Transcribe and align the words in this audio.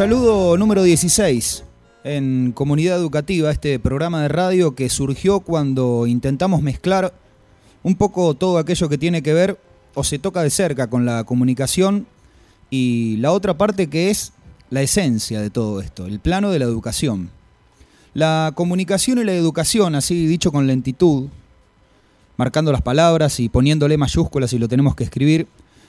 Saludo 0.00 0.56
número 0.56 0.82
16 0.82 1.64
en 2.04 2.52
Comunidad 2.52 2.96
Educativa, 2.96 3.50
este 3.50 3.78
programa 3.78 4.22
de 4.22 4.28
radio 4.28 4.74
que 4.74 4.88
surgió 4.88 5.40
cuando 5.40 6.06
intentamos 6.06 6.62
mezclar 6.62 7.12
un 7.82 7.94
poco 7.94 8.34
todo 8.34 8.58
aquello 8.58 8.88
que 8.88 8.98
tiene 8.98 9.22
que 9.22 9.34
ver 9.34 9.58
o 9.94 10.04
se 10.04 10.18
toca 10.18 10.42
de 10.42 10.50
cerca 10.50 10.88
con 10.88 11.04
la 11.04 11.24
comunicación 11.24 12.06
y 12.70 13.16
la 13.16 13.32
otra 13.32 13.56
parte 13.56 13.88
que 13.88 14.10
es 14.10 14.32
la 14.70 14.82
esencia 14.82 15.40
de 15.40 15.50
todo 15.50 15.80
esto, 15.80 16.06
el 16.06 16.20
plano 16.20 16.50
de 16.50 16.58
la 16.58 16.64
educación. 16.64 17.30
La 18.14 18.52
comunicación 18.54 19.18
y 19.18 19.24
la 19.24 19.34
educación, 19.34 19.94
así 19.94 20.26
dicho 20.26 20.52
con 20.52 20.66
lentitud, 20.66 21.28
marcando 22.36 22.72
las 22.72 22.82
palabras 22.82 23.38
y 23.40 23.48
poniéndole 23.48 23.98
mayúsculas 23.98 24.50
si 24.50 24.58
lo 24.58 24.68
tenemos 24.68 24.94
que 24.94 25.04
escribir, 25.04 25.46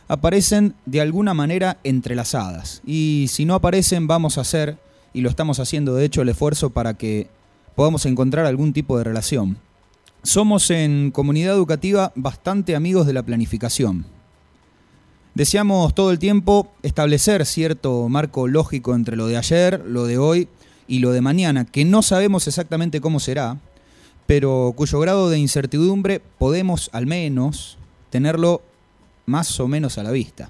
aparecen 0.08 0.76
de 0.86 1.02
alguna 1.02 1.34
manera 1.34 1.78
entrelazadas. 1.84 2.82
Y 2.86 3.28
si 3.30 3.46
no 3.46 3.56
aparecen, 3.56 4.08
vamos 4.08 4.38
a 4.38 4.42
hacer, 4.42 4.78
y 5.14 5.22
lo 5.22 5.30
estamos 5.30 5.60
haciendo 5.60 5.96
de 5.96 6.06
hecho, 6.06 6.22
el 6.22 6.30
esfuerzo 6.30 6.72
para 6.72 6.96
que 6.96 7.28
podamos 7.76 8.06
encontrar 8.06 8.46
algún 8.46 8.74
tipo 8.74 8.98
de 8.98 9.04
relación. 9.04 9.58
Somos 10.24 10.70
en 10.70 11.10
comunidad 11.10 11.56
educativa 11.56 12.12
bastante 12.16 12.76
amigos 12.76 13.08
de 13.08 13.14
la 13.14 13.24
planificación. 13.24 14.06
Deseamos 15.34 15.96
todo 15.96 16.12
el 16.12 16.20
tiempo 16.20 16.72
establecer 16.84 17.44
cierto 17.48 18.08
marco 18.08 18.48
lógico 18.48 18.94
entre 18.94 19.16
lo 19.16 19.26
de 19.26 19.38
ayer, 19.38 19.84
lo 19.84 20.06
de 20.06 20.20
hoy 20.20 20.48
y 20.88 21.00
lo 21.00 21.12
de 21.12 21.22
mañana, 21.22 21.66
que 21.66 21.86
no 21.86 22.04
sabemos 22.04 22.48
exactamente 22.48 23.02
cómo 23.02 23.20
será, 23.20 23.58
pero 24.28 24.74
cuyo 24.76 25.00
grado 25.00 25.30
de 25.32 25.40
incertidumbre 25.40 26.22
podemos 26.38 26.92
al 26.94 27.08
menos 27.08 27.80
tenerlo 28.12 28.62
más 29.26 29.60
o 29.60 29.68
menos 29.68 29.98
a 29.98 30.04
la 30.04 30.12
vista. 30.12 30.50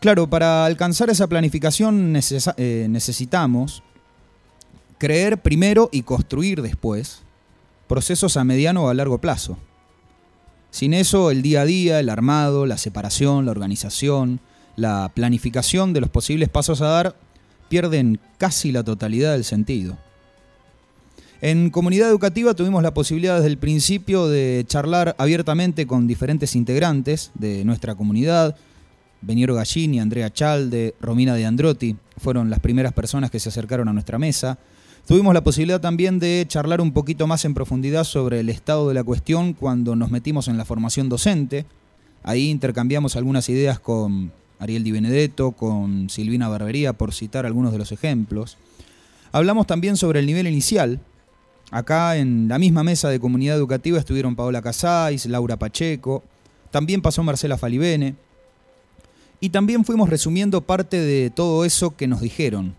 Claro, 0.00 0.28
para 0.28 0.66
alcanzar 0.66 1.08
esa 1.08 1.28
planificación 1.28 2.14
eh, 2.58 2.86
necesitamos 2.90 3.82
creer 4.98 5.40
primero 5.40 5.88
y 5.92 6.02
construir 6.02 6.60
después 6.60 7.22
procesos 7.88 8.36
a 8.36 8.44
mediano 8.44 8.84
o 8.84 8.88
a 8.88 8.94
largo 8.94 9.18
plazo. 9.18 9.58
Sin 10.70 10.94
eso, 10.94 11.30
el 11.30 11.42
día 11.42 11.62
a 11.62 11.64
día, 11.64 12.00
el 12.00 12.08
armado, 12.08 12.66
la 12.66 12.78
separación, 12.78 13.46
la 13.46 13.52
organización, 13.52 14.40
la 14.76 15.10
planificación 15.14 15.92
de 15.92 16.00
los 16.00 16.10
posibles 16.10 16.48
pasos 16.48 16.82
a 16.82 16.88
dar 16.88 17.16
pierden 17.68 18.20
casi 18.38 18.72
la 18.72 18.84
totalidad 18.84 19.32
del 19.32 19.44
sentido. 19.44 19.96
En 21.40 21.70
comunidad 21.70 22.08
educativa 22.08 22.54
tuvimos 22.54 22.82
la 22.82 22.94
posibilidad 22.94 23.36
desde 23.36 23.48
el 23.48 23.58
principio 23.58 24.26
de 24.26 24.64
charlar 24.66 25.14
abiertamente 25.18 25.86
con 25.86 26.06
diferentes 26.06 26.56
integrantes 26.56 27.30
de 27.34 27.64
nuestra 27.64 27.94
comunidad. 27.94 28.56
Beniero 29.20 29.54
Gallini, 29.54 30.00
Andrea 30.00 30.32
Chalde, 30.32 30.94
Romina 31.00 31.34
de 31.34 31.44
Androtti 31.44 31.96
fueron 32.16 32.48
las 32.48 32.60
primeras 32.60 32.92
personas 32.92 33.30
que 33.30 33.40
se 33.40 33.50
acercaron 33.50 33.88
a 33.88 33.92
nuestra 33.92 34.18
mesa. 34.18 34.58
Tuvimos 35.06 35.32
la 35.34 35.44
posibilidad 35.44 35.80
también 35.80 36.18
de 36.18 36.44
charlar 36.48 36.80
un 36.80 36.92
poquito 36.92 37.26
más 37.26 37.44
en 37.44 37.54
profundidad 37.54 38.04
sobre 38.04 38.40
el 38.40 38.48
estado 38.48 38.88
de 38.88 38.94
la 38.94 39.04
cuestión 39.04 39.52
cuando 39.52 39.94
nos 39.94 40.10
metimos 40.10 40.48
en 40.48 40.58
la 40.58 40.64
formación 40.64 41.08
docente. 41.08 41.64
Ahí 42.24 42.50
intercambiamos 42.50 43.14
algunas 43.16 43.48
ideas 43.48 43.78
con 43.78 44.32
Ariel 44.58 44.82
Di 44.82 44.90
Benedetto, 44.90 45.52
con 45.52 46.10
Silvina 46.10 46.48
Barbería, 46.48 46.92
por 46.92 47.14
citar 47.14 47.46
algunos 47.46 47.72
de 47.72 47.78
los 47.78 47.92
ejemplos. 47.92 48.56
Hablamos 49.30 49.66
también 49.66 49.96
sobre 49.96 50.20
el 50.20 50.26
nivel 50.26 50.48
inicial, 50.48 51.00
Acá 51.70 52.16
en 52.16 52.46
la 52.48 52.58
misma 52.58 52.84
mesa 52.84 53.08
de 53.08 53.18
comunidad 53.18 53.56
educativa 53.56 53.98
estuvieron 53.98 54.36
Paola 54.36 54.62
Casais, 54.62 55.26
Laura 55.26 55.56
Pacheco, 55.56 56.22
también 56.70 57.02
pasó 57.02 57.24
Marcela 57.24 57.58
Falibene. 57.58 58.14
Y 59.40 59.50
también 59.50 59.84
fuimos 59.84 60.08
resumiendo 60.08 60.60
parte 60.60 61.00
de 61.00 61.30
todo 61.30 61.64
eso 61.64 61.96
que 61.96 62.06
nos 62.06 62.20
dijeron, 62.20 62.74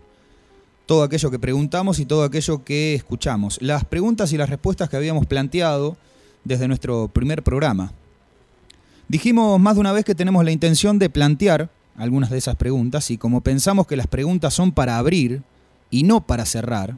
todo 0.87 1.03
aquello 1.03 1.29
que 1.29 1.37
preguntamos 1.37 1.99
y 1.99 2.05
todo 2.05 2.23
aquello 2.23 2.63
que 2.63 2.95
escuchamos, 2.95 3.59
las 3.61 3.83
preguntas 3.83 4.31
y 4.31 4.37
las 4.37 4.49
respuestas 4.49 4.89
que 4.89 4.95
habíamos 4.95 5.27
planteado 5.27 5.97
desde 6.45 6.67
nuestro 6.67 7.09
primer 7.09 7.43
programa. 7.43 7.91
Dijimos 9.09 9.59
más 9.59 9.75
de 9.75 9.81
una 9.81 9.91
vez 9.91 10.05
que 10.05 10.15
tenemos 10.15 10.43
la 10.45 10.51
intención 10.51 10.97
de 10.97 11.09
plantear 11.09 11.69
algunas 11.97 12.29
de 12.29 12.37
esas 12.37 12.55
preguntas 12.55 13.11
y 13.11 13.17
como 13.17 13.41
pensamos 13.41 13.85
que 13.85 13.97
las 13.97 14.07
preguntas 14.07 14.53
son 14.53 14.71
para 14.71 14.97
abrir 14.97 15.43
y 15.91 16.03
no 16.03 16.25
para 16.25 16.45
cerrar, 16.45 16.95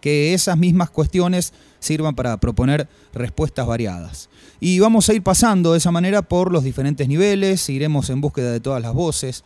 que 0.00 0.32
esas 0.32 0.56
mismas 0.56 0.88
cuestiones 0.88 1.52
sirvan 1.80 2.14
para 2.14 2.38
proponer 2.38 2.88
respuestas 3.12 3.66
variadas. 3.66 4.30
Y 4.58 4.80
vamos 4.80 5.08
a 5.08 5.14
ir 5.14 5.22
pasando 5.22 5.72
de 5.72 5.78
esa 5.78 5.90
manera 5.90 6.22
por 6.22 6.50
los 6.50 6.64
diferentes 6.64 7.08
niveles, 7.08 7.68
iremos 7.68 8.08
en 8.08 8.22
búsqueda 8.22 8.52
de 8.52 8.60
todas 8.60 8.80
las 8.80 8.94
voces. 8.94 9.44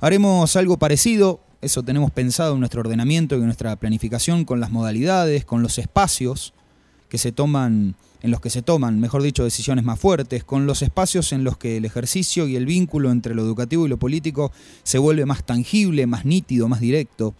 Haremos 0.00 0.56
algo 0.56 0.76
parecido, 0.76 1.40
eso 1.62 1.82
tenemos 1.82 2.10
pensado 2.10 2.54
en 2.54 2.60
nuestro 2.60 2.80
ordenamiento 2.80 3.36
y 3.36 3.38
en 3.38 3.46
nuestra 3.46 3.76
planificación 3.76 4.44
con 4.44 4.60
las 4.60 4.70
modalidades, 4.70 5.44
con 5.44 5.62
los 5.62 5.78
espacios 5.78 6.52
que 7.08 7.18
se 7.18 7.32
toman 7.32 7.94
en 8.22 8.30
los 8.30 8.40
que 8.40 8.50
se 8.50 8.62
toman, 8.62 8.98
mejor 8.98 9.22
dicho, 9.22 9.44
decisiones 9.44 9.84
más 9.84 10.00
fuertes, 10.00 10.42
con 10.42 10.66
los 10.66 10.82
espacios 10.82 11.32
en 11.32 11.44
los 11.44 11.58
que 11.58 11.76
el 11.76 11.84
ejercicio 11.84 12.48
y 12.48 12.56
el 12.56 12.66
vínculo 12.66 13.12
entre 13.12 13.34
lo 13.34 13.42
educativo 13.42 13.86
y 13.86 13.88
lo 13.88 13.98
político 13.98 14.50
se 14.82 14.98
vuelve 14.98 15.26
más 15.26 15.44
tangible, 15.44 16.06
más 16.06 16.24
nítido, 16.24 16.68
más 16.68 16.80
directo. 16.80 17.34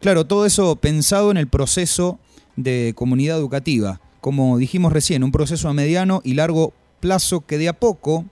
Claro, 0.00 0.26
todo 0.26 0.46
eso 0.46 0.74
pensado 0.76 1.30
en 1.30 1.36
el 1.36 1.46
proceso 1.48 2.18
de 2.56 2.92
comunidad 2.96 3.38
educativa. 3.38 4.00
Como 4.20 4.58
dijimos 4.58 4.92
recién, 4.92 5.22
un 5.22 5.32
proceso 5.32 5.68
a 5.68 5.74
mediano 5.74 6.22
y 6.24 6.34
largo 6.34 6.72
plazo 6.98 7.46
que 7.46 7.58
de 7.58 7.68
a 7.68 7.72
poco, 7.72 8.24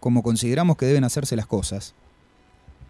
como 0.00 0.22
consideramos 0.22 0.76
que 0.76 0.86
deben 0.86 1.04
hacerse 1.04 1.34
las 1.34 1.46
cosas, 1.46 1.94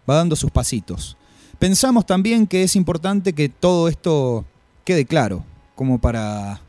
va 0.09 0.15
dando 0.15 0.35
sus 0.35 0.51
pasitos. 0.51 1.17
Pensamos 1.59 2.05
también 2.05 2.47
que 2.47 2.63
es 2.63 2.75
importante 2.75 3.33
que 3.33 3.49
todo 3.49 3.87
esto 3.87 4.45
quede 4.83 5.05
claro, 5.05 5.43
como 5.75 5.99
para 5.99 6.61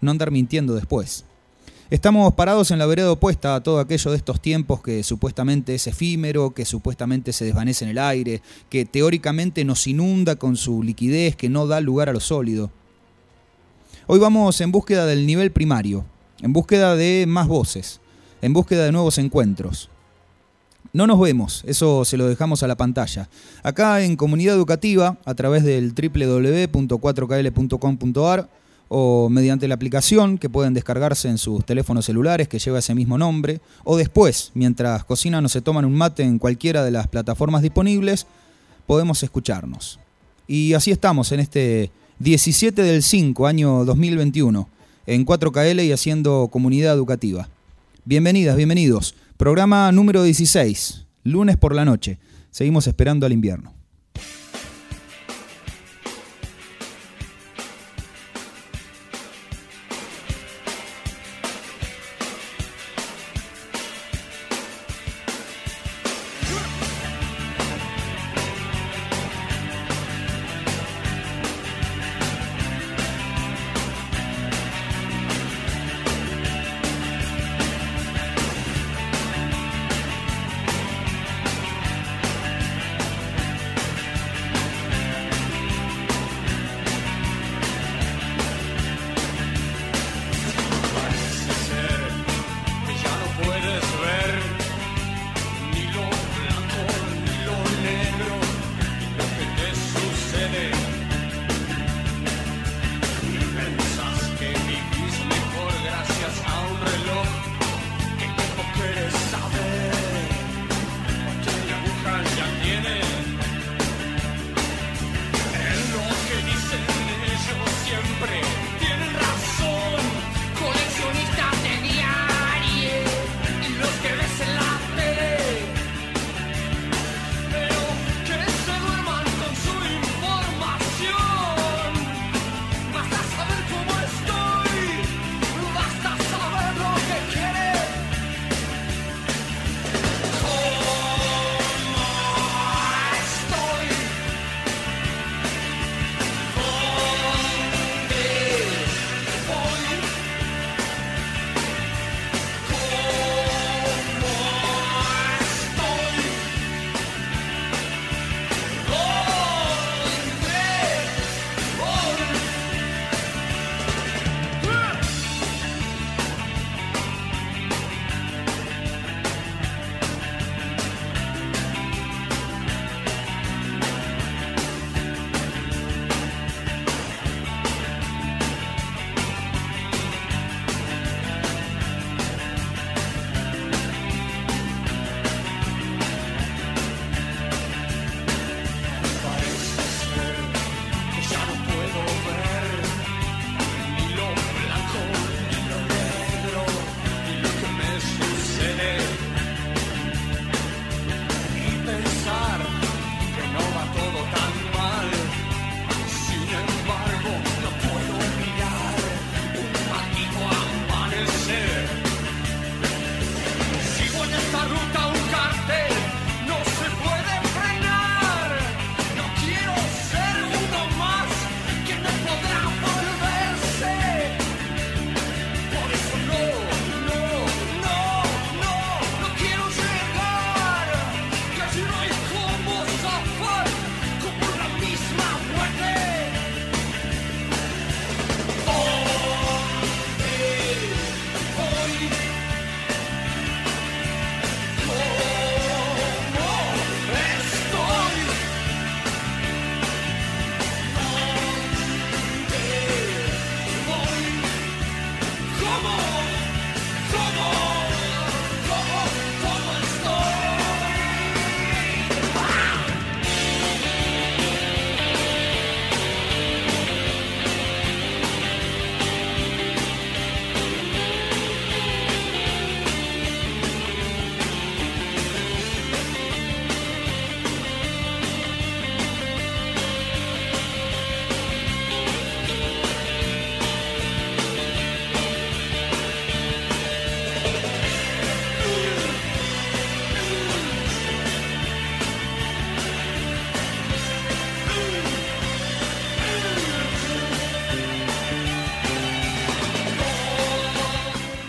no 0.00 0.10
andar 0.10 0.30
mintiendo 0.30 0.74
después. 0.74 1.24
Estamos 1.90 2.34
parados 2.34 2.70
en 2.70 2.78
la 2.78 2.84
vereda 2.84 3.10
opuesta 3.10 3.54
a 3.54 3.62
todo 3.62 3.80
aquello 3.80 4.10
de 4.10 4.18
estos 4.18 4.42
tiempos 4.42 4.82
que 4.82 5.02
supuestamente 5.02 5.74
es 5.74 5.86
efímero, 5.86 6.50
que 6.50 6.66
supuestamente 6.66 7.32
se 7.32 7.46
desvanece 7.46 7.84
en 7.86 7.92
el 7.92 7.98
aire, 7.98 8.42
que 8.68 8.84
teóricamente 8.84 9.64
nos 9.64 9.86
inunda 9.86 10.36
con 10.36 10.56
su 10.56 10.82
liquidez, 10.82 11.34
que 11.34 11.48
no 11.48 11.66
da 11.66 11.80
lugar 11.80 12.10
a 12.10 12.12
lo 12.12 12.20
sólido. 12.20 12.70
Hoy 14.06 14.18
vamos 14.18 14.60
en 14.60 14.70
búsqueda 14.70 15.06
del 15.06 15.26
nivel 15.26 15.50
primario, 15.50 16.04
en 16.42 16.52
búsqueda 16.52 16.94
de 16.94 17.24
más 17.26 17.48
voces, 17.48 18.00
en 18.42 18.52
búsqueda 18.52 18.84
de 18.84 18.92
nuevos 18.92 19.16
encuentros. 19.16 19.88
No 20.92 21.06
nos 21.06 21.20
vemos, 21.20 21.62
eso 21.66 22.04
se 22.04 22.16
lo 22.16 22.26
dejamos 22.26 22.62
a 22.62 22.66
la 22.66 22.76
pantalla. 22.76 23.28
Acá 23.62 24.02
en 24.02 24.16
Comunidad 24.16 24.54
Educativa, 24.54 25.18
a 25.24 25.34
través 25.34 25.64
del 25.64 25.94
www.4kl.com.ar, 25.94 28.48
o 28.88 29.28
mediante 29.28 29.68
la 29.68 29.74
aplicación 29.74 30.38
que 30.38 30.48
pueden 30.48 30.72
descargarse 30.72 31.28
en 31.28 31.36
sus 31.36 31.62
teléfonos 31.64 32.06
celulares 32.06 32.48
que 32.48 32.58
lleva 32.58 32.78
ese 32.78 32.94
mismo 32.94 33.18
nombre, 33.18 33.60
o 33.84 33.98
después, 33.98 34.50
mientras 34.54 35.04
cocinan 35.04 35.44
o 35.44 35.48
se 35.48 35.60
toman 35.60 35.84
un 35.84 35.94
mate 35.94 36.22
en 36.22 36.38
cualquiera 36.38 36.82
de 36.82 36.90
las 36.90 37.06
plataformas 37.06 37.60
disponibles, 37.60 38.26
podemos 38.86 39.22
escucharnos. 39.22 40.00
Y 40.46 40.72
así 40.72 40.90
estamos 40.90 41.32
en 41.32 41.40
este 41.40 41.90
17 42.20 42.82
del 42.82 43.02
5, 43.02 43.46
año 43.46 43.84
2021, 43.84 44.66
en 45.06 45.26
4KL 45.26 45.84
y 45.84 45.92
haciendo 45.92 46.48
comunidad 46.50 46.94
educativa. 46.94 47.50
Bienvenidas, 48.06 48.56
bienvenidos. 48.56 49.14
Programa 49.38 49.92
número 49.92 50.24
16, 50.24 51.06
lunes 51.22 51.56
por 51.56 51.72
la 51.72 51.84
noche. 51.84 52.18
Seguimos 52.50 52.88
esperando 52.88 53.24
al 53.24 53.32
invierno. 53.32 53.72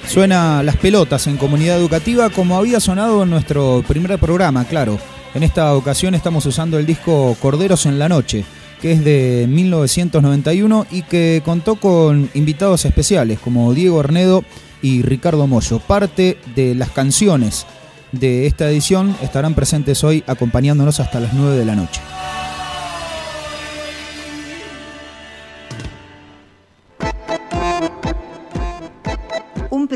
Suena 0.09 0.63
las 0.63 0.75
pelotas 0.75 1.27
en 1.27 1.38
comunidad 1.38 1.77
educativa 1.77 2.31
como 2.31 2.57
había 2.57 2.80
sonado 2.80 3.21
en 3.21 3.30
nuestro 3.30 3.83
primer 3.87 4.18
programa, 4.18 4.66
claro. 4.66 4.97
En 5.35 5.44
esta 5.44 5.75
ocasión 5.75 6.16
estamos 6.16 6.47
usando 6.47 6.80
el 6.80 6.87
disco 6.87 7.37
Corderos 7.39 7.85
en 7.85 7.99
la 7.99 8.09
Noche, 8.09 8.44
que 8.81 8.94
es 8.94 9.04
de 9.06 9.45
1991 9.47 10.87
y 10.89 11.04
que 11.04 11.44
contó 11.45 11.75
con 11.75 12.28
invitados 12.33 12.85
especiales 12.85 13.37
como 13.37 13.71
Diego 13.75 13.99
Arnedo 13.99 14.44
y 14.81 15.04
Ricardo 15.04 15.45
Mollo. 15.45 15.78
Parte 15.78 16.39
de 16.56 16.73
las 16.73 16.89
canciones 16.89 17.68
de 18.11 18.47
esta 18.47 18.68
edición 18.68 19.16
estarán 19.21 19.54
presentes 19.54 20.04
hoy 20.04 20.23
acompañándonos 20.25 20.99
hasta 20.99 21.19
las 21.19 21.33
9 21.33 21.56
de 21.56 21.66
la 21.66 21.75
noche. 21.75 22.01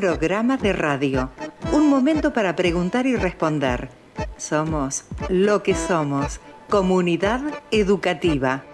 Programa 0.03 0.57
de 0.57 0.73
radio. 0.73 1.29
Un 1.71 1.89
momento 1.89 2.33
para 2.33 2.57
preguntar 2.57 3.05
y 3.05 3.15
responder. 3.15 3.87
Somos 4.35 5.05
lo 5.29 5.63
que 5.63 5.75
somos. 5.75 6.41
Comunidad 6.69 7.39
educativa. 7.71 8.65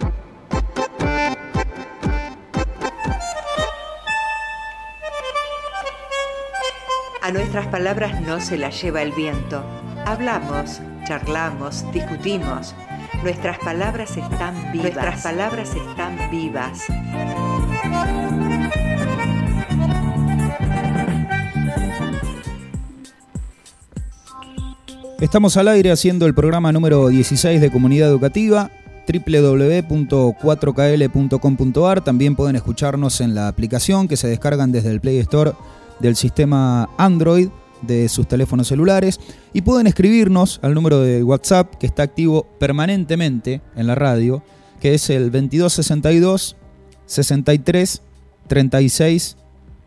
A 7.22 7.32
nuestras 7.32 7.68
palabras 7.68 8.20
no 8.22 8.42
se 8.42 8.58
las 8.58 8.82
lleva 8.82 9.04
el 9.04 9.12
viento. 9.12 9.64
Hablamos, 10.08 10.82
charlamos, 11.08 11.86
discutimos. 11.92 12.74
Nuestras 13.22 13.60
palabras 13.60 14.18
están 14.18 14.72
vivas. 14.72 14.94
Nuestras 14.94 15.22
palabras 15.22 15.76
están 15.76 16.32
vivas. 16.32 16.88
Estamos 25.22 25.56
al 25.58 25.68
aire 25.68 25.92
haciendo 25.92 26.26
el 26.28 26.34
programa 26.34 26.72
número 26.72 27.10
16 27.10 27.60
de 27.60 27.70
Comunidad 27.70 28.08
Educativa 28.08 28.72
www.4kl.com.ar. 29.06 32.02
También 32.02 32.38
pueden 32.38 32.56
escucharnos 32.56 33.20
en 33.20 33.36
la 33.36 33.50
aplicación 33.50 34.08
que 34.08 34.16
se 34.16 34.30
descargan 34.30 34.72
desde 34.72 34.92
el 34.92 35.02
Play 35.02 35.18
Store 35.18 35.52
del 36.00 36.16
sistema 36.16 36.88
Android 36.98 37.50
de 37.82 38.08
sus 38.08 38.30
teléfonos 38.30 38.70
celulares 38.70 39.20
y 39.52 39.62
pueden 39.62 39.88
escribirnos 39.88 40.62
al 40.64 40.74
número 40.74 41.02
de 41.02 41.22
WhatsApp 41.22 41.76
que 41.76 41.88
está 41.88 42.04
activo 42.04 42.48
permanentemente 42.58 43.60
en 43.76 43.88
la 43.88 43.96
radio, 43.96 44.42
que 44.80 44.94
es 44.94 45.10
el 45.10 45.32
2262 45.32 46.56
63 47.08 48.02
36 48.48 49.36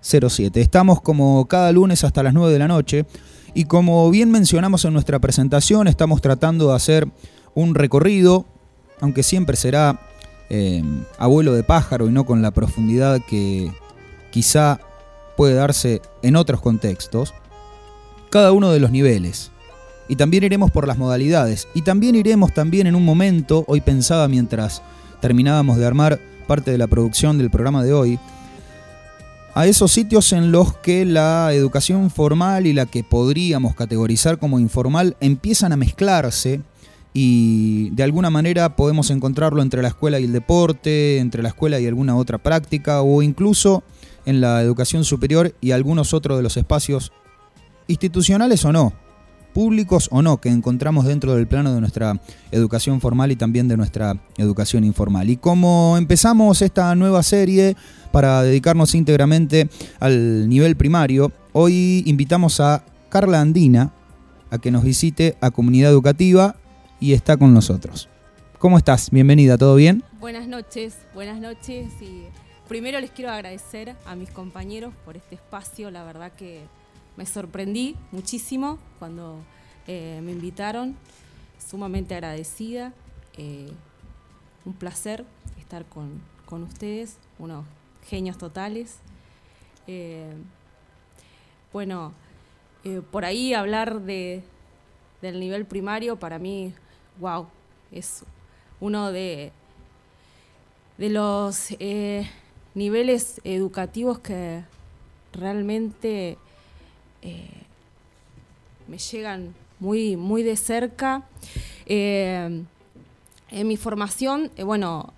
07. 0.02 0.60
Estamos 0.60 1.00
como 1.00 1.46
cada 1.46 1.72
lunes 1.72 2.04
hasta 2.04 2.22
las 2.22 2.34
9 2.34 2.52
de 2.52 2.58
la 2.58 2.68
noche 2.68 3.06
y 3.54 3.64
como 3.64 4.10
bien 4.10 4.30
mencionamos 4.30 4.84
en 4.84 4.92
nuestra 4.92 5.18
presentación, 5.18 5.88
estamos 5.88 6.20
tratando 6.20 6.68
de 6.68 6.76
hacer 6.76 7.08
un 7.54 7.74
recorrido, 7.74 8.46
aunque 9.00 9.22
siempre 9.22 9.56
será 9.56 10.00
eh, 10.48 10.82
abuelo 11.18 11.52
de 11.52 11.62
pájaro 11.62 12.08
y 12.08 12.12
no 12.12 12.24
con 12.24 12.42
la 12.42 12.50
profundidad 12.50 13.20
que 13.26 13.72
quizá 14.30 14.80
puede 15.36 15.54
darse 15.54 16.00
en 16.22 16.36
otros 16.36 16.60
contextos, 16.60 17.34
cada 18.30 18.52
uno 18.52 18.70
de 18.70 18.80
los 18.80 18.90
niveles. 18.90 19.50
Y 20.08 20.16
también 20.16 20.44
iremos 20.44 20.70
por 20.70 20.86
las 20.86 20.98
modalidades. 20.98 21.68
Y 21.74 21.82
también 21.82 22.16
iremos 22.16 22.52
también 22.52 22.86
en 22.86 22.94
un 22.94 23.04
momento, 23.04 23.64
hoy 23.68 23.80
pensaba 23.80 24.28
mientras 24.28 24.82
terminábamos 25.20 25.78
de 25.78 25.86
armar 25.86 26.20
parte 26.46 26.70
de 26.70 26.78
la 26.78 26.86
producción 26.86 27.38
del 27.38 27.50
programa 27.50 27.84
de 27.84 27.92
hoy, 27.92 28.18
a 29.54 29.66
esos 29.66 29.92
sitios 29.92 30.32
en 30.32 30.50
los 30.50 30.76
que 30.78 31.04
la 31.04 31.52
educación 31.52 32.10
formal 32.10 32.66
y 32.66 32.72
la 32.72 32.86
que 32.86 33.04
podríamos 33.04 33.74
categorizar 33.74 34.38
como 34.38 34.58
informal 34.58 35.16
empiezan 35.20 35.72
a 35.72 35.76
mezclarse 35.76 36.62
y 37.12 37.90
de 37.90 38.02
alguna 38.02 38.30
manera 38.30 38.76
podemos 38.76 39.10
encontrarlo 39.10 39.60
entre 39.60 39.82
la 39.82 39.88
escuela 39.88 40.18
y 40.18 40.24
el 40.24 40.32
deporte, 40.32 41.18
entre 41.18 41.42
la 41.42 41.50
escuela 41.50 41.78
y 41.78 41.86
alguna 41.86 42.16
otra 42.16 42.38
práctica 42.38 43.02
o 43.02 43.20
incluso 43.20 43.82
en 44.24 44.40
la 44.40 44.62
educación 44.62 45.04
superior 45.04 45.54
y 45.60 45.72
algunos 45.72 46.14
otros 46.14 46.38
de 46.38 46.42
los 46.42 46.56
espacios 46.56 47.12
institucionales 47.88 48.64
o 48.64 48.72
no, 48.72 48.94
públicos 49.52 50.08
o 50.10 50.22
no, 50.22 50.38
que 50.38 50.48
encontramos 50.48 51.04
dentro 51.04 51.34
del 51.34 51.46
plano 51.46 51.74
de 51.74 51.80
nuestra 51.80 52.20
educación 52.50 53.00
formal 53.00 53.32
y 53.32 53.36
también 53.36 53.68
de 53.68 53.76
nuestra 53.76 54.16
educación 54.36 54.84
informal. 54.84 55.30
Y 55.30 55.36
como 55.36 55.96
empezamos 55.96 56.62
esta 56.62 56.94
nueva 56.94 57.22
serie 57.22 57.76
para 58.10 58.42
dedicarnos 58.42 58.94
íntegramente 58.94 59.68
al 60.00 60.48
nivel 60.48 60.76
primario, 60.76 61.32
hoy 61.52 62.02
invitamos 62.06 62.60
a 62.60 62.84
Carla 63.08 63.40
Andina 63.40 63.92
a 64.50 64.58
que 64.58 64.70
nos 64.70 64.84
visite 64.84 65.36
a 65.40 65.50
Comunidad 65.50 65.90
Educativa 65.90 66.56
y 67.00 67.12
está 67.12 67.36
con 67.36 67.54
nosotros. 67.54 68.08
¿Cómo 68.58 68.78
estás? 68.78 69.10
Bienvenida, 69.10 69.58
¿todo 69.58 69.74
bien? 69.74 70.04
Buenas 70.20 70.46
noches, 70.46 70.98
buenas 71.14 71.40
noches 71.40 71.88
y 72.00 72.24
primero 72.68 73.00
les 73.00 73.10
quiero 73.10 73.32
agradecer 73.32 73.96
a 74.06 74.14
mis 74.14 74.30
compañeros 74.30 74.94
por 75.04 75.16
este 75.16 75.34
espacio, 75.34 75.90
la 75.90 76.04
verdad 76.04 76.32
que 76.32 76.60
me 77.16 77.26
sorprendí 77.26 77.96
muchísimo 78.10 78.78
cuando 78.98 79.38
eh, 79.86 80.20
me 80.22 80.32
invitaron, 80.32 80.96
sumamente 81.58 82.14
agradecida, 82.14 82.92
eh, 83.36 83.70
un 84.64 84.72
placer 84.74 85.24
estar 85.58 85.84
con, 85.86 86.20
con, 86.46 86.62
ustedes, 86.62 87.18
unos 87.38 87.64
genios 88.08 88.38
totales. 88.38 88.98
Eh, 89.86 90.32
bueno, 91.72 92.12
por 93.10 93.24
ahí 93.24 93.54
hablar 93.54 94.02
de, 94.02 94.42
del 95.20 95.40
nivel 95.40 95.66
primario 95.66 96.18
para 96.18 96.38
mí, 96.38 96.74
wow, 97.18 97.46
es 97.90 98.24
uno 98.80 99.12
de, 99.12 99.52
de 100.98 101.10
los 101.10 101.68
niveles 102.74 103.40
educativos 103.44 104.18
que 104.18 104.64
realmente 105.32 106.38
eh, 107.22 107.46
me 108.88 108.98
llegan 108.98 109.54
muy, 109.78 110.16
muy 110.16 110.42
de 110.42 110.56
cerca. 110.56 111.22
Eh, 111.86 112.62
en 113.50 113.68
mi 113.68 113.76
formación, 113.76 114.50
eh, 114.56 114.64
bueno, 114.64 115.12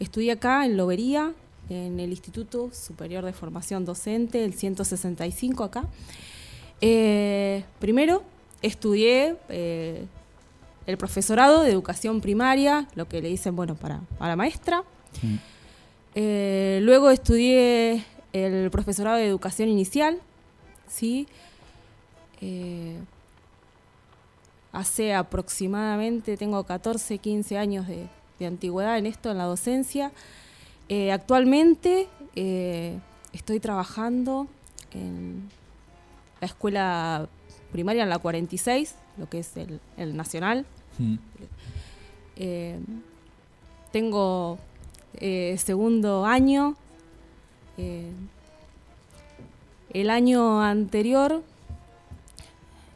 estudié 0.00 0.32
acá 0.32 0.64
en 0.64 0.76
Lobería, 0.76 1.32
en 1.68 2.00
el 2.00 2.10
Instituto 2.10 2.70
Superior 2.72 3.24
de 3.24 3.32
Formación 3.32 3.84
Docente, 3.84 4.44
el 4.44 4.54
165 4.54 5.64
acá. 5.64 5.86
primero 7.78 8.22
estudié 8.60 9.36
el 9.48 10.96
profesorado 10.98 11.62
de 11.62 11.70
educación 11.70 12.20
primaria, 12.20 12.86
lo 12.94 13.08
que 13.08 13.22
le 13.22 13.28
dicen, 13.28 13.56
bueno, 13.56 13.74
para, 13.74 14.00
para 14.18 14.36
maestra. 14.36 14.84
luego 16.14 17.10
estudié 17.10 18.04
el 18.34 18.70
profesorado 18.70 19.16
de 19.16 19.26
educación 19.26 19.68
inicial, 19.68 20.20
¿sí? 20.88 21.26
Eh, 22.40 22.98
hace 24.72 25.14
aproximadamente, 25.14 26.36
tengo 26.36 26.64
14, 26.64 27.18
15 27.18 27.58
años 27.58 27.86
de, 27.86 28.08
antigüedad 28.44 28.98
en 28.98 29.06
esto, 29.06 29.30
en 29.30 29.38
la 29.38 29.44
docencia. 29.44 30.12
Eh, 30.90 31.12
actualmente 31.12 32.08
eh, 32.36 32.98
estoy 33.32 33.58
trabajando 33.58 34.46
en 34.92 35.48
la 36.42 36.46
escuela 36.46 37.28
primaria, 37.72 38.02
en 38.02 38.10
la 38.10 38.18
46, 38.18 38.96
lo 39.16 39.30
que 39.30 39.38
es 39.38 39.52
el, 39.56 40.16
nacional. 40.16 40.66
Mm. 40.98 41.16
tengo 43.92 44.58
segundo 45.56 46.26
año. 46.26 46.76
El 49.94 50.10
año 50.10 50.60
anterior 50.60 51.44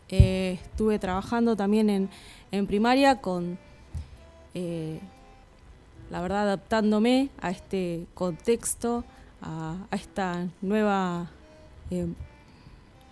eh, 0.09 0.59
estuve 0.61 0.99
trabajando 0.99 1.55
también 1.55 2.11
en, 2.50 2.67
primaria 2.67 3.21
con, 3.21 3.57
eh, 4.55 4.99
la 6.11 6.21
verdad, 6.21 6.43
adaptándome 6.43 7.28
a 7.40 7.50
este 7.50 8.09
contexto, 8.14 9.05
a, 9.40 9.76
esta 9.93 10.49
nueva 10.61 11.31
eh, 11.93 12.09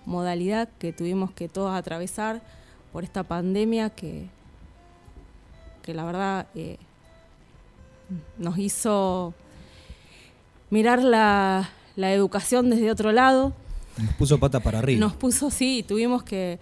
modalidad 0.05 0.69
que 0.81 0.93
tuvimos 0.93 1.31
que 1.31 1.49
todos 1.49 1.73
atravesar 1.73 2.43
por 2.93 3.05
esta 3.05 3.23
pandemia 3.23 3.91
que, 3.91 4.29
que 5.83 5.95
la 5.95 6.05
verdad 6.05 6.49
nos 8.37 8.59
hizo 8.59 9.33
mirar 10.71 11.05
la, 11.05 11.71
la 11.95 12.13
educación 12.13 12.69
desde 12.69 12.91
otro 12.91 13.13
lado, 13.13 13.53
nos 14.03 14.15
puso 14.15 14.39
pata 14.39 14.61
para 14.61 14.79
arriba. 14.79 15.01
Nos 15.01 15.15
puso, 15.15 15.51
sí, 15.51 15.85
tuvimos 15.87 16.23
que 16.23 16.59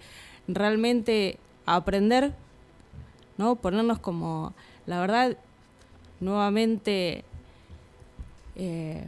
realmente 0.47 1.37
aprender, 1.65 2.33
¿no? 3.37 3.55
Ponernos 3.55 3.99
como, 3.99 4.53
la 4.85 4.99
verdad, 4.99 5.37
nuevamente 6.19 7.25
eh, 8.55 9.07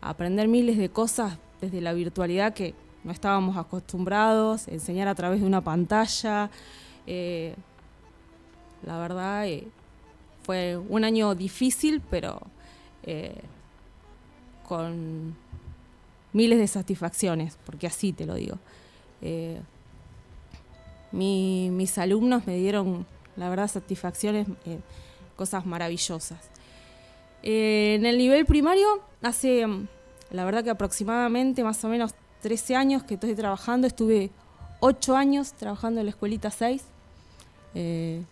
aprender 0.00 0.48
miles 0.48 0.78
de 0.78 0.88
cosas 0.88 1.38
desde 1.60 1.80
la 1.80 1.92
virtualidad 1.92 2.54
que 2.54 2.74
no 3.04 3.12
estábamos 3.12 3.56
acostumbrados, 3.56 4.68
enseñar 4.68 5.08
a 5.08 5.14
través 5.14 5.40
de 5.40 5.46
una 5.46 5.60
pantalla. 5.60 6.50
Eh, 7.06 7.54
la 8.84 8.98
verdad, 8.98 9.46
eh, 9.46 9.68
fue 10.42 10.76
un 10.76 11.04
año 11.04 11.34
difícil, 11.34 12.00
pero 12.08 12.40
con 14.66 15.34
miles 16.32 16.58
de 16.58 16.66
satisfacciones, 16.66 17.58
porque 17.66 17.86
así 17.86 18.12
te 18.12 18.26
lo 18.26 18.34
digo. 18.34 18.58
mis 21.12 21.98
alumnos 21.98 22.46
me 22.46 22.56
dieron, 22.56 23.06
la 23.36 23.48
verdad, 23.48 23.68
satisfacciones, 23.68 24.46
cosas 25.36 25.66
maravillosas. 25.66 26.50
en 27.42 28.04
el 28.06 28.18
nivel 28.18 28.46
primario, 28.46 29.00
hace, 29.22 29.66
la 30.30 30.44
verdad 30.44 30.62
que 30.62 30.70
aproximadamente 30.70 31.64
más 31.64 31.82
o 31.84 31.88
menos 31.88 32.14
13 32.42 32.76
años 32.76 33.02
que 33.02 33.14
estoy 33.14 33.34
trabajando, 33.34 33.86
estuve 33.86 34.30
8 34.80 35.16
años 35.16 35.52
trabajando 35.52 36.00
en 36.00 36.06
la 36.06 36.10
escuelita 36.10 36.50
6. 36.50 36.82
Eh, 37.74 38.22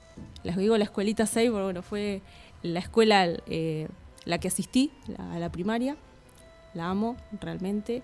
les 0.42 0.56
digo 0.56 0.76
la 0.76 0.84
escuelita 0.84 1.26
6 1.26 1.50
porque 1.50 1.64
bueno, 1.64 1.82
fue 1.82 2.22
la 2.62 2.80
escuela 2.80 3.26
eh, 3.46 3.88
la 4.24 4.38
que 4.38 4.48
asistí, 4.48 4.90
a 5.18 5.38
la 5.38 5.50
primaria. 5.50 5.96
La 6.74 6.90
amo 6.90 7.16
realmente. 7.40 8.02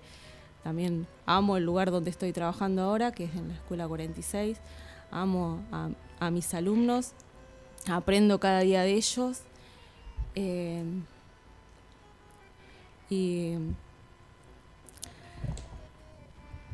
También 0.63 1.07
amo 1.25 1.57
el 1.57 1.63
lugar 1.63 1.91
donde 1.91 2.09
estoy 2.09 2.33
trabajando 2.33 2.81
ahora, 2.81 3.11
que 3.11 3.25
es 3.25 3.35
en 3.35 3.49
la 3.49 3.53
escuela 3.55 3.87
46. 3.87 4.57
Amo 5.11 5.61
a, 6.19 6.31
mis 6.31 6.53
alumnos. 6.53 7.11
Aprendo 7.87 8.39
cada 8.39 8.61
día 8.61 8.81
de 8.81 8.93
ellos. 8.93 9.41
Eh, 10.33 10.83
y 13.09 13.53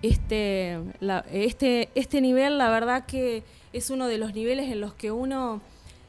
este, 0.01 0.79
este, 1.31 1.89
este 1.93 2.21
nivel, 2.21 2.57
la 2.57 2.69
verdad 2.69 3.05
que 3.05 3.43
es 3.73 3.89
uno 3.89 4.07
de 4.07 4.17
los 4.17 4.33
niveles 4.33 4.71
en 4.71 4.81
los 4.81 4.93
que 4.93 5.11
uno 5.11 5.61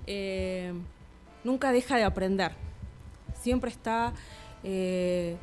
eh, 0.07 0.73
nunca 1.45 1.73
deja 1.73 1.97
de 1.97 2.05
aprender. 2.05 2.53
Siempre 3.41 3.71
está 3.71 4.13
eh, 4.65 5.37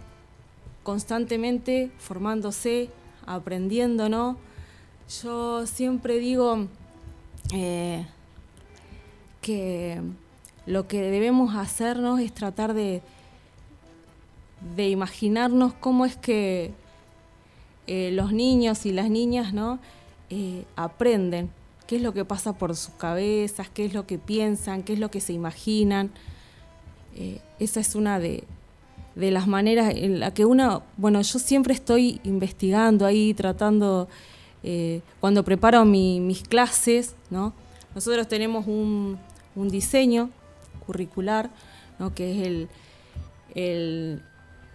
constantemente 0.89 1.91
formándose, 1.99 2.89
aprendiendo, 3.27 4.09
¿no? 4.09 4.37
Yo 5.21 5.67
siempre 5.67 6.17
digo 6.17 6.65
eh, 7.53 8.07
que 9.39 10.01
lo 10.65 10.87
que 10.87 11.03
debemos 11.03 11.53
hacernos 11.53 12.19
es 12.19 12.33
tratar 12.33 12.73
de, 12.73 13.03
de 14.75 14.89
imaginarnos 14.89 15.75
cómo 15.75 16.05
es 16.05 16.17
que 16.17 16.73
eh, 17.85 18.09
los 18.11 18.33
niños 18.33 18.87
y 18.87 18.91
las 18.91 19.11
niñas 19.11 19.53
¿no? 19.53 19.77
Eh, 20.31 20.65
aprenden 20.75 21.51
qué 21.85 21.97
es 21.97 22.01
lo 22.01 22.15
que 22.15 22.25
pasa 22.25 22.53
por 22.53 22.75
sus 22.75 22.95
cabezas, 22.95 23.69
qué 23.69 23.85
es 23.85 23.93
lo 23.93 24.07
que 24.07 24.17
piensan, 24.17 24.81
qué 24.81 24.93
es 24.93 24.99
lo 24.99 25.11
que 25.11 25.21
se 25.21 25.33
imaginan. 25.33 26.09
Esa 27.59 27.79
es 27.79 27.93
una 27.93 28.17
de, 28.17 28.45
las 29.19 29.47
maneras 29.47 29.93
en 29.95 30.19
la 30.19 30.33
que 30.33 30.45
uno, 30.45 30.83
bueno, 30.97 31.21
yo 31.21 31.39
siempre 31.39 31.73
estoy 31.73 32.21
investigando 32.23 33.05
ahí, 33.05 33.33
tratando, 33.33 34.07
cuando 35.19 35.43
preparo 35.43 35.85
mis 35.85 36.43
clases, 36.43 37.15
¿no? 37.29 37.53
nosotros 37.95 38.27
tenemos 38.27 38.67
un, 38.67 39.17
diseño 39.55 40.29
curricular, 40.85 41.49
¿no? 41.99 42.13
que 42.13 42.31
es 42.31 42.47
el, 42.47 42.69
el, 43.55 44.21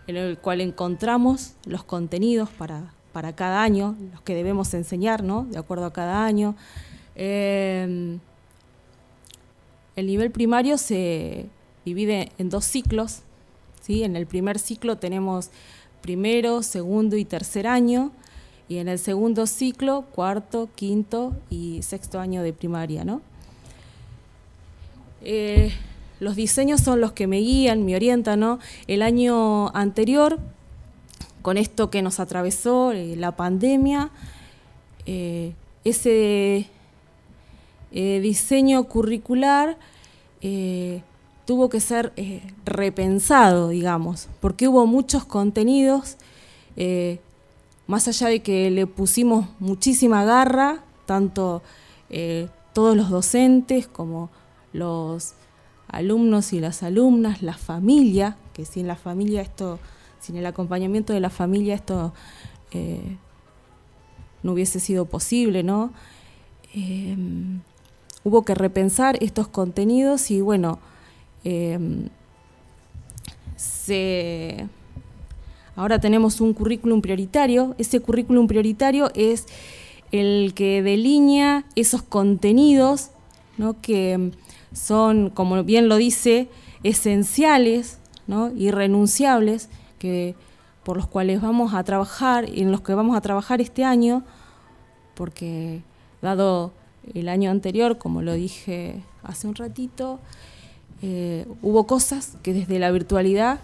en 0.07 0.17
el 0.17 0.39
cual 0.39 0.61
encontramos 0.61 1.55
los 1.65 1.85
contenidos 1.85 2.51
para, 2.51 2.93
para 3.13 3.35
cada 3.35 3.63
año, 3.63 3.97
los 4.13 4.21
que 4.21 4.35
debemos 4.35 4.75
enseñar, 4.75 5.23
¿no? 5.23 5.47
De 5.51 5.57
acuerdo 5.57 5.87
a 5.87 5.93
cada 5.93 6.27
año. 6.27 6.55
Eh, 7.17 8.19
el 9.97 10.07
nivel 10.07 10.31
primario 10.31 10.77
se 10.77 11.47
divide 11.85 12.33
en 12.37 12.51
dos 12.51 12.65
ciclos. 12.65 13.23
¿Sí? 13.85 14.03
En 14.03 14.17
el 14.17 14.27
primer 14.27 14.59
ciclo 14.59 14.97
tenemos 14.97 15.51
primero, 16.01 16.63
segundo 16.63 17.17
y 17.17 17.25
tercer 17.25 17.67
año. 17.67 18.13
Y 18.69 18.79
en 18.79 18.89
el 18.89 18.99
segundo 18.99 19.47
ciclo, 19.47 20.07
cuarto, 20.15 20.69
quinto 20.75 21.35
y 21.51 21.83
sexto 21.83 22.19
año 22.19 22.43
de 22.43 22.53
primaria. 22.55 23.05
¿no? 23.05 23.21
Eh, 25.23 25.73
los 26.19 26.35
diseños 26.35 26.81
son 26.81 27.01
los 27.01 27.13
que 27.13 27.27
me 27.27 27.39
guían, 27.39 27.85
me 27.85 27.95
orientan. 27.95 28.41
¿no? 28.41 28.59
El 28.87 29.03
año 29.03 29.69
anterior 29.75 30.39
con 31.43 31.59
esto 31.59 31.91
que 31.91 32.01
nos 32.01 32.21
atravesó, 32.21 32.93
eh, 32.93 33.17
la 33.17 33.33
pandemia, 33.33 34.11
eh, 35.05 35.53
ese 35.85 36.69
diseño 37.93 38.85
curricular 38.85 39.77
tuvo 41.45 41.69
que 41.69 41.81
ser 41.81 42.13
repensado, 42.65 43.69
digamos, 43.69 44.29
porque 44.41 44.69
hubo 44.69 44.87
muchos 44.87 45.25
contenidos, 45.25 46.17
más 47.87 48.09
allá 48.09 48.29
de 48.29 48.41
que 48.41 48.71
le 48.71 48.87
pusimos 48.87 49.47
muchísima 49.59 50.25
garra, 50.25 50.85
tanto 51.07 51.63
todos 52.73 52.97
los 52.97 53.11
docentes 53.11 53.87
como 53.87 54.31
los 54.73 55.35
alumnos 55.89 56.53
y 56.53 56.61
las 56.61 56.83
alumnas, 56.83 57.43
la 57.43 57.55
familia, 57.55 58.37
que 58.53 58.65
sin 58.65 58.87
la 58.87 58.97
familia 58.97 59.43
esto 59.43 59.79
sin 60.25 60.37
el 60.37 60.47
acompañamiento 60.47 61.13
de 61.13 61.21
la 61.21 61.29
familia 61.29 61.75
esto 61.75 62.15
eh, 62.73 63.19
no 64.43 64.53
hubiese 64.53 64.81
sido 64.81 65.05
posible, 65.05 65.63
¿no? 65.63 65.93
Eh, 66.75 67.17
hubo 68.25 68.43
que 68.43 68.55
repensar 68.55 69.19
estos 69.23 69.49
contenidos 69.49 70.31
y 70.31 70.41
bueno, 70.41 70.79
eh, 71.45 72.09
ahora 75.77 76.01
tenemos 76.01 76.41
un 76.41 76.55
currículum 76.55 77.01
prioritario. 77.01 77.75
Ese 77.79 78.01
currículum 78.01 78.47
prioritario 78.47 79.11
es 79.15 79.47
el 80.13 80.53
que 80.55 80.83
delinea 80.83 81.65
esos 81.77 82.03
contenidos 82.03 83.11
¿no? 83.59 83.81
que 83.81 84.33
son, 84.73 85.31
como 85.31 85.63
bien 85.65 85.89
lo 85.89 85.97
dice, 85.97 86.49
esenciales, 86.83 87.99
¿no? 88.27 88.51
irrenunciables 88.57 89.69
por 90.83 90.97
los 90.97 91.07
cuales 91.07 91.41
vamos 91.41 91.75
a 91.75 91.83
trabajar, 91.83 92.45
en 92.45 92.71
los 92.71 92.83
que 92.83 92.95
vamos 92.95 93.17
a 93.17 93.21
trabajar 93.21 93.61
este 93.61 93.85
año, 93.85 94.23
porque 95.15 95.83
dado 96.21 96.73
el 97.15 97.29
año 97.29 97.51
anterior, 97.51 97.99
como 97.99 98.23
lo 98.23 98.35
dije 98.35 99.03
hace 99.23 99.47
un 99.47 99.55
ratito, 99.55 100.21
eh, 101.07 101.47
hubo 101.61 101.87
cosas 101.87 102.33
que 102.43 102.55
desde 102.55 102.79
la 102.79 102.91
virtualidad 102.91 103.61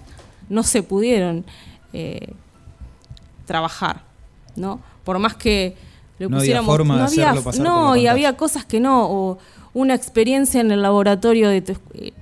no 0.50 0.62
se 0.62 0.82
pudieron 0.82 1.46
eh, 1.94 2.34
trabajar, 3.46 4.02
¿no? 4.56 4.78
Por 5.04 5.18
más 5.18 5.36
que 5.36 5.74
le 6.18 6.28
pusiéramos... 6.28 6.68
Había 6.78 6.84
no 6.96 7.04
había, 7.06 7.62
no, 7.62 7.96
y 7.96 8.08
había 8.08 8.36
cosas 8.36 8.66
que 8.66 8.78
no, 8.78 9.06
o 9.10 9.38
una 9.72 9.94
experiencia 9.94 10.60
en 10.60 10.70
el 10.70 10.82
laboratorio 10.82 11.48
de 11.48 11.62
tu, 11.62 11.72
eh, 11.94 12.12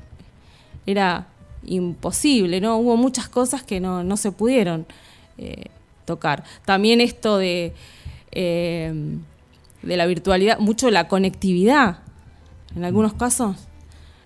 era 0.86 1.26
imposible, 1.66 2.60
¿no? 2.60 2.76
Hubo 2.76 2.96
muchas 2.96 3.28
cosas 3.28 3.64
que 3.64 3.80
no, 3.80 4.16
se 4.16 4.30
pudieron 4.30 4.86
tocar. 6.04 6.44
También 6.64 7.00
esto 7.00 7.38
de, 7.38 7.74
de 8.30 9.96
la 9.96 10.06
virtualidad, 10.06 10.60
mucho 10.60 10.88
la 10.92 11.08
conectividad. 11.08 11.98
En 12.76 12.84
algunos 12.84 13.14
casos 13.14 13.67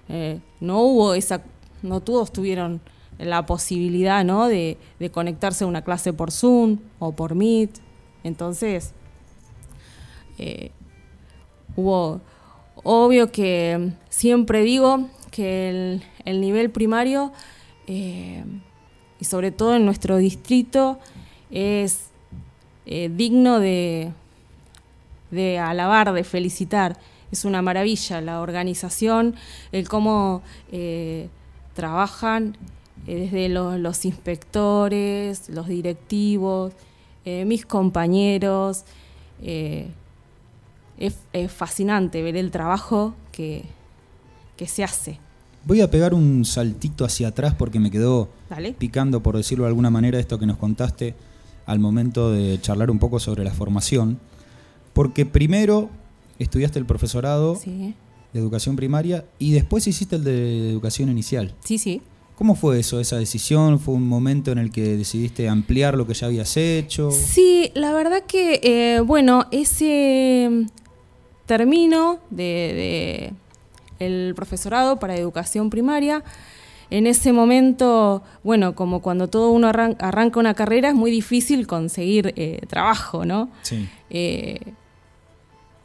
eh, 0.08 0.40
no 0.60 0.80
hubo 0.82 1.14
esa, 1.14 1.42
no 1.82 2.00
todos 2.00 2.32
tuvieron 2.32 2.80
la 3.18 3.46
posibilidad 3.46 4.24
¿no? 4.24 4.48
de, 4.48 4.78
conectarse 5.12 5.64
a 5.64 5.66
una 5.66 5.82
clase 5.82 6.12
por 6.12 6.30
Zoom 6.30 6.78
o 6.98 7.12
por 7.12 7.34
Meet. 7.34 7.78
Entonces, 8.24 8.92
hubo, 11.76 12.20
obvio 12.82 13.30
que 13.30 13.92
siempre 14.08 14.62
digo 14.62 15.08
que 15.30 15.68
el, 15.68 16.02
el 16.24 16.40
nivel 16.40 16.70
primario, 16.70 17.32
eh, 17.86 18.44
y 19.18 19.24
sobre 19.24 19.50
todo 19.50 19.76
en 19.76 19.84
nuestro 19.84 20.16
distrito, 20.16 20.98
es 21.50 22.10
eh, 22.86 23.10
digno 23.14 23.60
de, 23.60 24.12
de 25.30 25.58
alabar, 25.58 26.12
de 26.12 26.24
felicitar. 26.24 26.98
Es 27.32 27.44
una 27.44 27.62
maravilla 27.62 28.20
la 28.20 28.40
organización, 28.40 29.34
el 29.72 29.88
cómo 29.88 30.42
eh, 30.70 31.28
trabajan 31.74 32.56
desde 33.06 33.48
los, 33.48 34.04
inspectores, 34.04 35.48
los 35.48 35.66
directivos, 35.66 36.72
mis 37.24 37.66
compañeros. 37.66 38.84
Es, 39.42 41.16
fascinante 41.48 42.22
ver 42.22 42.36
el 42.36 42.52
trabajo 42.52 43.14
que 43.32 43.64
se 44.64 44.84
hace. 44.84 45.18
Voy 45.64 45.80
a 45.80 45.88
pegar 45.88 46.12
un 46.12 46.44
saltito 46.44 47.04
hacia 47.04 47.28
atrás 47.28 47.54
porque 47.54 47.78
me 47.78 47.90
quedó 47.90 48.28
picando, 48.78 49.22
por 49.22 49.36
decirlo 49.36 49.64
de 49.64 49.68
alguna 49.68 49.90
manera, 49.90 50.18
esto 50.18 50.38
que 50.38 50.46
nos 50.46 50.56
contaste. 50.56 51.14
al 51.64 51.78
momento 51.78 52.32
de 52.32 52.60
charlar 52.60 52.90
un 52.90 52.98
poco 52.98 53.20
sobre 53.20 53.44
la 53.44 53.52
formación, 53.52 54.18
porque 54.92 55.24
primero 55.24 55.90
estudiaste 56.42 56.78
el 56.78 56.86
profesorado 56.86 57.56
Sí, 57.56 57.94
de 58.32 58.40
educación 58.40 58.76
primaria 58.76 59.24
y 59.38 59.52
después 59.52 59.86
hiciste 59.86 60.16
el 60.16 60.24
de 60.24 60.70
educación 60.70 61.08
inicial. 61.10 61.54
sí, 61.64 61.78
sí. 61.78 62.02
¿Cómo 62.34 62.54
fue 62.56 62.80
eso, 62.80 62.98
esa 62.98 63.16
decisión? 63.18 63.78
¿Fue 63.78 63.94
un 63.94 64.08
momento 64.08 64.50
en 64.50 64.58
el 64.58 64.72
que 64.72 64.96
decidiste 64.96 65.48
ampliar 65.48 65.96
lo 65.96 66.06
que 66.08 66.14
ya 66.14 66.26
habías 66.26 66.56
hecho? 66.56 67.10
Sí, 67.12 67.70
la 67.74 67.92
verdad 67.92 68.24
que, 68.26 68.58
eh, 68.64 69.00
bueno, 69.00 69.46
ese 69.52 70.66
término 71.46 72.18
de, 72.30 73.32
de 73.98 74.04
el 74.04 74.34
profesorado 74.34 74.98
para 74.98 75.14
educación 75.16 75.70
primaria, 75.70 76.24
en 76.90 77.06
ese 77.06 77.32
momento, 77.32 78.22
bueno, 78.42 78.74
como 78.74 79.00
cuando 79.02 79.28
todo 79.28 79.50
uno 79.50 79.68
arran- 79.68 79.96
arranca 80.00 80.40
una 80.40 80.54
carrera, 80.54 80.88
es 80.88 80.94
muy 80.94 81.10
difícil 81.10 81.66
conseguir 81.66 82.32
eh, 82.36 82.60
trabajo, 82.68 83.24
¿no? 83.24 83.50
Sí. 83.62 83.88
Eh, 84.10 84.58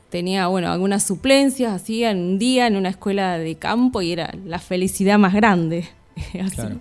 tenía, 0.09 0.47
bueno, 0.47 0.71
algunas 0.71 1.03
suplencias, 1.03 1.73
hacía 1.73 2.11
en 2.11 2.19
un 2.19 2.39
día 2.39 2.67
en 2.67 2.75
una 2.75 2.89
escuela 2.89 3.37
de 3.37 3.55
campo 3.55 4.01
y 4.01 4.11
era 4.11 4.33
la 4.45 4.59
felicidad 4.59 5.17
más 5.17 5.33
grande. 5.33 5.87
Así. 6.41 6.55
Claro. 6.55 6.77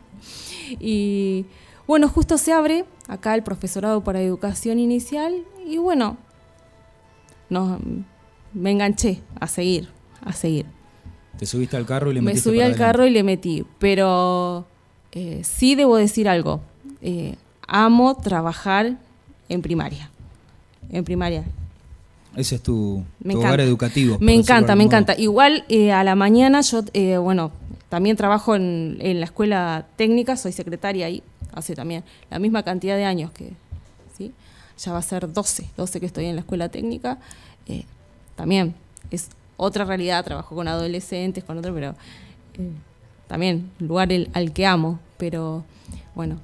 Y 0.80 1.44
bueno, 1.86 2.08
justo 2.08 2.38
se 2.38 2.52
abre 2.52 2.84
acá 3.08 3.34
el 3.34 3.42
profesorado 3.42 4.02
para 4.02 4.20
educación 4.20 4.78
inicial 4.78 5.34
y 5.66 5.78
bueno, 5.78 6.16
nos, 7.48 7.78
me 8.52 8.70
enganché 8.70 9.20
a 9.38 9.46
seguir, 9.46 9.88
a 10.24 10.32
seguir. 10.32 10.66
Te 11.38 11.46
subiste 11.46 11.76
al 11.76 11.86
carro 11.86 12.10
y 12.10 12.14
le 12.14 12.20
Me 12.20 12.26
metiste 12.26 12.48
subí 12.48 12.58
al 12.58 12.72
adelante. 12.72 12.84
carro 12.84 13.06
y 13.06 13.10
le 13.10 13.22
metí, 13.22 13.64
pero 13.78 14.66
eh, 15.12 15.42
sí 15.44 15.74
debo 15.74 15.96
decir 15.96 16.28
algo. 16.28 16.60
Eh, 17.02 17.36
amo 17.68 18.16
trabajar 18.16 18.96
en 19.48 19.62
primaria. 19.62 20.10
En 20.90 21.04
primaria. 21.04 21.44
Ese 22.36 22.56
es 22.56 22.62
tu, 22.62 23.02
Me 23.20 23.32
tu 23.32 23.38
encanta. 23.38 23.48
hogar 23.48 23.60
educativo. 23.62 24.18
Me 24.20 24.34
encanta, 24.34 24.74
me 24.76 24.84
modo. 24.84 24.88
encanta. 24.88 25.14
Igual 25.18 25.64
eh, 25.68 25.90
a 25.92 26.04
la 26.04 26.14
mañana 26.14 26.60
yo, 26.60 26.82
eh, 26.92 27.16
bueno, 27.16 27.50
también 27.88 28.16
trabajo 28.16 28.54
en, 28.54 28.98
en 29.00 29.20
la 29.20 29.26
escuela 29.26 29.86
técnica, 29.96 30.36
soy 30.36 30.52
secretaria 30.52 31.06
ahí, 31.06 31.22
hace 31.54 31.74
también 31.74 32.04
la 32.30 32.38
misma 32.38 32.62
cantidad 32.62 32.96
de 32.96 33.04
años 33.04 33.30
que, 33.30 33.52
¿sí? 34.16 34.32
Ya 34.78 34.92
va 34.92 34.98
a 34.98 35.02
ser 35.02 35.32
12, 35.32 35.66
12 35.76 36.00
que 36.00 36.06
estoy 36.06 36.26
en 36.26 36.34
la 36.36 36.40
escuela 36.40 36.68
técnica. 36.68 37.18
Eh, 37.66 37.84
también 38.34 38.74
es 39.10 39.30
otra 39.56 39.86
realidad, 39.86 40.22
trabajo 40.22 40.54
con 40.54 40.68
adolescentes, 40.68 41.42
con 41.42 41.56
otros, 41.56 41.74
pero 41.74 41.94
eh, 42.58 42.70
también 43.28 43.70
lugar 43.78 44.12
el- 44.12 44.28
al 44.34 44.52
que 44.52 44.66
amo, 44.66 44.98
pero 45.16 45.64
bueno, 46.14 46.38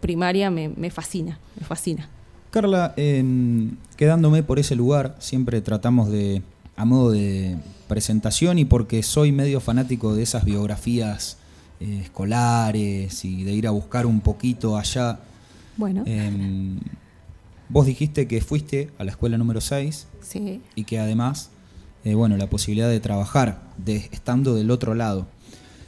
primaria 0.00 0.50
me, 0.50 0.68
me 0.70 0.90
fascina, 0.90 1.38
me 1.60 1.66
fascina. 1.66 2.08
Carla, 2.52 2.94
quedándome 3.96 4.42
por 4.42 4.58
ese 4.58 4.76
lugar, 4.76 5.16
siempre 5.20 5.62
tratamos 5.62 6.10
de, 6.10 6.42
a 6.76 6.84
modo 6.84 7.10
de 7.10 7.56
presentación 7.88 8.58
y 8.58 8.66
porque 8.66 9.02
soy 9.02 9.32
medio 9.32 9.58
fanático 9.58 10.14
de 10.14 10.22
esas 10.22 10.44
biografías 10.44 11.38
eh, 11.80 12.00
escolares 12.04 13.24
y 13.24 13.44
de 13.44 13.52
ir 13.52 13.66
a 13.66 13.70
buscar 13.70 14.04
un 14.04 14.20
poquito 14.20 14.76
allá. 14.76 15.20
Bueno, 15.78 16.02
em, 16.04 16.78
vos 17.70 17.86
dijiste 17.86 18.28
que 18.28 18.42
fuiste 18.42 18.90
a 18.98 19.04
la 19.04 19.12
escuela 19.12 19.38
número 19.38 19.62
6 19.62 20.06
sí. 20.20 20.60
y 20.74 20.84
que 20.84 20.98
además, 20.98 21.48
eh, 22.04 22.12
bueno, 22.14 22.36
la 22.36 22.50
posibilidad 22.50 22.90
de 22.90 23.00
trabajar 23.00 23.62
de, 23.78 24.10
estando 24.12 24.54
del 24.54 24.70
otro 24.70 24.94
lado. 24.94 25.26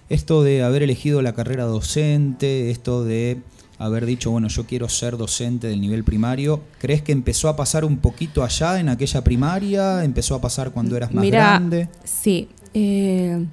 Esto 0.09 0.43
de 0.43 0.63
haber 0.63 0.83
elegido 0.83 1.21
la 1.21 1.35
carrera 1.35 1.65
docente, 1.65 2.71
esto 2.71 3.05
de 3.05 3.43
haber 3.79 4.07
dicho, 4.07 4.31
bueno, 4.31 4.49
yo 4.49 4.65
quiero 4.67 4.89
ser 4.89 5.17
docente 5.17 5.67
del 5.67 5.81
nivel 5.81 6.05
primario, 6.05 6.63
¿crees 6.79 7.03
que 7.03 7.13
empezó 7.13 7.49
a 7.49 7.57
pasar 7.57 7.85
un 7.85 7.99
poquito 7.99 8.43
allá 8.45 8.79
en 8.81 8.89
aquella 8.89 9.23
primaria? 9.25 10.05
¿Empezó 10.05 10.35
a 10.35 10.41
pasar 10.41 10.71
cuando 10.71 10.97
eras 10.97 11.13
más 11.13 11.25
grande? 11.27 11.89
Sí. 12.05 12.49
eh, 12.73 13.45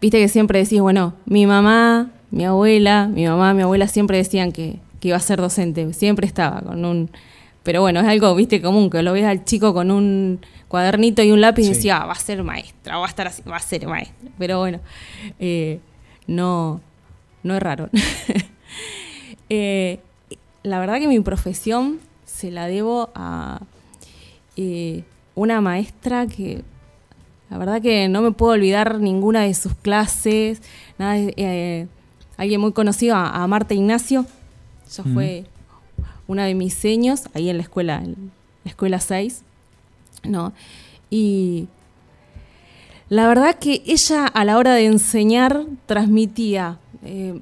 Viste 0.00 0.18
que 0.18 0.28
siempre 0.28 0.58
decís, 0.58 0.80
bueno, 0.80 1.14
mi 1.24 1.46
mamá, 1.46 2.10
mi 2.30 2.44
abuela, 2.44 3.08
mi 3.08 3.26
mamá, 3.26 3.54
mi 3.54 3.62
abuela 3.62 3.88
siempre 3.88 4.18
decían 4.18 4.52
que, 4.52 4.78
que 5.00 5.08
iba 5.08 5.16
a 5.16 5.20
ser 5.20 5.40
docente. 5.40 5.94
Siempre 5.94 6.26
estaba 6.26 6.60
con 6.60 6.84
un. 6.84 7.10
Pero 7.62 7.80
bueno, 7.80 8.00
es 8.00 8.06
algo, 8.06 8.34
viste, 8.34 8.60
común, 8.60 8.90
que 8.90 9.02
lo 9.02 9.14
ves 9.14 9.24
al 9.24 9.44
chico 9.46 9.72
con 9.72 9.90
un 9.90 10.40
cuadernito 10.68 11.22
y 11.22 11.30
un 11.30 11.40
lápiz 11.40 11.62
y 11.64 11.68
decía, 11.70 12.02
ah, 12.02 12.06
va 12.06 12.12
a 12.12 12.16
ser 12.16 12.42
maestra, 12.42 12.98
va 12.98 13.06
a 13.06 13.08
estar 13.08 13.26
así, 13.28 13.40
va 13.50 13.56
a 13.56 13.60
ser 13.60 13.86
maestra. 13.86 14.28
Pero 14.38 14.58
bueno, 14.58 14.80
eh, 15.38 15.80
no, 16.26 16.82
no 17.42 17.56
es 17.56 17.62
raro. 17.62 17.88
Eh, 19.50 20.00
la 20.62 20.78
verdad 20.80 20.98
que 20.98 21.06
mi 21.06 21.20
profesión 21.20 22.00
se 22.24 22.50
la 22.50 22.66
debo 22.66 23.10
a 23.14 23.60
eh, 24.56 25.04
una 25.34 25.60
maestra 25.60 26.26
que 26.26 26.62
la 27.50 27.58
verdad 27.58 27.82
que 27.82 28.08
no 28.08 28.22
me 28.22 28.32
puedo 28.32 28.52
olvidar 28.52 29.00
ninguna 29.00 29.42
de 29.42 29.52
sus 29.52 29.74
clases. 29.74 30.62
Nada, 30.98 31.16
eh, 31.18 31.86
alguien 32.38 32.60
muy 32.60 32.72
conocido, 32.72 33.16
a, 33.16 33.42
a 33.42 33.46
Marta 33.46 33.74
Ignacio. 33.74 34.24
Ella 34.86 35.02
Ujú. 35.04 35.12
fue 35.12 35.44
una 36.26 36.46
de 36.46 36.54
mis 36.54 36.72
seños 36.72 37.24
ahí 37.34 37.50
en 37.50 37.58
la 37.58 37.62
escuela, 37.64 37.98
en 38.02 38.32
la 38.64 38.70
escuela 38.70 38.98
6. 38.98 39.42
¿no? 40.24 40.52
Y 41.10 41.68
la 43.08 43.28
verdad 43.28 43.56
que 43.56 43.82
ella 43.86 44.26
a 44.26 44.44
la 44.44 44.56
hora 44.58 44.74
de 44.74 44.86
enseñar 44.86 45.66
transmitía, 45.86 46.78
eh, 47.04 47.40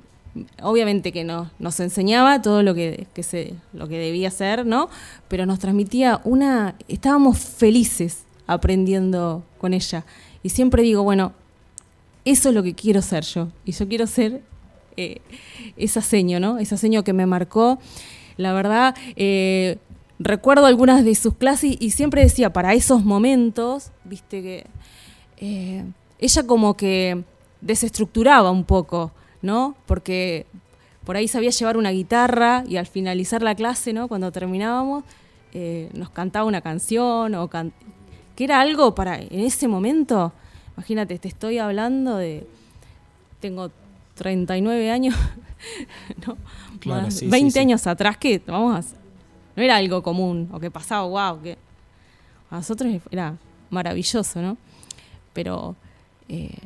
obviamente 0.63 1.13
que 1.13 1.25
no, 1.25 1.51
nos 1.59 1.79
enseñaba 1.81 2.41
todo 2.43 2.63
lo 2.63 2.75
que, 2.75 3.07
que 3.15 3.23
se, 3.23 3.55
lo 3.73 3.89
que 3.89 3.99
debía 3.99 4.31
ser, 4.31 4.67
¿no? 4.67 4.89
Pero 5.29 5.47
nos 5.47 5.59
transmitía 5.59 6.21
una, 6.25 6.75
estábamos 6.89 7.39
felices 7.39 8.25
aprendiendo 8.47 9.45
con 9.59 9.75
ella. 9.75 10.05
Y 10.43 10.51
siempre 10.51 10.83
digo, 10.83 11.03
bueno, 11.03 11.33
eso 12.25 12.49
es 12.49 12.55
lo 12.55 12.63
que 12.63 12.75
quiero 12.75 13.03
ser 13.03 13.25
yo. 13.25 13.49
Y 13.65 13.73
yo 13.73 13.89
quiero 13.89 14.07
ser 14.07 14.43
eh, 14.97 15.21
esa 15.77 16.01
seño, 16.01 16.41
¿no? 16.41 16.59
Esa 16.59 16.77
seño 16.77 17.05
que 17.05 17.13
me 17.13 17.27
marcó. 17.27 17.79
La 18.37 18.53
verdad, 18.53 18.95
eh, 19.17 19.79
recuerdo 20.19 20.67
algunas 20.67 21.05
de 21.05 21.15
sus 21.15 21.35
clases 21.35 21.77
y 21.79 21.91
siempre 21.91 22.23
decía, 22.23 22.53
para 22.53 22.75
esos 22.75 23.05
momentos, 23.05 23.91
viste 24.05 24.43
que 24.43 24.67
eh, 25.39 25.85
ella 26.19 26.47
como 26.47 26.77
que 26.77 27.25
desestructuraba 27.61 28.51
un 28.51 28.65
poco, 28.65 29.13
¿no? 29.43 29.75
Porque 29.87 30.47
por 31.05 31.17
ahí 31.17 31.29
sabía 31.29 31.51
llevar 31.51 31.77
una 31.77 31.91
guitarra 31.91 32.65
y 32.69 32.77
al 32.77 32.87
finalizar 32.87 33.43
la 33.43 33.55
clase, 33.55 33.93
¿no? 33.93 34.09
Cuando 34.09 34.31
terminábamos, 34.33 35.05
eh, 35.53 35.91
nos 35.95 36.11
cantaba 36.11 36.45
una 36.47 36.61
canción 36.61 37.35
o 37.35 37.49
can- 37.49 37.73
que 38.37 38.45
era 38.45 38.61
algo 38.61 38.95
para 38.95 39.19
en 39.21 39.41
ese 39.41 39.69
momento. 39.69 40.33
Imagínate, 40.77 41.19
te 41.19 41.29
estoy 41.29 41.59
hablando 41.59 42.17
de 42.17 42.47
tengo 43.41 43.71
39 44.15 44.91
años, 44.91 45.15
¿no? 46.27 46.37
Claro, 46.81 47.03
Más- 47.03 47.15
sí, 47.15 47.27
sí, 47.27 47.31
20 47.31 47.51
sí. 47.51 47.59
años 47.59 47.87
atrás 47.87 48.17
que 48.17 48.41
vamos 48.47 48.77
a, 48.95 48.97
no 49.57 49.63
era 49.63 49.77
algo 49.77 50.03
común 50.03 50.49
o 50.53 50.61
que 50.61 50.71
pasaba, 50.71 51.03
wow, 51.33 51.43
que 51.43 51.59
a 52.51 52.57
nosotros 52.57 52.91
era 53.11 53.37
maravilloso, 53.71 54.41
¿no? 54.41 54.57
Pero 55.33 55.75
eh, 56.29 56.57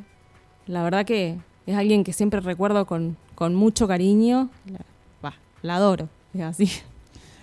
la 0.67 0.83
verdad 0.83 1.05
que 1.07 1.37
es 1.67 1.77
alguien 1.77 2.05
que 2.05 2.13
siempre 2.13 2.41
recuerdo 2.41 2.87
con, 2.87 3.17
mucho 3.55 3.89
cariño. 3.89 4.49
La, 5.23 5.35
la 5.63 5.77
adoro, 5.77 6.09
es 6.33 6.43
así. 6.43 6.71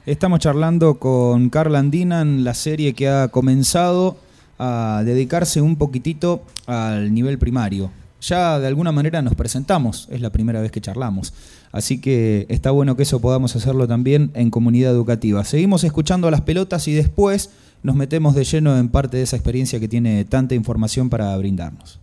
Estamos 0.06 0.40
charlando 0.40 0.96
con 0.96 1.50
Carla 1.50 1.80
en 1.80 2.44
la 2.44 2.54
serie 2.54 2.94
que 2.94 3.08
ha 3.08 3.28
comenzado 3.30 4.18
a 4.60 5.02
dedicarse 5.06 5.62
un 5.62 5.76
poquitito 5.76 6.44
al 6.66 7.14
nivel 7.14 7.38
primario. 7.38 7.90
Ya 8.22 8.60
de 8.60 8.68
alguna 8.68 8.94
manera 8.94 9.22
nos 9.22 9.36
presentamos, 9.36 10.08
es 10.10 10.22
la 10.22 10.30
primera 10.30 10.62
vez 10.62 10.72
que 10.72 10.80
charlamos. 10.80 11.34
Así 11.74 12.00
que 12.00 12.46
está 12.50 12.72
bueno 12.72 12.96
que 12.96 13.04
eso 13.04 13.20
podamos 13.20 13.56
hacerlo 13.56 13.88
también 13.88 14.32
en 14.34 14.50
comunidad 14.50 14.92
educativa. 14.92 15.44
Seguimos 15.44 15.84
escuchando 15.84 16.28
a 16.28 16.32
las 16.32 16.42
pelotas 16.42 16.88
y 16.88 16.94
después 16.94 17.50
nos 17.82 17.96
metemos 17.96 18.36
de 18.36 18.46
lleno 18.46 18.78
en 18.78 18.88
parte 18.88 19.18
de 19.18 19.24
esa 19.24 19.36
experiencia 19.36 19.80
que 19.80 19.90
tiene 19.90 20.24
tanta 20.24 20.56
información 20.56 21.10
para 21.10 21.36
brindarnos. 21.38 22.00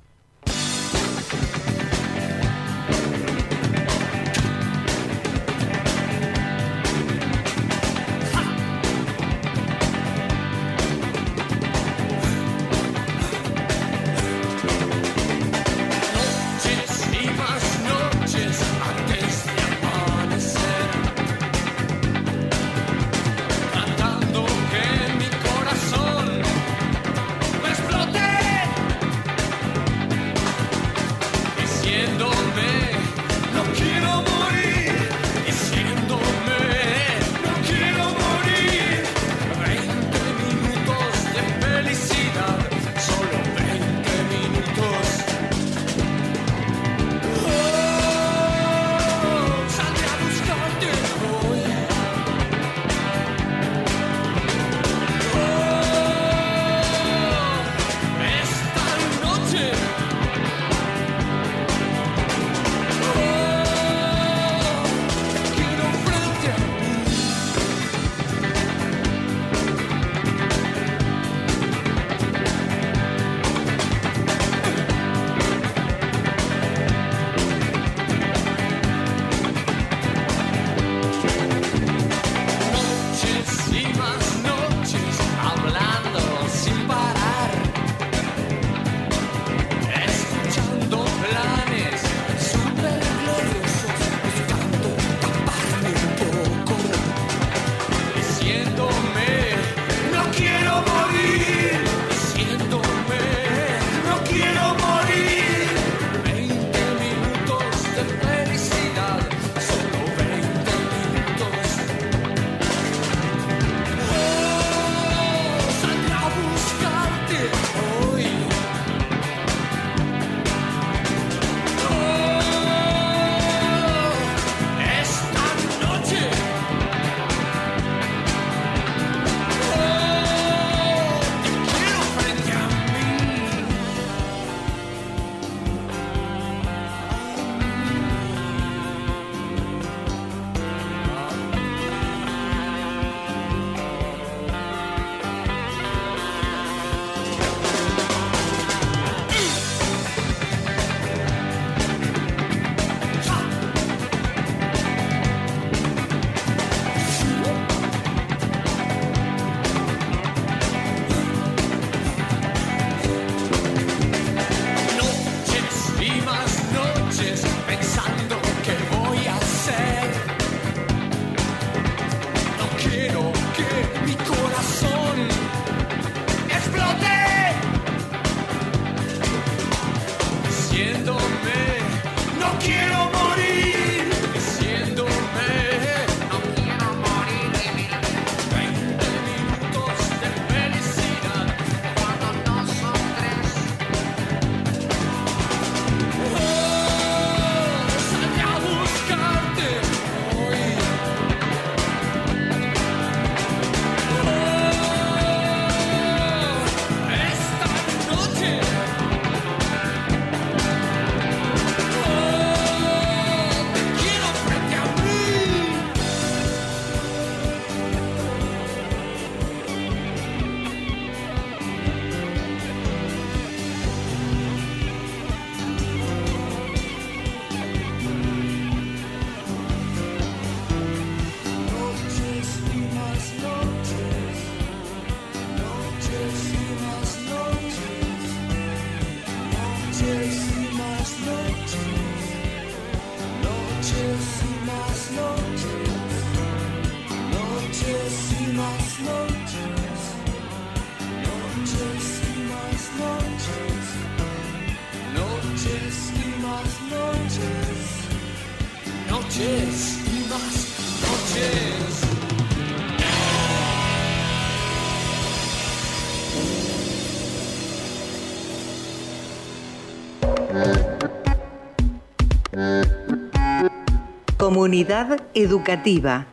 Comunidad 274.51 275.23
educativa. 275.35 276.27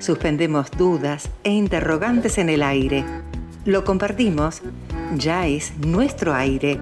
Suspendemos 0.00 0.72
dudas 0.76 1.30
e 1.44 1.52
interrogantes 1.52 2.36
en 2.38 2.48
el 2.48 2.64
aire. 2.64 3.04
Lo 3.64 3.84
compartimos. 3.84 4.60
Ya 5.16 5.46
es 5.46 5.78
nuestro 5.78 6.34
aire. 6.34 6.80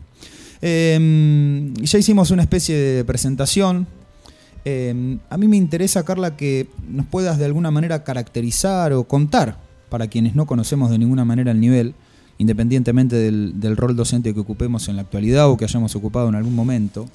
Eh, 0.62 1.74
ya 1.82 2.00
hicimos 2.00 2.32
una 2.32 2.42
especie 2.42 2.76
de 2.76 3.06
presentación. 3.06 3.88
Eh, 4.66 5.18
a 5.30 5.38
mí 5.38 5.48
me 5.48 5.58
interesa, 5.58 6.04
Carla, 6.04 6.36
que 6.36 6.68
nos 6.88 7.06
puedas 7.06 7.38
de 7.38 7.46
alguna 7.46 7.72
manera 7.72 8.04
caracterizar 8.04 8.94
o 8.94 9.06
contar, 9.06 9.58
para 9.90 10.08
quienes 10.08 10.36
no 10.36 10.46
conocemos 10.46 10.90
de 10.90 10.98
ninguna 10.98 11.26
manera 11.26 11.52
el 11.52 11.60
nivel, 11.60 11.96
independientemente 12.38 13.16
del, 13.16 13.60
del 13.60 13.76
rol 13.76 13.96
docente 13.96 14.34
que 14.34 14.40
ocupemos 14.40 14.88
en 14.88 14.96
la 14.96 15.02
actualidad 15.02 15.50
o 15.50 15.58
que 15.58 15.66
hayamos 15.66 15.96
ocupado 15.96 16.30
en 16.30 16.36
algún 16.36 16.56
momento, 16.56 17.06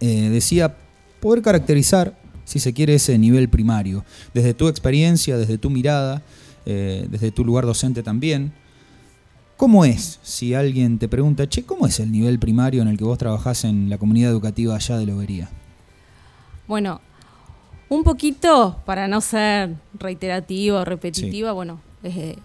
eh, 0.00 0.28
decía 0.30 0.76
poder 1.20 1.42
caracterizar, 1.42 2.18
si 2.44 2.58
se 2.58 2.72
quiere, 2.72 2.94
ese 2.94 3.18
nivel 3.18 3.48
primario, 3.48 4.04
desde 4.32 4.54
tu 4.54 4.68
experiencia, 4.68 5.36
desde 5.36 5.58
tu 5.58 5.70
mirada, 5.70 6.22
eh, 6.64 7.06
desde 7.10 7.30
tu 7.30 7.44
lugar 7.44 7.66
docente 7.66 8.02
también. 8.02 8.52
¿Cómo 9.56 9.84
es? 9.84 10.20
Si 10.22 10.54
alguien 10.54 10.98
te 10.98 11.08
pregunta, 11.08 11.48
che, 11.48 11.64
¿cómo 11.64 11.86
es 11.86 11.98
el 11.98 12.12
nivel 12.12 12.38
primario 12.38 12.80
en 12.80 12.88
el 12.88 12.96
que 12.96 13.04
vos 13.04 13.18
trabajás 13.18 13.64
en 13.64 13.90
la 13.90 13.98
comunidad 13.98 14.30
educativa 14.30 14.76
allá 14.76 14.96
de 14.96 15.06
Lobería? 15.06 15.50
Bueno, 16.68 17.00
un 17.88 18.04
poquito, 18.04 18.80
para 18.86 19.08
no 19.08 19.20
ser 19.20 19.74
reiterativa 19.98 20.80
o 20.80 20.84
repetitiva, 20.84 21.52
bueno, 21.52 21.80
eh, 22.02 22.36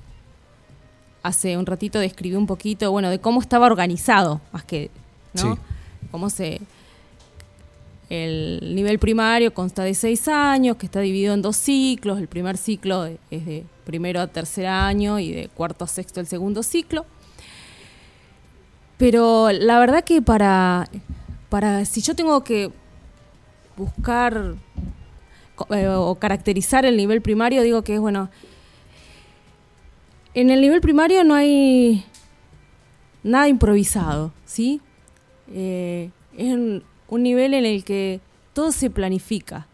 hace 1.24 1.58
un 1.58 1.66
ratito 1.66 2.00
describí 2.00 2.36
un 2.36 2.48
poquito, 2.48 2.92
bueno, 2.92 3.10
de 3.10 3.20
cómo 3.20 3.42
estaba 3.42 3.66
organizado, 3.66 4.42
más 4.52 4.64
que, 4.64 4.92
¿no? 5.34 5.56
Sí. 5.56 5.62
Cómo 6.12 6.30
se... 6.30 6.62
El 8.10 8.76
nivel 8.76 9.00
primario 9.00 9.54
consta 9.54 9.84
de 9.84 9.96
seis 9.96 10.28
años, 10.28 10.78
que 10.78 10.86
está 10.86 11.00
dividido 11.00 11.34
en 11.34 11.42
dos 11.42 11.56
ciclos. 11.56 12.20
El 12.20 12.28
primer 12.28 12.58
ciclo 12.58 13.06
es 13.06 13.46
de 13.46 13.66
primero 13.86 14.20
a 14.20 14.28
tercer 14.28 14.68
año 14.68 15.18
y 15.18 15.32
de 15.32 15.48
cuarto 15.48 15.86
a 15.86 15.88
sexto 15.88 16.20
el 16.20 16.28
segundo 16.28 16.62
ciclo. 16.62 17.06
Pero 18.98 19.52
la 19.52 19.80
verdad 19.80 20.04
que 20.04 20.22
para, 20.22 20.88
para 21.50 21.86
si 21.86 22.02
yo 22.02 22.16
tengo 22.16 22.44
que 22.44 22.72
buscar 23.78 24.56
eh, 25.72 25.88
o 25.88 26.16
caracterizar 26.16 26.86
el 26.86 26.98
nivel 26.98 27.22
primario, 27.22 27.64
digo 27.64 27.84
que 27.84 27.96
es 27.96 28.00
bueno. 28.00 28.30
En 30.36 30.50
el 30.50 30.62
nivel 30.62 30.82
primario 30.82 31.24
no 31.24 31.36
hay 31.36 32.04
nada 33.24 33.48
improvisado, 33.48 34.32
¿sí? 34.46 34.82
Eh, 35.52 36.10
es 36.36 36.54
un, 36.54 36.84
nivel 37.12 37.54
en 37.54 37.66
el 37.66 37.84
que 37.84 38.20
todo 38.54 38.72
se 38.72 38.90
planifica, 38.90 39.68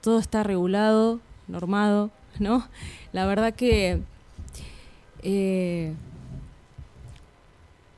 todo 0.00 0.20
está 0.20 0.44
regulado, 0.44 1.18
normado, 1.48 2.12
¿no? 2.38 2.68
La 3.12 3.26
verdad 3.26 3.54
que 3.54 4.02
eh, 5.24 5.94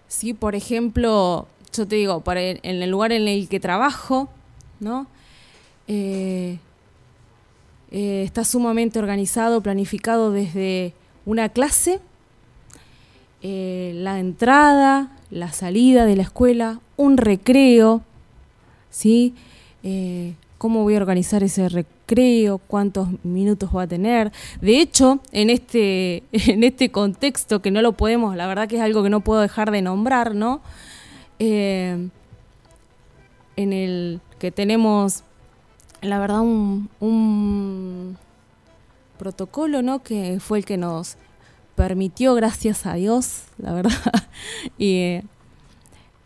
sí, 0.08 0.32
por 0.32 0.54
ejemplo, 0.54 1.46
yo 1.74 1.86
te 1.86 1.96
digo, 1.96 2.22
en 2.34 2.82
el 2.82 2.90
lugar 2.90 3.12
en 3.12 3.28
el 3.28 3.46
que 3.50 3.60
trabajo, 3.60 4.30
¿no? 4.80 5.06
Eh, 5.86 6.58
está 7.90 8.42
sumamente 8.44 8.98
organizado, 8.98 9.60
planificado 9.60 10.32
desde 10.32 10.94
una 11.26 11.50
clase, 11.50 12.00
eh, 13.42 13.92
la 13.96 14.18
entrada, 14.18 15.10
la 15.30 15.52
salida 15.52 16.06
de 16.06 16.16
la 16.16 16.22
escuela, 16.22 16.80
un 16.96 17.18
recreo, 17.18 18.02
¿sí? 18.90 19.34
Eh, 19.82 20.34
¿Cómo 20.56 20.84
voy 20.84 20.94
a 20.94 20.98
organizar 20.98 21.42
ese 21.42 21.68
recreo? 21.68 22.58
¿Cuántos 22.58 23.08
minutos 23.24 23.70
va 23.76 23.82
a 23.82 23.86
tener? 23.86 24.32
De 24.60 24.80
hecho, 24.80 25.20
en 25.32 25.50
este, 25.50 26.22
en 26.32 26.64
este 26.64 26.90
contexto 26.90 27.60
que 27.60 27.70
no 27.70 27.82
lo 27.82 27.92
podemos, 27.92 28.36
la 28.36 28.46
verdad 28.46 28.68
que 28.68 28.76
es 28.76 28.82
algo 28.82 29.02
que 29.02 29.10
no 29.10 29.20
puedo 29.20 29.40
dejar 29.40 29.70
de 29.70 29.82
nombrar, 29.82 30.34
¿no? 30.34 30.62
Eh, 31.38 32.08
en 33.56 33.72
el 33.72 34.20
que 34.38 34.50
tenemos, 34.50 35.24
la 36.02 36.18
verdad, 36.18 36.40
un, 36.40 36.88
un 37.00 38.16
protocolo, 39.16 39.82
¿no? 39.82 40.02
Que 40.02 40.38
fue 40.40 40.58
el 40.58 40.64
que 40.64 40.76
nos 40.76 41.16
permitió, 41.74 42.34
gracias 42.34 42.86
a 42.86 42.94
Dios, 42.94 43.42
la 43.58 43.72
verdad, 43.72 43.92
y 44.78 45.20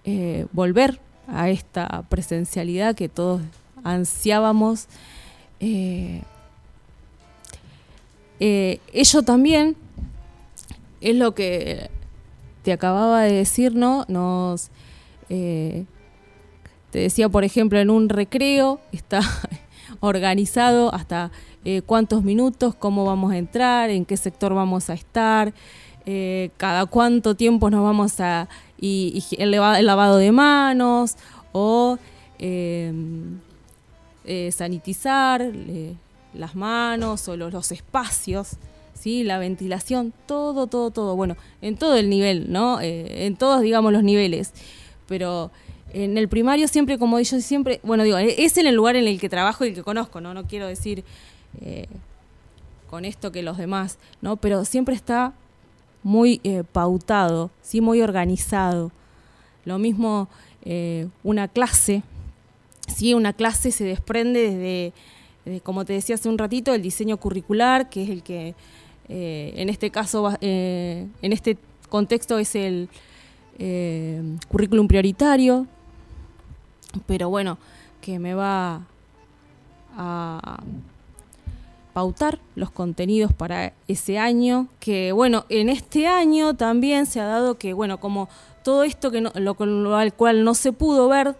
eh, 0.05 0.46
volver 0.53 1.00
a 1.26 1.50
esta 1.50 2.05
presencialidad 2.09 2.94
que 2.94 3.09
todos 3.09 3.42
ansiábamos. 3.85 4.87
Eh, 5.61 6.22
eh, 8.40 8.81
ello 8.92 9.22
también 9.22 9.76
es 11.00 11.16
lo 11.16 11.35
que 11.35 11.90
te 12.62 12.72
acababa 12.72 13.22
de 13.22 13.33
decir, 13.33 13.74
¿no? 13.74 14.05
Nos 14.09 14.70
eh, 15.29 15.85
te 16.90 16.98
decía, 16.98 17.29
por 17.29 17.44
ejemplo, 17.44 17.79
en 17.79 17.90
un 17.90 18.09
recreo 18.09 18.81
está 18.92 19.20
organizado 20.00 20.92
hasta 20.92 21.31
eh, 21.64 21.83
cuántos 21.83 22.23
minutos, 22.23 22.75
cómo 22.75 23.05
vamos 23.05 23.33
a 23.33 23.37
entrar, 23.38 23.90
en 23.90 24.05
qué 24.05 24.16
sector 24.16 24.55
vamos 24.55 24.90
a 24.90 24.94
estar, 24.94 25.53
eh, 26.07 26.51
cada 26.57 26.87
cuánto 26.87 27.35
tiempo 27.35 27.70
nos 27.70 27.83
vamos 27.83 28.20
a... 28.20 28.49
y, 28.81 29.23
el, 29.38 29.51
lava- 29.51 29.79
el 29.79 29.87
lavado 29.87 30.16
de 30.16 30.33
manos 30.33 31.16
o 31.53 31.99
eh, 32.38 32.92
eh, 34.25 34.51
sanitizar 34.53 35.51
las 36.33 36.55
manos 36.55 37.29
o 37.29 37.37
los, 37.37 37.53
los 37.53 37.73
espacios, 37.73 38.53
¿sí? 38.94 39.25
la 39.25 39.38
ventilación, 39.38 40.12
todo, 40.27 40.66
todo, 40.66 40.90
todo. 40.90 41.16
Bueno, 41.16 41.37
en 41.61 41.77
todo 41.77 41.96
el 41.96 42.09
nivel, 42.09 42.51
¿no? 42.53 42.81
Eh, 42.81 43.27
en 43.27 43.37
todos, 43.37 43.61
digamos, 43.61 43.92
los 43.92 44.03
niveles. 44.03 44.53
Pero 45.09 45.51
en 45.92 46.16
el 46.16 46.29
primario 46.29 46.68
siempre, 46.68 46.99
como 46.99 47.18
yo 47.18 47.40
siempre, 47.40 47.81
bueno, 47.83 48.05
digo, 48.05 48.16
es 48.18 48.57
en 48.59 48.66
el 48.66 48.77
lugar 48.77 48.94
en 48.96 49.09
el 49.09 49.18
que 49.18 49.29
trabajo 49.29 49.64
y 49.64 49.68
el 49.70 49.75
que 49.75 49.83
conozco, 49.83 50.20
¿no? 50.20 50.35
No 50.35 50.46
quiero 50.46 50.66
decir 50.68 51.03
eh, 51.60 51.86
con 52.88 53.04
esto 53.04 53.32
que 53.32 53.42
los 53.42 53.56
demás, 53.56 53.98
¿no? 54.20 54.36
Pero 54.36 54.64
siempre 54.64 54.94
está 54.94 55.32
muy 56.02 56.40
eh, 56.44 56.64
pautado, 56.70 57.50
¿sí? 57.62 57.80
Muy 57.80 58.00
organizado. 58.00 58.90
Lo 59.64 59.78
mismo 59.78 60.28
eh, 60.64 61.08
una 61.22 61.48
clase, 61.48 62.02
¿sí? 62.88 63.14
Una 63.14 63.32
clase 63.32 63.70
se 63.70 63.84
desprende 63.84 64.92
desde, 65.44 65.60
como 65.60 65.84
te 65.84 65.92
decía 65.92 66.16
hace 66.16 66.28
un 66.28 66.38
ratito, 66.38 66.74
el 66.74 66.82
diseño 66.82 67.16
curricular, 67.16 67.88
que 67.90 68.04
es 68.04 68.10
el 68.10 68.22
que 68.22 68.54
en 69.12 69.68
este 69.68 69.90
caso, 69.90 70.32
en 70.40 71.10
este 71.20 71.58
contexto 71.88 72.38
es 72.38 72.54
el 72.54 72.88
currículum 74.48 74.86
prioritario, 74.86 75.66
pero 77.06 77.28
bueno, 77.28 77.58
que 78.00 78.20
me 78.20 78.34
va 78.34 78.86
a 79.96 80.62
pautar 81.92 82.38
los 82.55 82.70
contenidos 82.70 83.33
para 83.33 83.72
ese 83.88 84.18
año, 84.18 84.68
que 84.81 85.12
bueno, 85.12 85.44
en 85.48 85.68
este 85.68 86.07
año 86.07 86.55
también 86.55 87.07
se 87.07 87.20
ha 87.20 87.26
dado 87.26 87.59
que, 87.59 87.72
bueno, 87.72 88.00
como 88.00 88.29
todo 88.62 88.85
esto 88.85 89.11
que 89.11 89.20
no, 89.20 89.33
lo, 89.35 89.55
con 89.55 89.85
lo 89.85 89.96
al 89.96 90.14
cual 90.14 90.44
no 90.44 90.55
se 90.55 90.72
pudo 90.72 91.09
ver 91.09 91.37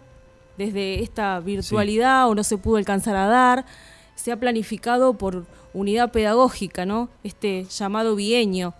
desde 0.57 1.01
esta 1.01 1.39
virtualidad 1.39 2.29
o 2.29 2.35
no 2.35 2.43
se 2.43 2.57
pudo 2.57 2.77
alcanzar 2.77 3.15
a 3.15 3.27
dar, 3.27 3.65
se 4.15 4.31
ha 4.31 4.39
planificado 4.39 5.13
por 5.13 5.45
unidad 5.73 6.11
pedagógica, 6.11 6.85
¿no? 6.85 7.09
Este 7.23 7.65
llamado 7.65 8.15
bienio, 8.15 8.73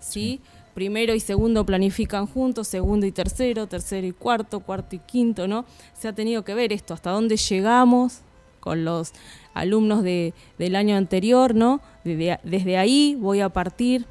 ¿sí? 0.00 0.40
primero 0.78 1.12
y 1.12 1.18
segundo 1.18 1.66
planifican 1.66 2.28
juntos, 2.28 2.68
segundo 2.68 3.04
y 3.04 3.10
tercero, 3.10 3.66
tercero 3.66 4.06
y 4.06 4.12
cuarto, 4.12 4.60
cuarto 4.60 4.94
y 4.94 5.00
quinto, 5.00 5.48
¿no? 5.48 5.64
Se 5.92 6.06
ha 6.06 6.12
tenido 6.12 6.44
que 6.44 6.54
ver 6.54 6.72
esto, 6.72 6.94
hasta 6.94 7.10
dónde 7.10 7.36
llegamos 7.36 8.20
con 8.60 8.84
los 8.84 9.12
alumnos 9.54 10.02
de, 10.02 10.34
del 10.58 10.76
año 10.76 10.96
anterior, 10.96 11.54
¿no? 11.54 11.80
Desde, 12.04 12.38
desde, 12.44 12.76
ahí 12.76 13.16
voy 13.18 13.40
a 13.40 13.48
partir 13.48 14.06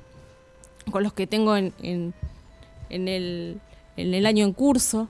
con 0.91 1.03
los 1.03 1.13
que 1.13 1.27
tengo 1.27 1.55
en, 1.55 1.73
en, 1.81 2.13
el, 3.07 3.59
en 3.95 4.13
el 4.13 4.25
año 4.25 4.45
en 4.45 4.53
curso, 4.53 5.07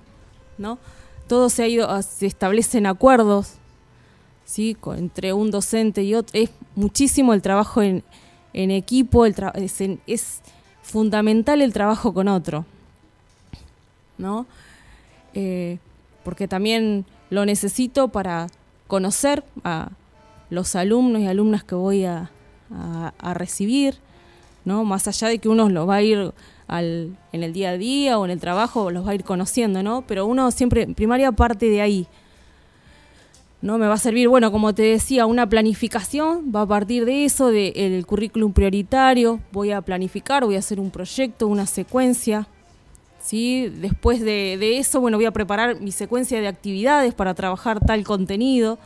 ¿no? 0.58 0.80
Todo 1.28 1.50
se 1.50 1.64
ha 1.64 1.68
ido, 1.68 2.02
se 2.02 2.26
establecen 2.26 2.86
acuerdos, 2.86 3.54
¿sí? 4.46 4.78
Entre 4.96 5.34
un 5.34 5.52
docente 5.52 6.04
y 6.04 6.16
otro. 6.16 6.40
Es 6.40 6.50
muchísimo 6.76 7.34
el 7.34 7.42
trabajo 7.42 7.82
en, 7.82 8.04
en 8.54 8.72
equipo, 8.72 9.26
el 9.26 9.36
es, 9.56 9.82
es, 10.08 10.42
fundamental 10.82 11.62
el 11.62 11.74
trabajo 11.74 12.14
con 12.14 12.30
otro, 12.30 12.66
¿no? 14.18 14.46
Eh, 15.34 15.80
porque 16.24 16.48
también 16.48 17.06
lo 17.30 17.46
necesito 17.46 18.08
para 18.08 18.48
conocer 18.88 19.44
a 19.64 19.92
los 20.50 20.76
alumnos 20.76 21.22
y 21.22 21.28
alumnas 21.28 21.64
que 21.64 21.76
voy 21.76 22.06
a, 22.06 22.32
a, 22.70 23.34
recibir, 23.34 23.96
¿no? 24.66 24.84
Más 24.84 25.08
allá 25.08 25.28
de 25.28 25.40
que 25.40 25.50
uno 25.50 25.70
lo 25.70 25.86
va 25.86 25.96
a 25.96 26.02
ir 26.02 26.34
al, 26.68 27.18
en 27.32 27.44
el 27.44 27.54
día 27.54 27.72
a 27.72 27.78
día 27.78 28.18
o 28.18 28.26
en 28.26 28.32
el 28.32 28.40
trabajo, 28.40 28.92
los 28.92 29.06
va 29.06 29.12
a 29.12 29.16
ir 29.16 29.24
conociendo, 29.24 29.84
¿no? 29.84 30.04
Pero 30.08 30.26
uno 30.26 30.52
siempre, 30.52 30.88
primaria, 30.88 31.32
parte 31.32 31.70
de 31.70 31.82
ahí. 31.82 32.08
¿no? 33.62 33.78
Me 33.78 33.88
va 33.88 33.96
a 33.96 33.98
servir, 33.98 34.28
bueno, 34.28 34.52
como 34.52 34.74
te 34.74 34.84
decía, 34.84 35.26
una 35.26 35.50
planificación, 35.50 36.52
va 36.56 36.62
a 36.62 36.68
partir 36.68 37.06
de 37.06 37.26
eso, 37.26 37.50
del 37.50 38.06
currículum 38.06 38.54
prioritario, 38.54 39.40
voy 39.52 39.72
a 39.72 39.82
planificar, 39.82 40.46
voy 40.46 40.56
a 40.56 40.60
hacer 40.60 40.80
un 40.80 40.92
proyecto, 40.92 41.48
una 41.48 41.66
secuencia, 41.66 42.48
¿sí? 43.28 43.68
Después 43.68 44.22
de, 44.22 44.78
eso, 44.78 45.02
bueno, 45.02 45.18
voy 45.18 45.26
a 45.26 45.32
preparar 45.32 45.82
mi 45.82 45.92
secuencia 45.92 46.40
de 46.40 46.48
actividades 46.48 47.14
para 47.14 47.34
trabajar 47.34 47.82
tal 47.82 48.06
contenido, 48.06 48.80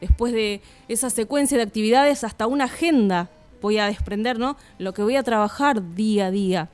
después 0.00 0.32
de 0.32 0.60
esa 0.86 1.10
secuencia 1.10 1.56
de 1.56 1.64
actividades 1.64 2.22
hasta 2.22 2.46
una 2.46 2.64
agenda 2.64 3.28
voy 3.60 3.78
a 3.78 3.86
desprender, 3.86 4.38
¿no? 4.38 4.56
Lo 4.78 4.94
que 4.94 5.02
voy 5.02 5.16
a 5.16 5.22
trabajar 5.24 5.94
día 5.94 6.26
a 6.26 6.30
día. 6.30 6.68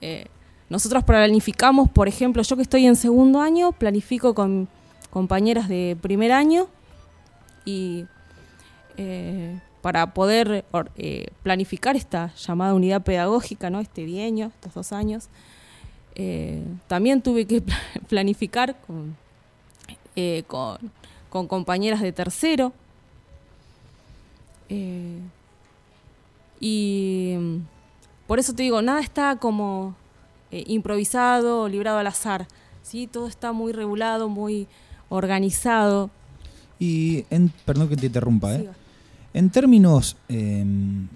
Eh, 0.00 0.26
nosotros 0.70 1.04
planificamos, 1.04 1.90
por 1.90 2.08
ejemplo, 2.08 2.42
yo 2.42 2.56
que 2.56 2.62
estoy 2.62 2.86
en 2.86 2.96
segundo 2.96 3.42
año, 3.42 3.72
planifico 3.72 4.34
con 4.34 4.68
compañeras 5.10 5.68
de 5.68 5.96
primer 6.00 6.32
año 6.32 6.68
y 7.66 8.06
eh, 8.96 9.58
para 9.82 10.14
poder 10.14 10.64
eh, 10.96 11.26
planificar 11.42 11.96
esta 11.96 12.34
llamada 12.34 12.74
unidad 12.74 13.02
pedagógica, 13.02 13.68
¿no? 13.68 13.80
este 13.80 14.04
bienio, 14.04 14.46
estos 14.46 14.74
dos 14.74 14.92
años, 14.92 15.28
eh, 16.16 16.64
también 16.88 17.22
tuve 17.22 17.46
que 17.46 17.62
planificar 18.08 18.76
con, 18.86 19.16
con, 20.48 20.78
con, 21.30 21.46
compañeras 21.46 22.00
de 22.00 22.10
tercero. 22.12 22.72
y 26.58 27.36
por 28.26 28.40
eso 28.40 28.52
te 28.54 28.64
digo, 28.64 28.82
nada 28.82 29.00
está 29.00 29.36
como 29.36 29.94
improvisado, 30.50 31.68
librado 31.68 31.98
al 31.98 32.08
azar. 32.08 32.48
¿sí? 32.86 33.06
Todo 33.06 33.26
está 33.26 33.52
muy 33.52 33.72
regulado, 33.72 34.28
muy 34.28 34.68
organizado. 35.08 36.10
Y, 36.78 37.24
en, 37.30 37.52
perdón 37.64 37.88
que 37.88 37.96
te 37.96 38.06
interrumpa, 38.06 38.54
¿eh? 38.54 38.68
En 39.34 39.50
términos, 39.50 40.16
eh, 40.30 40.64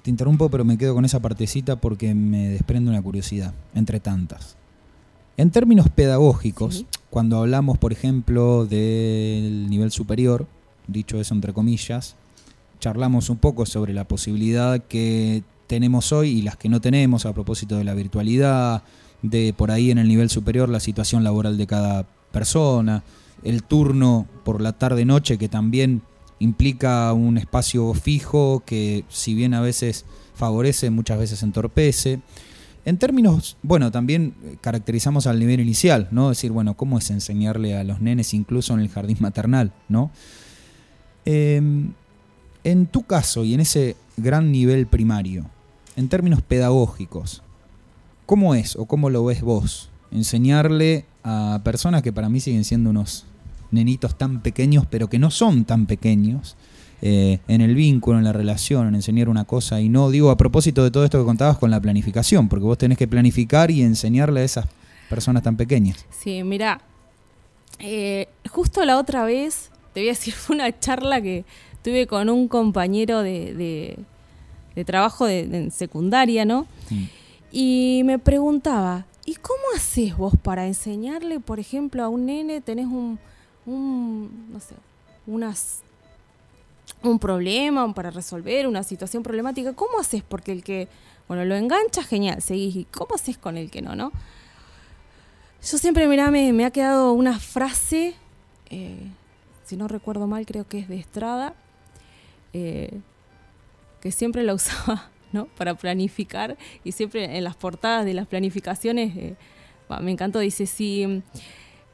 te 0.03 0.11
interrumpo, 0.11 0.51
pero 0.51 0.63
me 0.65 0.77
quedo 0.77 0.95
con 0.95 1.07
esa 1.07 1.21
partecita 1.21 1.77
porque 1.77 2.15
me 2.15 2.51
desprende 2.51 2.91
una 2.91 3.01
curiosidad, 3.01 3.55
entre 3.75 3.99
tantas. 3.99 4.57
En 5.41 5.51
términos 5.51 5.89
pedagógicos, 5.89 6.75
sí. 6.75 6.87
cuando 7.09 7.39
hablamos, 7.39 7.79
por 7.79 7.95
ejemplo, 7.95 8.67
del 8.67 9.71
nivel 9.71 9.91
superior, 9.91 10.47
dicho 10.87 11.19
eso 11.19 11.33
entre 11.33 11.55
comillas, 11.55 12.17
charlamos 12.79 13.31
un 13.31 13.39
poco 13.39 13.65
sobre 13.65 13.95
la 13.95 14.05
posibilidad 14.05 14.85
que 14.85 15.43
tenemos 15.67 16.13
hoy 16.13 16.29
y 16.29 16.43
las 16.43 16.59
que 16.59 16.69
no 16.69 16.83
tenemos 16.83 17.25
a 17.25 17.33
propósito 17.33 17.79
de 17.79 17.85
la 17.85 17.95
virtualidad, 17.95 18.83
de 19.23 19.55
por 19.57 19.71
ahí 19.71 19.91
en 19.91 19.97
el 19.97 20.09
nivel 20.09 20.29
superior 20.29 20.69
la 20.69 20.79
situación 20.79 21.25
laboral 21.25 21.57
de 21.57 21.67
cada 21.67 22.07
persona, 22.33 23.03
el 23.43 23.63
turno 23.63 24.27
por 24.45 24.61
la 24.61 24.75
tarde-noche 24.75 25.39
que 25.39 25.49
también 25.49 26.03
implica 26.39 27.15
un 27.15 27.39
espacio 27.39 27.95
fijo 27.95 28.63
que 28.67 29.05
si 29.09 29.33
bien 29.33 29.55
a 29.55 29.63
veces 29.63 30.05
favorece, 30.35 30.91
muchas 30.91 31.19
veces 31.19 31.43
entorpece. 31.43 32.21
En 32.85 32.97
términos, 32.97 33.57
bueno, 33.63 33.91
también 33.91 34.35
caracterizamos 34.61 35.27
al 35.27 35.39
nivel 35.39 35.61
inicial, 35.61 36.09
¿no? 36.11 36.31
Decir, 36.31 36.51
bueno, 36.51 36.77
¿cómo 36.77 36.99
es 36.99 37.11
enseñarle 37.11 37.77
a 37.77 37.85
los 37.85 38.01
nenes 38.01 38.33
incluso 38.33 38.73
en 38.75 38.81
el 38.81 38.89
jardín 38.89 39.19
maternal, 39.21 39.73
¿no? 39.89 40.11
Eh, 41.27 41.61
en 42.65 42.87
tu 42.87 43.03
caso 43.03 43.45
y 43.45 43.55
en 43.55 43.61
ese 43.61 43.97
gran 44.17 44.53
nivel 44.53 44.87
primario, 44.87 45.47
en 45.97 46.09
términos 46.09 46.43
pedagógicos, 46.43 47.43
¿cómo 48.27 48.55
es 48.55 48.77
o 48.77 48.87
cómo 48.87 49.11
lo 49.11 49.25
ves 49.25 49.43
vos? 49.43 49.91
Enseñarle 50.11 51.05
a 51.23 51.61
personas 51.65 52.03
que 52.03 52.13
para 52.13 52.29
mí 52.29 52.41
siguen 52.41 52.65
siendo 52.65 52.91
unos 52.91 53.27
nenitos 53.71 54.17
tan 54.17 54.41
pequeños, 54.41 54.87
pero 54.91 55.09
que 55.09 55.19
no 55.19 55.31
son 55.31 55.65
tan 55.65 55.87
pequeños, 55.87 56.57
eh, 57.03 57.39
en 57.49 57.61
el 57.61 57.75
vínculo, 57.75 58.19
en 58.19 58.25
la 58.25 58.33
relación, 58.33 58.89
en 58.89 58.95
enseñar 58.95 59.29
una 59.29 59.45
cosa 59.45 59.81
y 59.81 59.89
no, 59.89 60.11
digo, 60.11 60.31
a 60.31 60.37
propósito 60.37 60.85
de 60.85 60.91
todo 60.91 61.05
esto 61.05 61.19
que 61.19 61.25
contabas 61.25 61.57
con 61.59 61.71
la 61.71 61.81
planificación, 61.81 62.49
porque 62.49 62.65
vos 62.65 62.79
tenés 62.79 62.99
que 62.99 63.09
planificar 63.09 63.71
y 63.71 63.83
enseñarle 63.83 64.41
a 64.41 64.45
esas 64.45 64.67
personas 65.09 65.43
tan 65.43 65.57
pequeñas. 65.57 66.05
Sí, 66.11 66.43
mira, 66.45 66.81
eh, 67.79 68.29
justo 68.51 68.85
la 68.85 68.99
otra 68.99 69.25
vez, 69.25 69.71
te 69.95 70.01
voy 70.01 70.09
a 70.09 70.13
decir, 70.13 70.35
fue 70.35 70.57
una 70.57 70.79
charla 70.79 71.21
que 71.21 71.45
tuve 71.83 72.07
con 72.07 72.29
un 72.29 72.49
compañero 72.49 73.23
de, 73.23 73.55
de, 73.55 73.99
de 74.75 74.85
trabajo 74.85 75.27
de, 75.27 75.47
de, 75.47 75.71
secundaria, 75.71 76.45
¿no? 76.45 76.67
Mm. 76.91 77.05
Y 77.53 78.03
me 78.05 78.19
preguntaba, 78.19 79.07
¿y 79.25 79.35
cómo 79.37 79.63
haces 79.75 80.17
vos 80.17 80.35
para 80.41 80.67
enseñarle, 80.67 81.41
por 81.41 81.59
ejemplo, 81.59 82.05
a 82.05 82.09
un 82.09 82.27
nene, 82.27 82.61
tenés 82.61 82.87
un, 82.87 83.19
un, 83.67 84.49
no 84.53 84.61
sé, 84.61 84.75
unas, 85.27 85.81
un 87.03 87.19
problema 87.19 87.93
para 87.95 88.11
resolver, 88.11 88.67
una 88.67 88.83
situación 88.83 89.23
problemática, 89.23 89.73
¿cómo 89.75 89.99
haces? 89.99 90.23
Porque 90.23 90.53
el 90.53 90.63
que, 90.63 90.89
bueno, 91.29 91.45
lo 91.45 91.55
engancha, 91.55 92.03
genial, 92.03 92.43
seguís. 92.43 92.77
¿Y 92.77 92.85
cómo 92.85 93.15
haces 93.15 93.39
con 93.39 93.57
el 93.57 93.71
que 93.71 93.83
no, 93.83 93.95
no? 93.95 94.13
Yo 95.63 95.79
siempre, 95.79 96.07
mirá, 96.09 96.31
me, 96.31 96.53
me 96.53 96.65
ha 96.65 96.71
quedado 96.71 97.13
una 97.13 97.39
frase, 97.39 98.15
eh, 98.71 99.11
si 99.65 99.77
no 99.77 99.89
recuerdo 99.89 100.27
mal, 100.27 100.47
creo 100.47 100.67
que 100.67 100.79
es 100.79 100.89
de 100.89 100.99
Estrada, 100.99 101.55
eh, 102.53 103.01
que 104.01 104.11
siempre 104.11 104.43
la 104.43 104.55
usaba 104.55 105.11
¿no? 105.33 105.47
para 105.47 105.75
planificar 105.75 106.57
y 106.83 106.93
siempre 106.93 107.37
en 107.37 107.45
las 107.45 107.57
portadas 107.57 108.05
de 108.05 108.15
las 108.15 108.27
planificaciones, 108.27 109.17
eh, 109.17 109.37
me 110.01 110.13
encantó, 110.13 110.39
dice. 110.39 111.23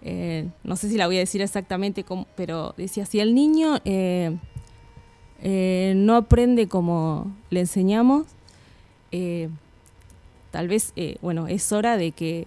Eh, 0.02 0.48
no 0.62 0.76
sé 0.76 0.88
si 0.88 0.96
la 0.96 1.06
voy 1.06 1.16
a 1.16 1.20
decir 1.20 1.40
exactamente, 1.42 2.04
cómo, 2.04 2.26
pero 2.36 2.74
decía, 2.76 3.06
si 3.06 3.18
el 3.18 3.34
niño 3.34 3.80
eh, 5.42 5.92
no 5.96 6.16
aprende 6.16 6.66
como 6.66 7.32
le 7.50 7.60
enseñamos, 7.60 8.26
eh, 9.12 9.48
tal 10.50 10.68
vez, 10.68 10.92
eh, 10.96 11.16
bueno, 11.20 11.46
es 11.46 11.72
hora 11.72 11.96
de 11.96 12.12
que 12.12 12.46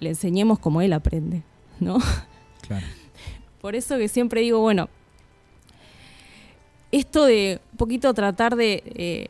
le 0.00 0.10
enseñemos 0.10 0.58
como 0.58 0.80
él 0.80 0.92
aprende, 0.92 1.42
¿no? 1.80 1.98
Claro. 2.66 2.86
Por 3.60 3.76
eso 3.76 3.98
que 3.98 4.08
siempre 4.08 4.40
digo, 4.40 4.60
bueno, 4.60 4.88
esto 6.92 7.24
de 7.24 7.60
un 7.72 7.78
poquito 7.78 8.14
tratar 8.14 8.56
de, 8.56 9.28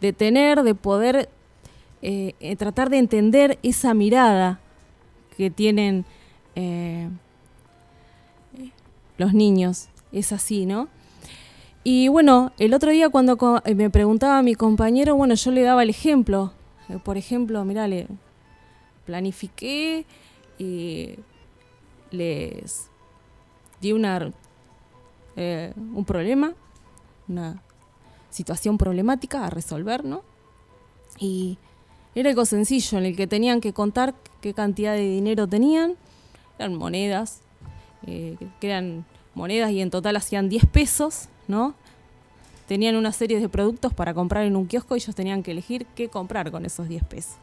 de 0.00 0.12
tener, 0.12 0.62
de 0.62 0.74
poder 0.74 1.30
tratar 2.58 2.90
de 2.90 2.98
entender 2.98 3.58
esa 3.62 3.94
mirada 3.94 4.60
que 5.36 5.50
tienen 5.50 6.04
los 9.18 9.34
niños. 9.34 9.88
Es 10.12 10.32
así, 10.32 10.66
¿no? 10.66 10.88
Y 11.88 12.08
bueno, 12.08 12.50
el 12.58 12.74
otro 12.74 12.90
día 12.90 13.10
cuando 13.10 13.38
me 13.76 13.90
preguntaba 13.90 14.38
a 14.38 14.42
mi 14.42 14.56
compañero, 14.56 15.14
bueno, 15.14 15.34
yo 15.36 15.52
le 15.52 15.62
daba 15.62 15.84
el 15.84 15.90
ejemplo. 15.90 16.52
Eh, 16.88 16.98
por 16.98 17.16
ejemplo, 17.16 17.64
mirá, 17.64 17.86
le 17.86 18.08
planifiqué 19.04 20.04
y 20.58 21.14
les 22.10 22.90
di 23.80 23.92
una, 23.92 24.32
eh, 25.36 25.72
un 25.76 26.04
problema, 26.04 26.54
una 27.28 27.62
situación 28.30 28.78
problemática 28.78 29.46
a 29.46 29.50
resolver, 29.50 30.04
¿no? 30.04 30.24
Y 31.20 31.56
era 32.16 32.30
algo 32.30 32.46
sencillo 32.46 32.98
en 32.98 33.04
el 33.04 33.14
que 33.14 33.28
tenían 33.28 33.60
que 33.60 33.72
contar 33.72 34.16
qué 34.40 34.54
cantidad 34.54 34.94
de 34.94 35.08
dinero 35.08 35.46
tenían, 35.46 35.94
eran 36.58 36.74
monedas, 36.74 37.42
eh, 38.08 38.36
que 38.58 38.70
eran 38.70 39.04
monedas 39.36 39.70
y 39.70 39.80
en 39.80 39.90
total 39.90 40.16
hacían 40.16 40.48
10 40.48 40.66
pesos, 40.66 41.28
tenían 42.66 42.96
una 42.96 43.12
serie 43.12 43.40
de 43.40 43.48
productos 43.48 43.94
para 43.94 44.14
comprar 44.14 44.44
en 44.44 44.56
un 44.56 44.66
kiosco 44.66 44.96
y 44.96 44.98
ellos 44.98 45.14
tenían 45.14 45.42
que 45.42 45.52
elegir 45.52 45.86
qué 45.94 46.08
comprar 46.08 46.50
con 46.50 46.66
esos 46.66 46.88
10 46.88 47.04
pesos. 47.04 47.36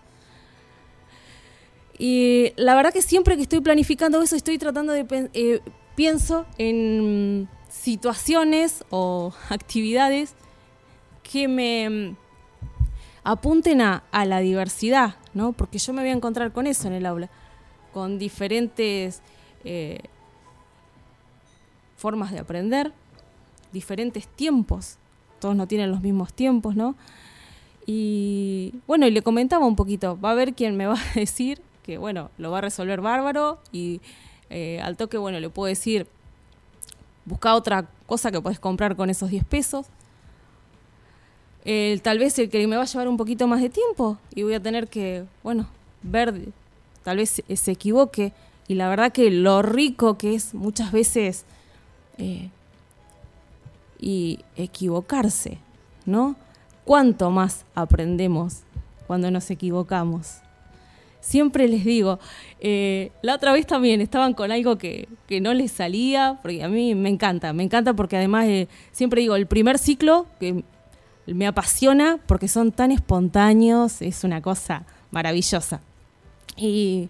Y 1.97 2.54
la 2.56 2.76
verdad 2.76 2.91
que 2.91 3.01
siempre 3.01 3.36
que 3.36 3.43
estoy 3.43 3.62
planificando 3.62 4.22
eso, 4.22 4.36
estoy 4.36 4.58
tratando 4.58 4.93
de 4.93 5.06
eh, 5.34 5.62
pienso 5.95 6.45
en 6.58 7.47
situaciones 7.70 8.84
o 8.89 9.34
actividades 9.49 10.34
que 11.24 11.47
me 11.47 11.89
mm, 11.89 12.18
apunten 13.24 13.82
a, 13.82 14.04
a 14.12 14.26
la 14.26 14.39
diversidad, 14.39 15.16
¿no? 15.34 15.54
Porque 15.54 15.78
yo 15.78 15.93
me 15.93 16.01
voy 16.01 16.10
a 16.10 16.14
encontrar 16.14 16.51
con 16.51 16.68
eso 16.68 16.88
en 16.88 16.93
el 16.93 17.06
aula, 17.06 17.30
con 17.93 18.20
diferentes 18.20 19.22
eh, 19.64 19.99
formas 21.95 22.32
de 22.32 22.39
aprender, 22.39 22.91
diferentes 23.74 24.28
tiempos. 24.28 24.98
Todos 25.40 25.56
no 25.56 25.68
tienen 25.68 25.92
los 25.92 26.02
mismos 26.02 26.34
tiempos, 26.34 26.76
¿no? 26.76 26.96
Y 27.86 28.76
bueno, 28.88 29.08
y 29.08 29.12
le 29.12 29.22
comentaba 29.22 29.66
un 29.66 29.76
poquito, 29.76 30.18
va 30.20 30.30
a 30.30 30.32
haber 30.32 30.54
quien 30.54 30.78
me 30.78 30.88
va 30.88 30.96
a 30.96 31.20
decir 31.20 31.62
que, 31.84 31.98
bueno, 31.98 32.32
lo 32.38 32.52
va 32.52 32.60
a 32.60 32.62
resolver 32.62 33.02
bárbaro 33.02 33.60
y 33.72 34.00
eh, 34.50 34.80
al 34.82 34.96
toque, 34.96 35.18
bueno, 35.18 35.40
le 35.40 35.50
puedo 35.50 35.68
decir, 35.68 36.08
busca 37.26 37.56
otra 37.56 37.90
cosa 38.06 38.32
que 38.32 38.40
puedes 38.40 38.60
comprar 38.60 38.96
con 38.96 39.10
esos 39.10 39.30
10 39.30 39.44
pesos. 39.44 39.88
Tal 42.04 42.20
vez 42.20 42.38
el 42.40 42.50
que 42.50 42.68
me 42.68 42.76
va 42.76 42.84
a 42.84 42.86
llevar 42.86 43.08
un 43.08 43.18
poquito 43.18 43.48
más 43.48 43.62
de 43.62 43.70
tiempo 43.70 44.18
y 44.36 44.44
voy 44.44 44.54
a 44.54 44.60
tener 44.62 44.90
que, 44.90 45.26
bueno, 45.44 45.68
ver, 46.02 46.50
tal 47.04 47.18
vez 47.18 47.42
se 47.48 47.72
equivoque. 47.72 48.34
Y 48.68 48.76
la 48.76 48.90
verdad 48.90 49.12
que 49.12 49.30
lo 49.30 49.62
rico 49.62 50.18
que 50.18 50.36
es 50.36 50.54
muchas 50.54 50.92
veces 50.92 51.46
eh, 52.18 52.50
y 54.04 54.39
equivocarse, 54.58 55.60
¿no? 56.06 56.36
¿Cuánto 56.84 57.32
más 57.32 57.64
aprendemos 57.74 58.64
cuando 59.08 59.32
nos 59.32 59.49
equivocamos? 59.49 60.39
Siempre 61.22 61.70
les 61.70 61.86
digo, 61.86 62.20
eh, 62.60 63.14
la 63.22 63.36
otra 63.36 63.54
vez 63.54 63.66
también 63.66 64.01
estaban 64.01 64.34
con 64.34 64.51
algo 64.51 64.78
que, 64.78 65.08
que 65.26 65.39
no 65.39 65.54
les 65.54 65.72
salía, 65.72 66.38
porque 66.41 66.62
a 66.62 66.68
mí 66.68 66.95
me 66.95 67.08
encanta, 67.08 67.54
me 67.54 67.64
encanta 67.64 67.93
porque 67.93 68.18
además 68.18 68.45
eh, 68.47 68.68
siempre 68.91 69.22
digo, 69.22 69.38
el 69.38 69.47
primer 69.47 69.80
ciclo 69.80 70.26
que 70.38 70.66
me 71.26 71.47
apasiona 71.47 72.20
porque 72.26 72.49
son 72.49 72.74
tan 72.74 72.91
espontáneos, 72.91 74.01
es 74.01 74.26
una 74.26 74.41
cosa 74.41 74.84
maravillosa. 75.12 75.80
Y, 76.58 77.08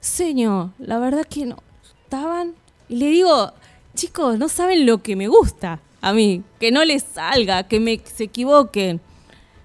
señor, 0.00 0.70
la 0.78 0.98
verdad 0.98 1.24
que 1.30 1.46
no, 1.46 1.58
estaban, 2.02 2.54
y 2.88 2.96
le 2.96 3.06
digo, 3.06 3.52
chicos, 3.96 4.38
no 4.38 4.48
saben 4.48 4.86
lo 4.86 5.02
que 5.02 5.16
me 5.16 5.26
gusta 5.26 5.80
a 6.00 6.12
mí, 6.12 6.44
que 6.60 6.70
no 6.70 6.84
les 6.84 7.02
salga, 7.02 7.64
que 7.64 7.80
me, 7.80 8.00
se 8.04 8.24
equivoquen, 8.24 9.00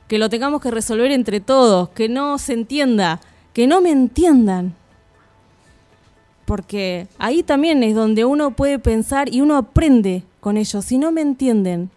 que 0.08 0.18
lo 0.18 0.30
tengamos 0.30 0.62
que 0.62 0.72
resolver 0.72 1.12
entre 1.12 1.40
todos, 1.40 1.90
que 1.90 2.10
no 2.10 2.40
se 2.40 2.54
entienda, 2.54 3.22
que 3.54 3.68
no 3.68 3.82
me 3.82 3.92
entiendan. 3.92 4.76
Porque 6.46 7.08
ahí 7.20 7.44
también 7.44 7.84
es 7.84 7.94
donde 7.94 8.26
uno 8.26 8.56
puede 8.56 8.80
pensar 8.80 9.34
y 9.34 9.42
uno 9.42 9.56
aprende 9.56 10.24
con 10.40 10.58
ellos. 10.58 10.84
Si 10.84 10.98
no 10.98 11.12
me 11.12 11.22
entienden. 11.22 11.92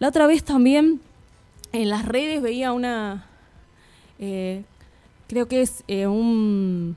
La 0.00 0.08
otra 0.08 0.26
vez 0.26 0.42
también 0.42 1.00
en 1.72 1.88
las 1.88 2.04
redes 2.04 2.42
veía 2.42 2.72
una, 2.72 3.26
eh, 4.18 4.64
creo 5.28 5.46
que 5.46 5.62
es 5.62 5.84
eh, 5.86 6.06
un 6.06 6.96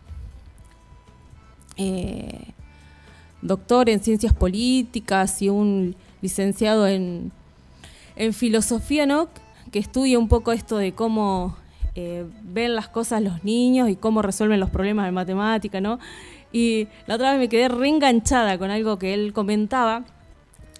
eh, 1.77 2.53
doctor 3.41 3.89
en 3.89 3.99
ciencias 3.99 4.33
políticas 4.33 5.41
y 5.41 5.49
un 5.49 5.95
licenciado 6.21 6.87
en, 6.87 7.31
en 8.15 8.33
filosofía, 8.33 9.05
¿no? 9.05 9.29
Que 9.71 9.79
estudia 9.79 10.17
un 10.19 10.27
poco 10.27 10.51
esto 10.51 10.77
de 10.77 10.93
cómo 10.93 11.55
eh, 11.99 12.25
ven 12.43 12.75
las 12.75 12.87
cosas 12.89 13.23
los 13.23 13.43
niños 13.43 13.89
y 13.89 13.95
cómo 13.95 14.21
resuelven 14.21 14.59
los 14.59 14.69
problemas 14.69 15.07
de 15.07 15.11
matemática, 15.11 15.81
¿no? 15.81 15.97
Y 16.51 16.87
la 17.07 17.15
otra 17.15 17.31
vez 17.31 17.39
me 17.39 17.49
quedé 17.49 17.69
reenganchada 17.69 18.59
con 18.59 18.69
algo 18.69 18.99
que 18.99 19.15
él 19.15 19.33
comentaba 19.33 20.05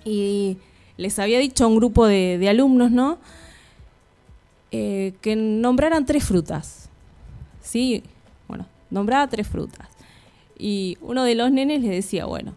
y 0.05 0.58
les 0.95 1.18
había 1.18 1.39
dicho 1.39 1.64
a 1.64 1.68
un 1.68 1.76
grupo 1.76 2.05
de, 2.05 2.47
alumnos, 2.47 2.91
¿no? 2.91 3.18
Eh, 4.72 5.16
que 5.22 5.36
nombraran 5.36 6.05
tres 6.05 6.24
frutas. 6.24 6.88
¿Sí? 7.62 8.03
Bueno, 8.47 8.68
nombraba 8.91 9.28
tres 9.28 9.47
frutas. 9.47 9.88
Y 10.58 10.97
uno 11.01 11.24
de 11.24 11.36
los 11.36 11.51
nenes 11.51 11.82
le 11.82 11.89
decía, 11.89 12.26
bueno, 12.26 12.53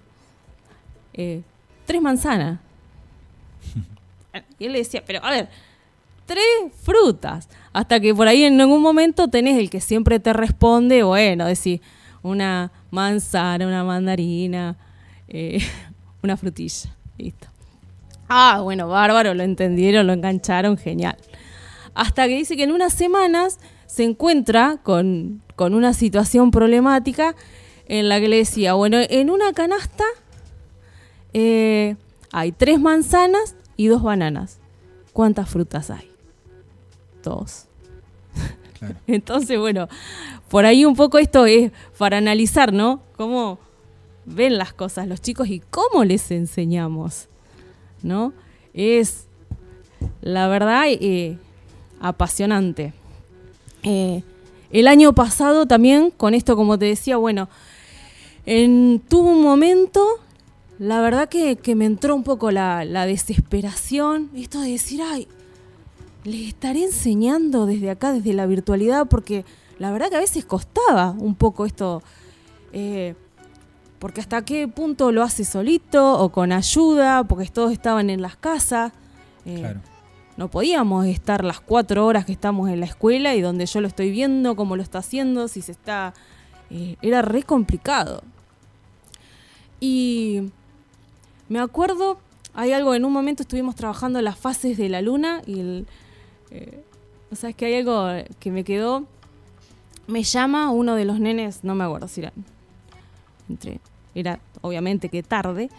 eh, 1.14 1.42
tres 1.86 2.00
manzanas. 2.00 2.60
Y 4.60 4.66
él 4.66 4.72
le 4.72 4.78
decía, 4.78 5.02
pero 5.04 5.24
a 5.24 5.30
ver, 5.32 5.48
tres 6.24 6.44
frutas. 6.82 7.48
Hasta 7.72 7.98
que 7.98 8.14
por 8.14 8.28
ahí 8.28 8.44
en 8.44 8.60
algún 8.60 8.80
momento 8.80 9.26
tenés 9.26 9.58
el 9.58 9.70
que 9.70 9.80
siempre 9.80 10.20
te 10.20 10.32
responde, 10.32 11.02
bueno, 11.02 11.46
decir, 11.46 11.80
una 12.22 12.70
manzana, 12.92 13.66
una 13.66 13.82
mandarina, 13.82 14.76
eh, 15.26 15.60
una 16.22 16.36
frutilla. 16.36 16.90
Listo. 17.18 17.48
Ah, 18.28 18.60
bueno, 18.62 18.86
bárbaro, 18.86 19.34
lo 19.34 19.42
entendieron, 19.42 20.06
lo 20.06 20.12
engancharon, 20.12 20.78
genial. 20.78 21.16
Hasta 21.94 22.28
que 22.28 22.36
dice 22.36 22.56
que 22.56 22.62
en 22.62 22.72
unas 22.72 22.92
semanas 22.92 23.58
se 23.86 24.04
encuentra 24.04 24.78
con, 24.84 25.42
con 25.56 25.74
una 25.74 25.92
situación 25.92 26.52
problemática 26.52 27.34
en 27.90 28.08
la 28.08 28.20
decía, 28.20 28.74
bueno, 28.74 28.98
en 29.00 29.30
una 29.30 29.52
canasta 29.52 30.04
eh, 31.32 31.96
hay 32.30 32.52
tres 32.52 32.80
manzanas 32.80 33.56
y 33.76 33.88
dos 33.88 34.00
bananas. 34.00 34.60
¿Cuántas 35.12 35.50
frutas 35.50 35.90
hay? 35.90 36.08
Dos. 37.24 37.66
Claro. 38.78 38.94
Entonces, 39.08 39.58
bueno, 39.58 39.88
por 40.48 40.66
ahí 40.66 40.84
un 40.84 40.94
poco 40.94 41.18
esto 41.18 41.46
es 41.46 41.72
para 41.98 42.18
analizar, 42.18 42.72
¿no? 42.72 43.02
Cómo 43.16 43.58
ven 44.24 44.56
las 44.56 44.72
cosas 44.72 45.08
los 45.08 45.20
chicos 45.20 45.48
y 45.48 45.58
cómo 45.58 46.04
les 46.04 46.30
enseñamos, 46.30 47.26
¿no? 48.04 48.32
Es, 48.72 49.26
la 50.20 50.46
verdad, 50.46 50.84
eh, 50.86 51.38
apasionante. 52.00 52.92
Eh, 53.82 54.22
el 54.70 54.86
año 54.86 55.12
pasado 55.12 55.66
también, 55.66 56.12
con 56.12 56.34
esto, 56.34 56.54
como 56.54 56.78
te 56.78 56.84
decía, 56.84 57.16
bueno, 57.16 57.48
en, 58.50 59.00
tuvo 59.08 59.30
un 59.30 59.42
momento, 59.42 60.04
la 60.78 61.00
verdad 61.00 61.28
que, 61.28 61.56
que 61.56 61.74
me 61.74 61.84
entró 61.84 62.14
un 62.16 62.24
poco 62.24 62.50
la, 62.50 62.84
la 62.84 63.06
desesperación, 63.06 64.30
esto 64.34 64.60
de 64.60 64.70
decir, 64.72 65.00
ay, 65.02 65.28
les 66.24 66.48
estaré 66.48 66.82
enseñando 66.84 67.66
desde 67.66 67.90
acá, 67.90 68.12
desde 68.12 68.32
la 68.32 68.46
virtualidad, 68.46 69.06
porque 69.06 69.44
la 69.78 69.90
verdad 69.92 70.10
que 70.10 70.16
a 70.16 70.20
veces 70.20 70.44
costaba 70.44 71.12
un 71.12 71.34
poco 71.34 71.64
esto, 71.64 72.02
eh, 72.72 73.14
porque 73.98 74.20
hasta 74.20 74.44
qué 74.44 74.66
punto 74.66 75.12
lo 75.12 75.22
hace 75.22 75.44
solito 75.44 76.18
o 76.20 76.30
con 76.30 76.52
ayuda, 76.52 77.24
porque 77.24 77.46
todos 77.46 77.70
estaban 77.72 78.10
en 78.10 78.20
las 78.20 78.36
casas. 78.36 78.92
eh, 79.46 79.60
Claro. 79.60 79.80
No 80.36 80.48
podíamos 80.48 81.04
estar 81.06 81.44
las 81.44 81.60
cuatro 81.60 82.06
horas 82.06 82.24
que 82.24 82.32
estamos 82.32 82.70
en 82.70 82.80
la 82.80 82.86
escuela 82.86 83.34
y 83.34 83.42
donde 83.42 83.66
yo 83.66 83.80
lo 83.82 83.88
estoy 83.88 84.10
viendo, 84.10 84.56
cómo 84.56 84.74
lo 84.74 84.82
está 84.82 84.98
haciendo, 84.98 85.48
si 85.48 85.60
se 85.60 85.72
está... 85.72 86.14
eh, 86.70 86.96
era 87.02 87.20
re 87.20 87.42
complicado. 87.42 88.22
Y 89.80 90.50
me 91.48 91.58
acuerdo, 91.58 92.18
hay 92.54 92.72
algo, 92.72 92.94
en 92.94 93.04
un 93.04 93.12
momento 93.12 93.42
estuvimos 93.42 93.74
trabajando 93.74 94.20
las 94.20 94.38
fases 94.38 94.76
de 94.76 94.88
la 94.88 95.02
luna 95.02 95.42
y 95.46 95.60
el... 95.60 95.86
eh, 96.50 96.84
o 97.32 97.56
que 97.56 97.64
hay 97.66 97.74
algo 97.76 98.06
que 98.38 98.50
me 98.50 98.64
quedó. 98.64 99.04
Me 100.06 100.22
llama 100.22 100.70
uno 100.70 100.94
de 100.96 101.04
los 101.04 101.20
nenes, 101.20 101.64
no 101.64 101.74
me 101.74 101.84
acuerdo 101.84 102.08
si 102.08 102.20
era 102.20 102.32
era 104.14 104.40
obviamente 104.60 105.08
que 105.08 105.22
tarde, 105.22 105.70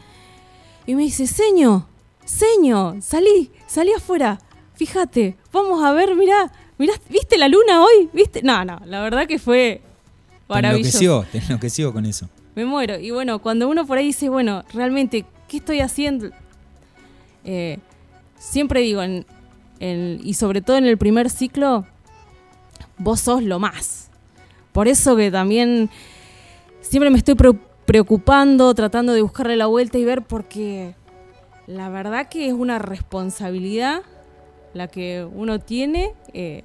y 0.86 0.95
me 0.95 1.04
dice, 1.04 1.28
señor, 1.28 1.84
señor, 2.26 3.02
salí, 3.02 3.52
salí 3.68 3.91
afuera, 3.93 4.39
fíjate, 4.74 5.38
vamos 5.52 5.84
a 5.84 5.91
ver, 5.91 6.16
mirá, 6.16 6.52
mirá, 6.78 6.93
¿viste 7.10 7.38
la 7.38 7.47
luna 7.47 7.84
hoy? 7.84 8.10
¿Viste? 8.14 8.41
No, 8.41 8.64
no, 8.66 8.80
la 8.86 9.02
verdad 9.02 9.28
que 9.28 9.38
fue 9.38 9.82
Te 10.56 10.62
maravilloso. 10.62 10.97
enloqueció, 10.99 11.26
te 11.32 11.45
enloqueció 11.45 11.93
con 11.93 12.06
eso. 12.06 12.30
Me 12.56 12.66
muero. 12.66 12.99
Y 12.99 13.12
bueno, 13.12 13.39
cuando 13.39 13.68
uno 13.70 13.86
por 13.86 13.97
ahí 13.97 14.08
dice, 14.08 14.30
bueno, 14.30 14.64
realmente, 14.74 15.26
¿qué 15.47 15.58
estoy 15.58 15.80
haciendo? 15.80 16.30
Eh, 17.43 17.80
siempre 18.38 18.82
digo, 18.82 19.02
en, 19.02 19.26
en- 19.80 20.20
y 20.24 20.34
sobre 20.34 20.62
todo 20.62 20.78
en 20.78 20.86
el 20.86 20.97
primer 20.97 21.30
ciclo, 21.30 21.86
vos 22.97 23.20
sos 23.22 23.43
lo 23.43 23.60
más. 23.60 24.10
Por 24.74 24.88
eso 24.88 25.16
que 25.16 25.32
también 25.32 25.89
siempre 26.82 27.10
me 27.10 27.18
estoy 27.18 27.36
pre- 27.36 27.58
preocupando, 27.86 28.74
tratando 28.76 29.14
de 29.14 29.22
buscarle 29.22 29.56
la 29.58 29.66
vuelta 29.68 29.97
y 29.97 30.06
ver, 30.06 30.22
porque 30.22 30.93
la 31.68 31.89
verdad 31.89 32.28
que 32.30 32.47
es 32.47 32.54
una 32.54 32.80
responsabilidad 32.80 34.02
la 34.74 34.88
que 34.88 35.28
uno 35.34 35.60
tiene 35.60 36.14
eh, 36.34 36.64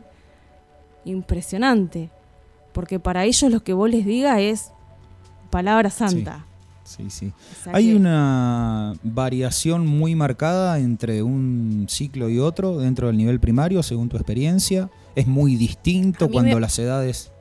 impresionante. 1.05 2.11
Porque 2.77 3.01
para 3.01 3.24
ellos 3.24 3.51
lo 3.51 3.64
que 3.64 3.72
vos 3.72 3.89
les 3.89 4.05
digas 4.05 4.39
es 4.39 4.70
palabra 5.49 5.89
santa. 5.89 6.45
Sí, 6.85 7.07
sí. 7.09 7.33
O 7.61 7.64
sea 7.64 7.72
¿Hay 7.74 7.87
que- 7.89 7.97
una 7.97 8.93
variación 9.03 9.87
muy 9.87 10.14
marcada 10.14 10.79
entre 10.79 11.22
un 11.22 11.87
ciclo 11.89 12.29
y 12.29 12.39
otro 12.39 12.77
dentro 12.79 13.07
del 13.07 13.16
nivel 13.16 13.41
primario, 13.41 13.83
según 13.83 14.11
tu 14.11 14.16
experiencia? 14.18 14.91
¿Es 15.14 15.27
muy 15.27 15.57
distinto 15.57 16.29
cuando 16.31 16.55
me- 16.55 16.61
las 16.61 16.79
edades... 16.79 17.33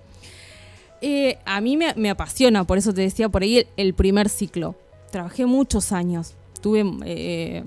Eh, 1.01 1.37
a 1.45 1.59
mí 1.59 1.75
me, 1.75 1.93
me 1.95 2.09
apasiona, 2.09 2.63
por 2.63 2.77
eso 2.77 2.93
te 2.93 3.01
decía 3.01 3.27
por 3.27 3.43
ahí 3.43 3.57
el, 3.57 3.67
el 3.75 3.93
primer 3.93 4.29
ciclo. 4.29 4.73
Trabajé 5.11 5.45
muchos 5.45 5.91
años. 5.91 6.33
Tuve 6.61 6.83
eh, 7.05 7.63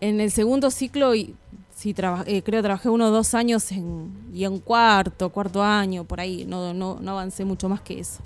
en 0.00 0.20
el 0.20 0.30
segundo 0.30 0.70
ciclo 0.70 1.14
y 1.16 1.34
sí 1.82 1.94
traba- 1.94 2.22
eh, 2.28 2.42
creo 2.42 2.58
que 2.60 2.62
trabajé 2.64 2.88
uno 2.88 3.08
o 3.08 3.10
dos 3.10 3.34
años 3.34 3.72
en, 3.72 4.12
y 4.32 4.44
en 4.44 4.58
cuarto, 4.60 5.30
cuarto 5.30 5.62
año, 5.62 6.04
por 6.04 6.20
ahí. 6.20 6.44
No, 6.44 6.72
no, 6.72 6.98
no 7.00 7.10
avancé 7.10 7.44
mucho 7.44 7.68
más 7.68 7.80
que 7.80 7.98
eso. 7.98 8.20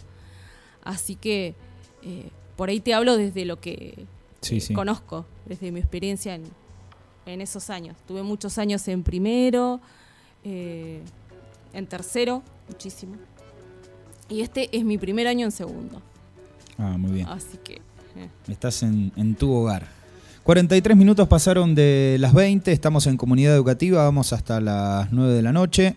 Así 0.85 1.17
que 1.17 1.55
eh, 2.03 2.29
por 2.57 2.69
ahí 2.69 2.81
te 2.81 2.93
hablo 2.93 3.17
desde 3.17 3.45
lo 3.47 3.59
que 3.61 4.07
Sí, 4.43 4.61
sí. 4.61 4.75
conozco, 4.75 5.25
desde 5.47 5.73
mi 5.73 5.81
experiencia 5.81 6.35
en, 6.35 6.43
en 7.25 7.41
esos 7.41 7.71
años. 7.71 7.97
Tuve 8.07 8.23
muchos 8.23 8.59
años 8.59 8.87
en 8.89 9.03
primero, 9.03 9.81
eh, 10.45 11.01
en 11.73 11.87
tercero, 11.87 12.43
muchísimo. 12.69 13.17
Y 14.29 14.43
este 14.43 14.69
es 14.77 14.85
mi 14.85 14.99
primer 14.99 15.27
año 15.29 15.47
en 15.47 15.53
segundo. 15.53 16.03
Ah, 16.79 16.97
muy 16.99 17.13
bien. 17.13 17.27
Así 17.29 17.57
que. 17.65 17.77
eh. 18.17 18.29
Estás 18.49 18.83
en, 18.83 19.13
en 19.17 19.35
tu 19.35 19.51
hogar. 19.53 19.89
43 20.47 20.97
minutos 20.97 21.27
pasaron 21.27 21.75
de 21.75 22.19
las 22.21 22.33
20, 22.33 22.71
estamos 22.71 23.09
en 23.09 23.17
comunidad 23.17 23.53
educativa, 23.53 24.05
vamos 24.05 24.33
hasta 24.33 24.61
las 24.61 25.11
9 25.11 25.35
de 25.35 25.43
la 25.43 25.53
noche. 25.53 25.97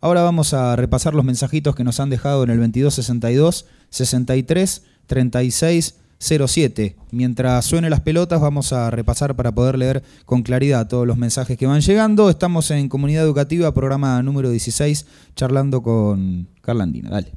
Ahora 0.00 0.22
vamos 0.22 0.54
a 0.54 0.76
repasar 0.76 1.12
los 1.12 1.26
mensajitos 1.26 1.76
que 1.76 1.84
nos 1.84 2.00
han 2.00 2.08
dejado 2.08 2.42
en 2.42 2.48
el 2.48 2.56
2262 2.56 3.66
63 3.90 4.82
36 5.06 5.94
07. 6.18 6.96
Mientras 7.10 7.66
suene 7.66 7.90
las 7.90 8.00
pelotas 8.00 8.40
vamos 8.40 8.72
a 8.72 8.90
repasar 8.90 9.36
para 9.36 9.52
poder 9.52 9.76
leer 9.76 10.02
con 10.24 10.42
claridad 10.42 10.88
todos 10.88 11.06
los 11.06 11.18
mensajes 11.18 11.58
que 11.58 11.66
van 11.66 11.82
llegando. 11.82 12.30
Estamos 12.30 12.70
en 12.70 12.88
comunidad 12.88 13.24
educativa, 13.24 13.74
programa 13.74 14.22
número 14.22 14.48
16, 14.48 15.04
charlando 15.36 15.82
con 15.82 16.48
Carla 16.62 16.84
Andina. 16.84 17.10
Dale. 17.10 17.34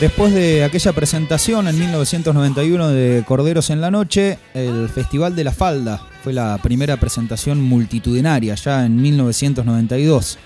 Después 0.00 0.32
de 0.32 0.62
aquella 0.62 0.92
presentación 0.92 1.66
en 1.66 1.76
1991 1.76 2.88
de 2.90 3.24
Corderos 3.26 3.70
en 3.70 3.80
la 3.80 3.90
Noche, 3.90 4.38
el 4.54 4.88
Festival 4.88 5.34
de 5.34 5.42
la 5.42 5.50
Falda 5.50 6.00
fue 6.22 6.32
la 6.32 6.56
primera 6.62 6.98
presentación 6.98 7.60
multitudinaria, 7.60 8.54
ya 8.54 8.86
en 8.86 9.02
1992. 9.02 10.38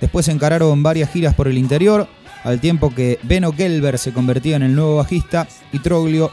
Después 0.00 0.28
encararon 0.28 0.84
varias 0.84 1.10
giras 1.10 1.34
por 1.34 1.48
el 1.48 1.58
interior, 1.58 2.06
al 2.44 2.60
tiempo 2.60 2.94
que 2.94 3.18
Beno 3.24 3.52
Gelber 3.52 3.98
se 3.98 4.12
convertía 4.12 4.54
en 4.54 4.62
el 4.62 4.76
nuevo 4.76 4.96
bajista 4.96 5.48
y 5.72 5.80
Troglio 5.80 6.30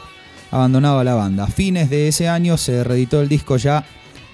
abandonaba 0.52 1.02
la 1.02 1.14
banda. 1.14 1.44
A 1.44 1.48
fines 1.48 1.90
de 1.90 2.06
ese 2.06 2.28
año 2.28 2.56
se 2.56 2.84
reeditó 2.84 3.20
el 3.20 3.28
disco 3.28 3.56
ya 3.56 3.84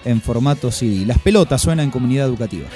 en 0.05 0.20
formato 0.20 0.70
CD. 0.70 1.07
Las 1.07 1.20
pelotas 1.20 1.62
suenan 1.62 1.87
en 1.87 1.91
comunidad 1.91 2.26
educativa. 2.26 2.66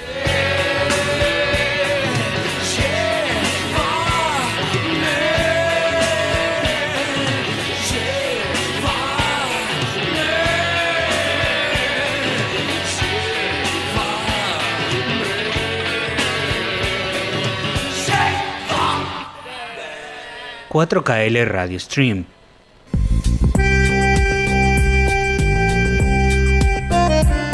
...4KL 20.71 21.45
Radio 21.47 21.77
Stream. 21.81 22.25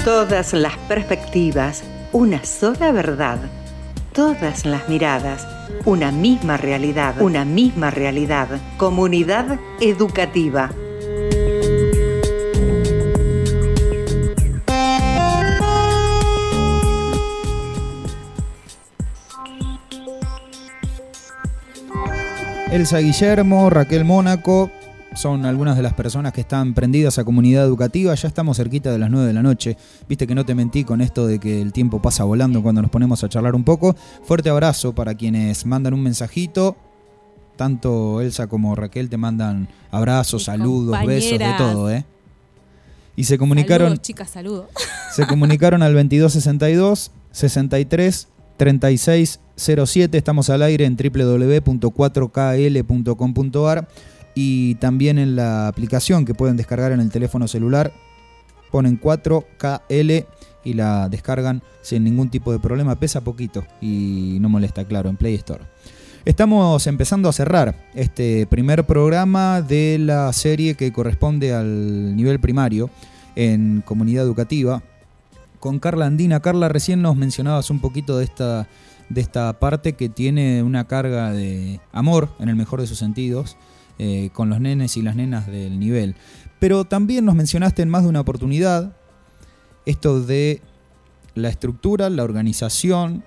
Todas 0.06 0.54
las 0.54 0.78
perspectivas, 0.88 1.84
una 2.12 2.46
sola 2.46 2.92
verdad. 2.92 3.40
Todas 4.14 4.66
las 4.66 4.88
miradas, 4.88 5.48
una 5.86 6.12
misma 6.12 6.58
realidad. 6.58 7.20
Una 7.20 7.44
misma 7.44 7.90
realidad. 7.90 8.50
Comunidad 8.78 9.60
educativa. 9.82 10.70
Elsa 22.72 23.00
Guillermo, 23.00 23.70
Raquel 23.70 24.04
Mónaco, 24.04 24.70
son 25.16 25.46
algunas 25.46 25.78
de 25.78 25.82
las 25.82 25.94
personas 25.94 26.34
que 26.34 26.42
están 26.42 26.74
prendidas 26.74 27.18
a 27.18 27.24
comunidad 27.24 27.64
educativa. 27.64 28.14
Ya 28.14 28.28
estamos 28.28 28.58
cerquita 28.58 28.92
de 28.92 29.00
las 29.00 29.10
9 29.10 29.26
de 29.26 29.34
la 29.34 29.42
noche. 29.42 29.78
Viste 30.08 30.28
que 30.28 30.36
no 30.36 30.46
te 30.46 30.54
mentí 30.54 30.84
con 30.84 31.00
esto 31.02 31.26
de 31.26 31.40
que 31.40 31.62
el 31.62 31.72
tiempo 31.72 32.02
pasa 32.02 32.26
volando 32.26 32.62
cuando 32.62 32.82
nos 32.82 32.92
ponemos 32.92 33.24
a 33.24 33.30
charlar 33.30 33.56
un 33.56 33.64
poco. 33.64 33.96
Fuerte 34.24 34.50
abrazo 34.50 34.94
para 34.94 35.16
quienes 35.16 35.66
mandan 35.66 35.94
un 35.94 36.04
mensajito. 36.04 36.76
Tanto 37.56 38.22
Elsa 38.22 38.48
como 38.48 38.76
Raquel 38.76 39.10
te 39.10 39.18
mandan 39.18 39.70
abrazos, 39.90 40.44
saludos, 40.44 41.04
besos, 41.06 41.40
de 41.40 41.54
todo, 41.58 41.90
¿eh? 41.90 42.06
Y 43.16 43.24
se 43.24 43.40
comunicaron, 43.40 43.88
Saludos, 43.88 44.02
chicas, 44.04 44.30
saludos. 44.30 44.66
se 45.16 45.26
comunicaron 45.26 45.82
al 45.82 45.94
2262 45.94 47.12
63 47.32 48.28
36 48.58 49.40
07. 49.56 50.18
Estamos 50.18 50.50
al 50.50 50.64
aire 50.64 50.86
en 50.86 50.96
www.4kl.com.ar 50.96 53.88
y 54.36 54.76
también 54.76 55.18
en 55.18 55.36
la 55.36 55.68
aplicación 55.68 56.24
que 56.26 56.34
pueden 56.34 56.58
descargar 56.58 56.92
en 56.92 57.00
el 57.00 57.10
teléfono 57.10 57.48
celular. 57.48 57.94
Ponen 58.72 59.00
4KL 59.00 60.26
y 60.64 60.74
la 60.74 61.10
descargan 61.10 61.64
sin 61.82 62.04
ningún 62.04 62.30
tipo 62.30 62.52
de 62.52 62.60
problema. 62.60 63.00
Pesa 63.00 63.22
poquito 63.22 63.66
y 63.82 64.38
no 64.42 64.50
molesta, 64.50 64.86
claro, 64.86 65.10
en 65.10 65.18
Play 65.18 65.36
Store. 65.36 65.64
Estamos 66.26 66.86
empezando 66.88 67.30
a 67.30 67.34
cerrar 67.34 67.88
este 67.96 68.46
primer 68.48 68.86
programa 68.86 69.62
de 69.62 69.98
la 69.98 70.34
serie 70.34 70.76
que 70.76 70.92
corresponde 70.92 71.54
al 71.54 72.18
nivel 72.18 72.40
primario 72.40 72.90
en 73.36 73.82
comunidad 73.86 74.26
educativa 74.26 74.84
con 75.60 75.80
Carla 75.80 76.06
Andina. 76.06 76.40
Carla, 76.40 76.70
recién 76.70 77.02
nos 77.02 77.16
mencionabas 77.16 77.70
un 77.70 77.80
poquito 77.80 78.18
de 78.18 78.26
esta, 78.26 78.68
de 79.10 79.22
esta 79.22 79.60
parte 79.60 79.94
que 79.94 80.10
tiene 80.10 80.64
una 80.64 80.88
carga 80.88 81.32
de 81.32 81.80
amor, 81.92 82.30
en 82.40 82.50
el 82.50 82.56
mejor 82.56 82.82
de 82.82 82.88
sus 82.88 82.98
sentidos, 82.98 83.58
eh, 84.00 84.30
con 84.34 84.50
los 84.50 84.60
nenes 84.60 84.98
y 84.98 85.02
las 85.02 85.16
nenas 85.16 85.48
del 85.48 85.80
nivel. 85.80 86.16
Pero 86.60 86.86
también 86.86 87.26
nos 87.26 87.36
mencionaste 87.36 87.82
en 87.82 87.90
más 87.90 88.04
de 88.04 88.10
una 88.10 88.22
oportunidad 88.22 88.96
esto 89.86 90.22
de 90.22 90.62
la 91.36 91.50
estructura, 91.50 92.10
la 92.10 92.24
organización. 92.24 93.24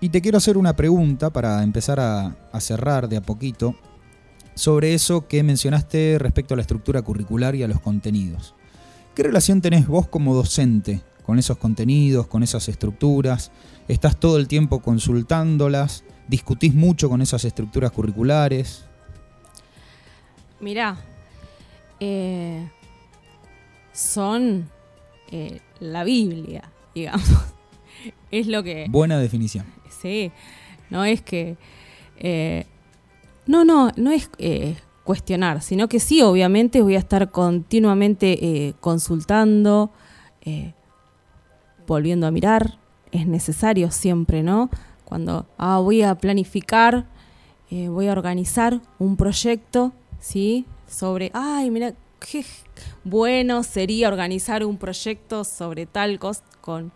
Y 0.00 0.10
te 0.10 0.20
quiero 0.20 0.38
hacer 0.38 0.58
una 0.58 0.76
pregunta 0.76 1.30
para 1.30 1.62
empezar 1.62 2.00
a, 2.00 2.36
a 2.52 2.60
cerrar 2.60 3.08
de 3.08 3.16
a 3.16 3.22
poquito 3.22 3.74
sobre 4.54 4.94
eso 4.94 5.26
que 5.26 5.42
mencionaste 5.42 6.16
respecto 6.18 6.54
a 6.54 6.56
la 6.56 6.60
estructura 6.60 7.02
curricular 7.02 7.54
y 7.54 7.62
a 7.62 7.68
los 7.68 7.80
contenidos. 7.80 8.54
¿Qué 9.14 9.22
relación 9.22 9.60
tenés 9.60 9.86
vos 9.86 10.08
como 10.08 10.34
docente 10.34 11.02
con 11.24 11.38
esos 11.38 11.56
contenidos, 11.56 12.26
con 12.26 12.42
esas 12.42 12.68
estructuras? 12.68 13.50
¿Estás 13.88 14.18
todo 14.18 14.38
el 14.38 14.46
tiempo 14.48 14.80
consultándolas? 14.80 16.04
¿Discutís 16.28 16.74
mucho 16.74 17.08
con 17.08 17.20
esas 17.22 17.44
estructuras 17.44 17.90
curriculares? 17.92 18.84
Mirá, 20.60 20.96
eh, 22.00 22.70
son 23.92 24.70
eh, 25.30 25.60
la 25.80 26.04
Biblia, 26.04 26.70
digamos. 26.94 27.28
Es 28.30 28.46
lo 28.48 28.62
que... 28.62 28.86
Buena 28.90 29.18
definición. 29.18 29.64
Sí, 29.88 30.32
no 30.90 31.04
es 31.04 31.22
que... 31.22 31.56
eh, 32.18 32.66
no, 33.46 33.64
no, 33.64 33.92
no 33.96 34.10
es 34.10 34.28
cuestionar, 35.04 35.62
sino 35.62 35.88
que 35.88 36.00
sí, 36.00 36.20
obviamente 36.22 36.82
voy 36.82 36.96
a 36.96 36.98
estar 36.98 37.30
continuamente 37.30 38.74
consultando, 38.80 39.92
eh, 40.42 40.74
volviendo 41.86 42.26
a 42.26 42.30
mirar, 42.30 42.78
es 43.12 43.26
necesario 43.26 43.90
siempre, 43.90 44.42
¿no? 44.42 44.70
Cuando 45.04 45.46
ah, 45.58 45.78
voy 45.78 46.02
a 46.02 46.14
planificar, 46.16 47.06
eh, 47.70 47.88
voy 47.88 48.08
a 48.08 48.12
organizar 48.12 48.80
un 48.98 49.16
proyecto, 49.16 49.92
¿sí? 50.18 50.66
Sobre, 50.88 51.30
ay, 51.34 51.70
mira, 51.70 51.94
qué 52.18 52.44
bueno 53.04 53.62
sería 53.62 54.08
organizar 54.08 54.64
un 54.64 54.76
proyecto 54.78 55.44
sobre 55.44 55.86
tal 55.86 56.18
cosa, 56.18 56.42
con, 56.60 56.92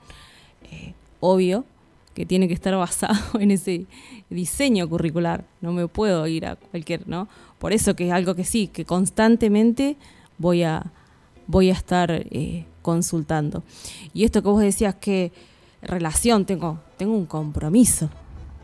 eh, 0.71 0.95
obvio, 1.21 1.65
que 2.15 2.27
tiene 2.27 2.49
que 2.49 2.55
estar 2.55 2.75
basado 2.77 3.39
en 3.39 3.51
ese 3.51 3.87
diseño 4.31 4.89
curricular. 4.89 5.45
No 5.61 5.73
me 5.73 5.87
puedo 5.89 6.27
ir 6.27 6.47
a 6.47 6.57
cualquier, 6.57 7.07
¿no? 7.07 7.29
Por 7.59 7.73
eso 7.73 7.95
que 7.95 8.09
es 8.09 8.13
algo 8.13 8.35
que 8.35 8.45
sí, 8.45 8.69
que 8.69 8.85
constantemente 8.85 9.97
voy 10.39 10.63
a, 10.63 10.93
voy 11.47 11.71
a 11.71 11.75
estar 11.75 12.11
eh, 12.11 12.67
consultando. 12.89 13.63
Y 14.15 14.25
esto 14.25 14.43
que 14.43 14.49
vos 14.49 14.63
decías 14.63 14.95
que 14.95 15.31
relación, 15.83 16.47
tengo, 16.47 16.79
tengo 16.97 17.13
un 17.13 17.27
compromiso, 17.27 18.09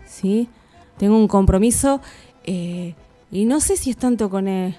¿sí? 0.07 0.49
Tengo 0.97 1.19
un 1.19 1.29
compromiso 1.29 2.01
eh, 2.45 2.95
y 3.31 3.45
no 3.45 3.61
sé 3.61 3.77
si 3.77 3.91
es 3.91 3.99
tanto 3.99 4.31
con 4.31 4.49
el, 4.49 4.77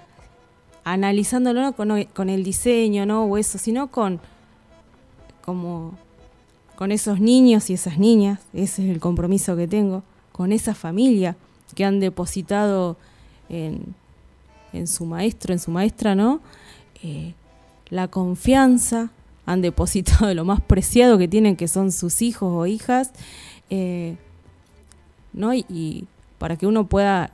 analizándolo 0.83 1.61
¿no? 1.61 1.73
con, 1.73 2.05
con 2.05 2.29
el 2.29 2.43
diseño, 2.43 3.05
¿no? 3.05 3.25
O 3.25 3.37
eso, 3.37 3.59
sino 3.59 3.91
con 3.91 4.19
como 5.45 5.95
con 6.75 6.91
esos 6.91 7.19
niños 7.19 7.69
y 7.69 7.73
esas 7.73 7.99
niñas, 7.99 8.39
ese 8.51 8.83
es 8.83 8.89
el 8.89 8.99
compromiso 8.99 9.55
que 9.55 9.67
tengo, 9.67 10.01
con 10.31 10.51
esa 10.51 10.73
familia 10.73 11.37
que 11.75 11.85
han 11.85 11.99
depositado 11.99 12.97
en, 13.47 13.93
en 14.73 14.87
su 14.87 15.05
maestro, 15.05 15.53
en 15.53 15.59
su 15.59 15.69
maestra, 15.69 16.15
¿no? 16.15 16.41
Eh, 17.03 17.35
la 17.89 18.07
confianza, 18.07 19.11
han 19.45 19.61
depositado 19.61 20.33
lo 20.33 20.45
más 20.45 20.61
preciado 20.61 21.17
que 21.17 21.27
tienen, 21.27 21.55
que 21.55 21.67
son 21.67 21.91
sus 21.91 22.21
hijos 22.21 22.51
o 22.51 22.65
hijas, 22.65 23.11
eh, 23.69 24.15
¿no? 25.33 25.53
Y, 25.53 26.07
para 26.37 26.57
que 26.57 26.67
uno 26.67 26.87
pueda 26.87 27.31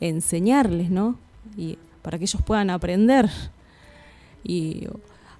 enseñarles, 0.00 0.90
¿no? 0.90 1.16
Y 1.56 1.78
para 2.02 2.18
que 2.18 2.24
ellos 2.24 2.42
puedan 2.42 2.68
aprender. 2.70 3.30
Y 4.42 4.88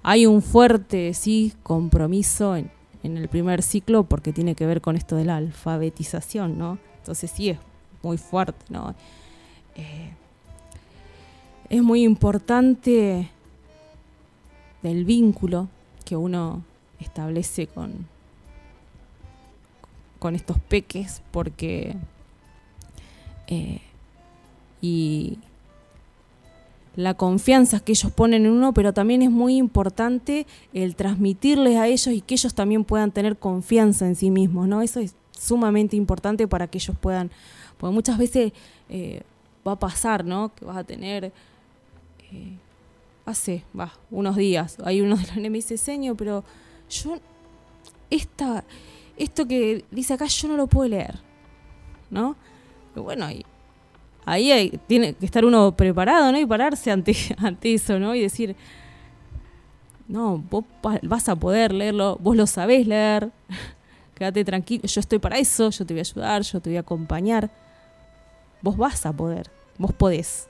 hay 0.01 0.25
un 0.25 0.41
fuerte, 0.41 1.13
sí, 1.13 1.53
compromiso 1.61 2.55
en, 2.55 2.71
en 3.03 3.17
el 3.17 3.27
primer 3.27 3.61
ciclo 3.63 4.03
porque 4.03 4.31
tiene 4.31 4.55
que 4.55 4.65
ver 4.65 4.81
con 4.81 4.95
esto 4.95 5.15
de 5.15 5.25
la 5.25 5.37
alfabetización, 5.37 6.57
¿no? 6.57 6.77
Entonces 6.99 7.31
sí 7.31 7.49
es 7.49 7.59
muy 8.01 8.17
fuerte, 8.17 8.65
¿no? 8.69 8.95
Eh, 9.75 10.13
es 11.69 11.81
muy 11.81 12.03
importante 12.03 13.29
del 14.81 15.05
vínculo 15.05 15.69
que 16.11 16.17
uno 16.17 16.61
establece 16.99 17.67
con, 17.67 18.05
con 20.19 20.35
estos 20.35 20.59
peques 20.59 21.21
porque 21.31 21.95
eh, 23.47 23.79
y 24.81 25.39
la 26.97 27.13
confianza 27.13 27.79
que 27.79 27.93
ellos 27.93 28.11
ponen 28.11 28.45
en 28.45 28.51
uno, 28.51 28.73
pero 28.73 28.91
también 28.91 29.21
es 29.21 29.31
muy 29.31 29.55
importante 29.55 30.45
el 30.73 30.97
transmitirles 30.97 31.77
a 31.77 31.87
ellos 31.87 32.07
y 32.07 32.19
que 32.19 32.33
ellos 32.33 32.53
también 32.53 32.83
puedan 32.83 33.13
tener 33.13 33.37
confianza 33.37 34.05
en 34.05 34.17
sí 34.17 34.31
mismos, 34.31 34.67
¿no? 34.67 34.81
Eso 34.81 34.99
es 34.99 35.15
sumamente 35.31 35.95
importante 35.95 36.45
para 36.45 36.67
que 36.67 36.77
ellos 36.77 36.97
puedan, 36.99 37.31
porque 37.77 37.93
muchas 37.93 38.17
veces 38.17 38.51
eh, 38.89 39.21
va 39.65 39.71
a 39.71 39.79
pasar, 39.79 40.25
¿no? 40.25 40.53
Que 40.55 40.65
vas 40.65 40.75
a 40.75 40.83
tener, 40.83 41.31
eh, 42.33 42.57
hace, 43.25 43.63
va, 43.77 43.93
unos 44.09 44.35
días, 44.35 44.77
hay 44.83 45.01
uno 45.01 45.15
de 45.15 45.23
los 45.23 45.35
nenes 45.35 45.51
me 45.51 45.57
dice, 45.57 45.77
señor, 45.77 46.15
pero 46.17 46.43
yo, 46.89 47.17
esta, 48.09 48.63
esto 49.17 49.47
que 49.47 49.85
dice 49.91 50.13
acá 50.13 50.25
yo 50.25 50.47
no 50.47 50.57
lo 50.57 50.67
puedo 50.67 50.89
leer, 50.89 51.19
¿no? 52.09 52.35
Y 52.95 52.99
bueno, 52.99 53.25
ahí, 54.25 54.51
hay- 54.51 54.79
tiene 54.87 55.13
que 55.13 55.25
estar 55.25 55.45
uno 55.45 55.75
preparado, 55.75 56.31
¿no? 56.31 56.39
Y 56.39 56.45
pararse 56.45 56.91
ante, 56.91 57.15
ante 57.37 57.73
eso, 57.73 57.99
¿no? 57.99 58.13
Y 58.15 58.21
decir, 58.21 58.55
no, 60.07 60.37
vos 60.49 60.65
vas 61.03 61.29
a 61.29 61.35
poder 61.35 61.71
leerlo, 61.73 62.17
vos 62.21 62.35
lo 62.35 62.45
sabés 62.47 62.85
leer, 62.87 63.31
quédate 64.15 64.43
tranquilo, 64.43 64.83
yo 64.85 64.99
estoy 64.99 65.19
para 65.19 65.37
eso, 65.37 65.69
yo 65.69 65.85
te 65.85 65.93
voy 65.93 65.99
a 65.99 66.01
ayudar, 66.01 66.41
yo 66.41 66.59
te 66.59 66.69
voy 66.69 66.77
a 66.77 66.81
acompañar, 66.81 67.49
vos 68.61 68.75
vas 68.75 69.05
a 69.05 69.13
poder, 69.13 69.49
vos 69.77 69.93
podés, 69.93 70.47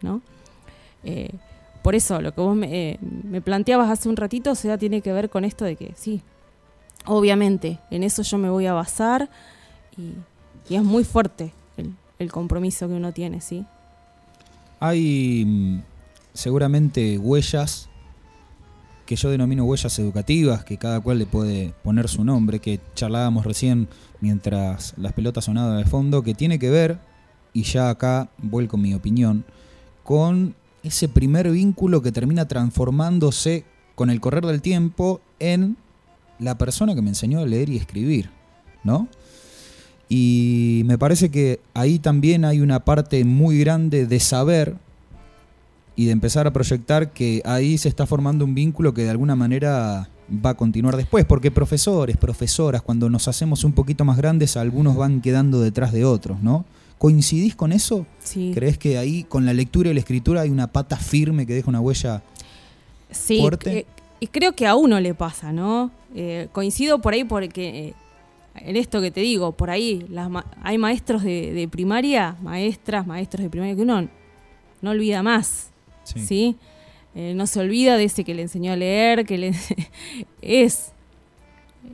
¿no? 0.00 0.22
Eh, 1.02 1.28
por 1.84 1.94
eso, 1.94 2.22
lo 2.22 2.34
que 2.34 2.40
vos 2.40 2.56
me, 2.56 2.92
eh, 2.92 2.98
me 3.00 3.42
planteabas 3.42 3.90
hace 3.90 4.08
un 4.08 4.16
ratito, 4.16 4.52
o 4.52 4.54
sea, 4.54 4.78
tiene 4.78 5.02
que 5.02 5.12
ver 5.12 5.28
con 5.28 5.44
esto 5.44 5.66
de 5.66 5.76
que, 5.76 5.92
sí, 5.94 6.22
obviamente, 7.04 7.78
en 7.90 8.02
eso 8.02 8.22
yo 8.22 8.38
me 8.38 8.48
voy 8.48 8.64
a 8.64 8.72
basar 8.72 9.28
y, 9.98 10.14
es 10.74 10.82
muy 10.82 11.04
fuerte 11.04 11.52
el, 11.76 11.92
el 12.18 12.32
compromiso 12.32 12.88
que 12.88 12.94
uno 12.94 13.12
tiene, 13.12 13.42
¿sí? 13.42 13.66
Hay 14.80 15.44
mm, 15.44 15.82
seguramente 16.32 17.18
huellas 17.18 17.90
que 19.04 19.16
yo 19.16 19.28
denomino 19.28 19.66
huellas 19.66 19.98
educativas, 19.98 20.64
que 20.64 20.78
cada 20.78 21.00
cual 21.00 21.18
le 21.18 21.26
puede 21.26 21.74
poner 21.82 22.08
su 22.08 22.24
nombre, 22.24 22.60
que 22.60 22.80
charlábamos 22.94 23.44
recién 23.44 23.88
mientras 24.22 24.94
las 24.96 25.12
pelotas 25.12 25.44
sonaban 25.44 25.76
de 25.76 25.84
fondo, 25.84 26.22
que 26.22 26.32
tiene 26.32 26.58
que 26.58 26.70
ver, 26.70 26.98
y 27.52 27.64
ya 27.64 27.90
acá 27.90 28.30
vuelco 28.38 28.78
mi 28.78 28.94
opinión, 28.94 29.44
con 30.02 30.54
ese 30.84 31.08
primer 31.08 31.50
vínculo 31.50 32.02
que 32.02 32.12
termina 32.12 32.46
transformándose 32.46 33.64
con 33.94 34.10
el 34.10 34.20
correr 34.20 34.44
del 34.46 34.62
tiempo 34.62 35.20
en 35.38 35.76
la 36.38 36.58
persona 36.58 36.94
que 36.94 37.02
me 37.02 37.08
enseñó 37.08 37.40
a 37.40 37.46
leer 37.46 37.70
y 37.70 37.76
escribir, 37.76 38.30
¿no? 38.84 39.08
Y 40.08 40.82
me 40.84 40.98
parece 40.98 41.30
que 41.30 41.60
ahí 41.72 41.98
también 41.98 42.44
hay 42.44 42.60
una 42.60 42.84
parte 42.84 43.24
muy 43.24 43.58
grande 43.58 44.06
de 44.06 44.20
saber 44.20 44.76
y 45.96 46.06
de 46.06 46.12
empezar 46.12 46.46
a 46.46 46.52
proyectar 46.52 47.12
que 47.12 47.40
ahí 47.44 47.78
se 47.78 47.88
está 47.88 48.06
formando 48.06 48.44
un 48.44 48.54
vínculo 48.54 48.92
que 48.92 49.04
de 49.04 49.10
alguna 49.10 49.36
manera 49.36 50.08
va 50.44 50.50
a 50.50 50.54
continuar 50.54 50.96
después, 50.96 51.24
porque 51.24 51.50
profesores, 51.50 52.16
profesoras, 52.16 52.82
cuando 52.82 53.08
nos 53.08 53.28
hacemos 53.28 53.64
un 53.64 53.72
poquito 53.72 54.04
más 54.04 54.16
grandes, 54.16 54.56
algunos 54.56 54.96
van 54.96 55.20
quedando 55.20 55.60
detrás 55.60 55.92
de 55.92 56.04
otros, 56.04 56.42
¿no? 56.42 56.64
¿Coincidís 56.98 57.54
con 57.54 57.72
eso? 57.72 58.06
Sí. 58.20 58.52
¿Crees 58.54 58.78
que 58.78 58.96
ahí 58.98 59.24
con 59.24 59.44
la 59.44 59.52
lectura 59.52 59.90
y 59.90 59.94
la 59.94 60.00
escritura 60.00 60.40
hay 60.42 60.50
una 60.50 60.68
pata 60.72 60.96
firme 60.96 61.46
que 61.46 61.52
deja 61.54 61.68
una 61.68 61.80
huella? 61.80 62.22
Sí, 63.10 63.40
fuerte. 63.40 63.78
eh, 63.78 63.86
y 64.20 64.26
creo 64.28 64.54
que 64.54 64.66
a 64.66 64.74
uno 64.74 64.98
le 65.00 65.14
pasa, 65.14 65.52
¿no? 65.52 65.90
Eh, 66.14 66.48
coincido 66.52 67.00
por 67.00 67.12
ahí 67.12 67.24
porque 67.24 67.88
eh, 67.88 67.94
en 68.56 68.76
esto 68.76 69.00
que 69.02 69.10
te 69.10 69.20
digo, 69.20 69.52
por 69.52 69.70
ahí 69.70 70.06
las 70.08 70.30
ma- 70.30 70.46
hay 70.62 70.78
maestros 70.78 71.22
de, 71.24 71.52
de 71.52 71.68
primaria, 71.68 72.36
maestras, 72.42 73.06
maestros 73.06 73.42
de 73.42 73.50
primaria 73.50 73.74
que 73.76 73.82
uno 73.82 74.08
no 74.80 74.90
olvida 74.90 75.22
más, 75.22 75.70
¿sí? 76.04 76.56
Eh, 77.16 77.32
no 77.36 77.46
se 77.46 77.60
olvida 77.60 77.96
de 77.96 78.04
ese 78.04 78.24
que 78.24 78.34
le 78.34 78.42
enseñó 78.42 78.72
a 78.72 78.76
leer, 78.76 79.24
que 79.26 79.38
le 79.38 79.48
es 80.42 80.90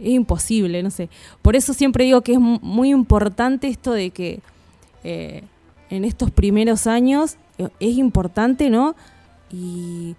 es 0.00 0.08
imposible, 0.08 0.82
no 0.82 0.90
sé. 0.90 1.08
Por 1.42 1.56
eso 1.56 1.74
siempre 1.74 2.04
digo 2.04 2.20
que 2.22 2.32
es 2.34 2.38
mu- 2.40 2.60
muy 2.62 2.90
importante 2.90 3.66
esto 3.68 3.92
de 3.92 4.10
que 4.10 4.40
eh, 5.04 5.44
en 5.88 6.04
estos 6.04 6.30
primeros 6.30 6.86
años 6.86 7.36
eh, 7.58 7.68
es 7.80 7.96
importante, 7.96 8.70
¿no? 8.70 8.94
Y 9.50 10.16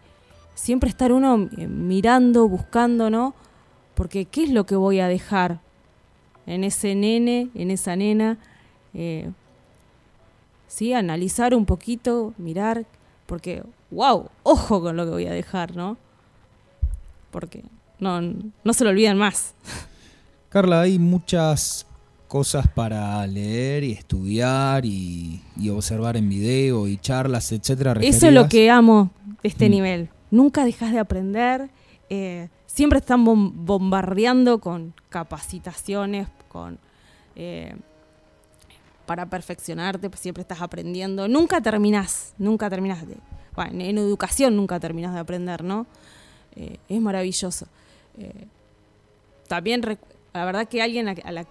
siempre 0.55 0.89
estar 0.89 1.11
uno 1.11 1.49
eh, 1.57 1.67
mirando, 1.67 2.47
buscando, 2.47 3.09
¿no? 3.09 3.33
Porque 3.95 4.25
¿qué 4.25 4.43
es 4.43 4.49
lo 4.49 4.65
que 4.65 4.75
voy 4.75 4.99
a 4.99 5.07
dejar 5.07 5.59
en 6.45 6.63
ese 6.63 6.95
nene, 6.95 7.49
en 7.55 7.71
esa 7.71 7.95
nena? 7.95 8.37
Sí, 10.67 10.93
analizar 10.93 11.53
un 11.53 11.65
poquito, 11.65 12.33
mirar, 12.37 12.85
porque, 13.25 13.63
wow, 13.89 14.29
ojo 14.43 14.81
con 14.81 14.97
lo 14.97 15.05
que 15.05 15.11
voy 15.11 15.25
a 15.27 15.33
dejar, 15.33 15.75
¿no? 15.75 15.97
Porque 17.29 17.63
no, 17.99 18.21
no 18.21 18.73
se 18.73 18.83
lo 18.83 18.89
olvidan 18.89 19.17
más. 19.17 19.53
Carla, 20.49 20.81
hay 20.81 20.99
muchas 20.99 21.85
cosas 22.31 22.65
para 22.69 23.27
leer 23.27 23.83
y 23.83 23.91
estudiar 23.91 24.85
y, 24.85 25.41
y 25.57 25.67
observar 25.69 26.15
en 26.15 26.29
video 26.29 26.87
y 26.87 26.95
charlas, 26.97 27.51
etcétera. 27.51 27.91
Eso 28.01 28.27
es 28.27 28.33
lo 28.33 28.47
que 28.47 28.69
amo 28.71 29.11
de 29.43 29.49
este 29.49 29.67
Mm. 29.67 29.71
nivel. 29.71 30.09
Nunca 30.31 30.63
dejas 30.63 30.93
de 30.93 30.99
aprender. 30.99 31.69
eh, 32.13 32.47
siempre 32.65 32.99
están 32.99 33.25
bom- 33.25 33.51
bombardeando 33.53 34.59
con 34.59 34.93
capacitaciones, 35.09 36.27
con 36.47 36.77
eh, 37.35 37.75
para 39.05 39.25
perfeccionarte. 39.29 40.09
pues 40.09 40.21
Siempre 40.21 40.41
estás 40.41 40.61
aprendiendo. 40.61 41.27
Nunca 41.27 41.59
terminás. 41.61 42.33
Nunca 42.37 42.69
terminás 42.69 43.05
de. 43.07 43.17
Bueno, 43.55 43.81
en 43.83 43.97
educación 43.97 44.55
nunca 44.55 44.79
terminás 44.79 45.13
de 45.13 45.19
aprender, 45.19 45.63
¿no? 45.65 45.85
Eh, 46.55 46.77
es 46.87 47.01
maravilloso. 47.01 47.67
Eh, 48.17 48.47
también, 49.49 49.81
la 50.33 50.45
verdad 50.45 50.67
que 50.69 50.81
alguien 50.81 51.09
a, 51.09 51.15
a 51.23 51.31
la, 51.31 51.45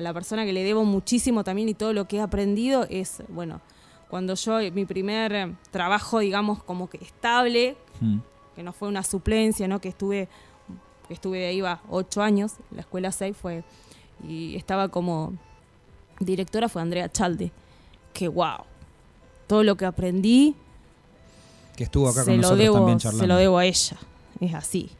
a 0.00 0.02
la 0.02 0.12
persona 0.14 0.44
que 0.44 0.52
le 0.52 0.64
debo 0.64 0.84
muchísimo 0.84 1.44
también 1.44 1.68
y 1.68 1.74
todo 1.74 1.92
lo 1.92 2.06
que 2.08 2.16
he 2.16 2.20
aprendido 2.20 2.86
es, 2.88 3.22
bueno, 3.28 3.60
cuando 4.08 4.34
yo, 4.34 4.58
eh, 4.58 4.70
mi 4.70 4.84
primer 4.86 5.32
eh, 5.32 5.54
trabajo, 5.70 6.18
digamos, 6.18 6.62
como 6.62 6.88
que 6.90 6.98
estable, 6.98 7.76
Mm. 8.00 8.18
que 8.56 8.62
no 8.62 8.72
fue 8.72 8.88
una 8.88 9.02
suplencia, 9.02 9.68
¿no? 9.68 9.78
Que 9.80 9.90
estuve, 9.90 10.26
que 11.06 11.14
estuve 11.14 11.46
ahí 11.46 11.60
va 11.60 11.82
ocho 11.90 12.22
años, 12.22 12.54
en 12.70 12.76
la 12.78 12.80
escuela 12.80 13.12
6 13.12 13.36
fue, 13.36 13.62
y 14.26 14.56
estaba 14.56 14.88
como 14.88 15.34
directora 16.18 16.68
fue 16.70 16.80
Andrea 16.82 17.10
Chalde, 17.10 17.52
que 18.14 18.26
wow, 18.28 18.64
todo 19.46 19.62
lo 19.64 19.76
que 19.76 19.84
aprendí 19.84 20.54
Que 21.76 21.84
estuvo 21.84 22.08
acá 22.08 22.20
se 22.24 22.30
con 22.30 22.36
lo 22.36 22.40
nosotros 22.42 22.58
debo, 22.58 22.74
también 22.76 23.00
se 23.00 23.02
charlando. 23.04 23.26
lo 23.34 23.36
debo 23.38 23.58
a 23.58 23.64
ella, 23.66 23.96
es 24.40 24.54
así, 24.54 24.90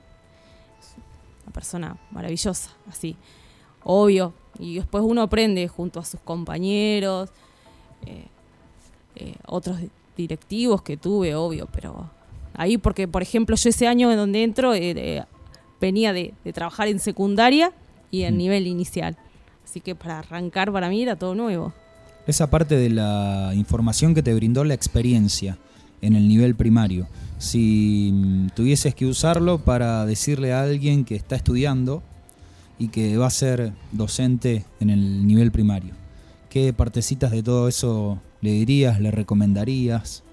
una 1.44 1.52
persona 1.52 1.96
maravillosa, 2.10 2.70
así, 2.88 3.16
obvio, 3.82 4.32
y 4.58 4.74
después 4.76 5.04
uno 5.06 5.22
aprende 5.22 5.66
junto 5.68 6.00
a 6.00 6.04
sus 6.04 6.20
compañeros, 6.20 7.30
eh, 8.06 8.26
eh, 9.16 9.34
otros 9.46 9.80
di- 9.80 9.90
directivos 10.16 10.82
que 10.82 10.96
tuve, 10.96 11.34
obvio, 11.34 11.68
pero 11.72 12.10
ahí 12.54 12.78
porque, 12.78 13.08
por 13.08 13.22
ejemplo, 13.22 13.56
yo 13.56 13.68
ese 13.70 13.86
año 13.86 14.10
en 14.10 14.16
donde 14.16 14.42
entro 14.42 14.74
eh, 14.74 15.24
venía 15.80 16.12
de, 16.12 16.34
de 16.44 16.52
trabajar 16.52 16.88
en 16.88 16.98
secundaria 16.98 17.72
y 18.10 18.22
en 18.22 18.34
Mm. 18.34 18.38
nivel 18.38 18.66
inicial, 18.66 19.16
así 19.64 19.80
que 19.80 19.94
para 19.94 20.18
arrancar 20.18 20.72
para 20.72 20.88
mí 20.88 21.02
era 21.02 21.16
todo 21.16 21.34
nuevo. 21.34 21.72
Esa 22.26 22.50
parte 22.50 22.76
de 22.76 22.90
la 22.90 23.52
información 23.54 24.14
que 24.14 24.22
te 24.22 24.34
brindó 24.34 24.62
la 24.64 24.74
experiencia 24.74 25.56
en 26.02 26.14
el 26.16 26.28
nivel 26.28 26.54
primario. 26.54 27.06
Si 27.38 28.10
mm, 28.12 28.48
tuvieses 28.54 28.94
que 28.94 29.06
usarlo 29.06 29.58
para 29.58 30.04
decirle 30.06 30.52
a 30.52 30.62
alguien 30.62 31.04
que 31.04 31.14
está 31.16 31.34
estudiando 31.36 32.02
y 32.80 32.88
que 32.88 33.18
va 33.18 33.26
a 33.26 33.30
ser 33.30 33.74
docente 33.92 34.64
en 34.80 34.88
el 34.88 35.26
nivel 35.26 35.52
primario, 35.52 35.92
¿qué 36.48 36.72
partecitas 36.72 37.30
de 37.30 37.42
todo 37.42 37.68
eso 37.68 38.18
le 38.40 38.52
dirías, 38.52 38.98
le 39.00 39.10
recomendarías? 39.10 40.24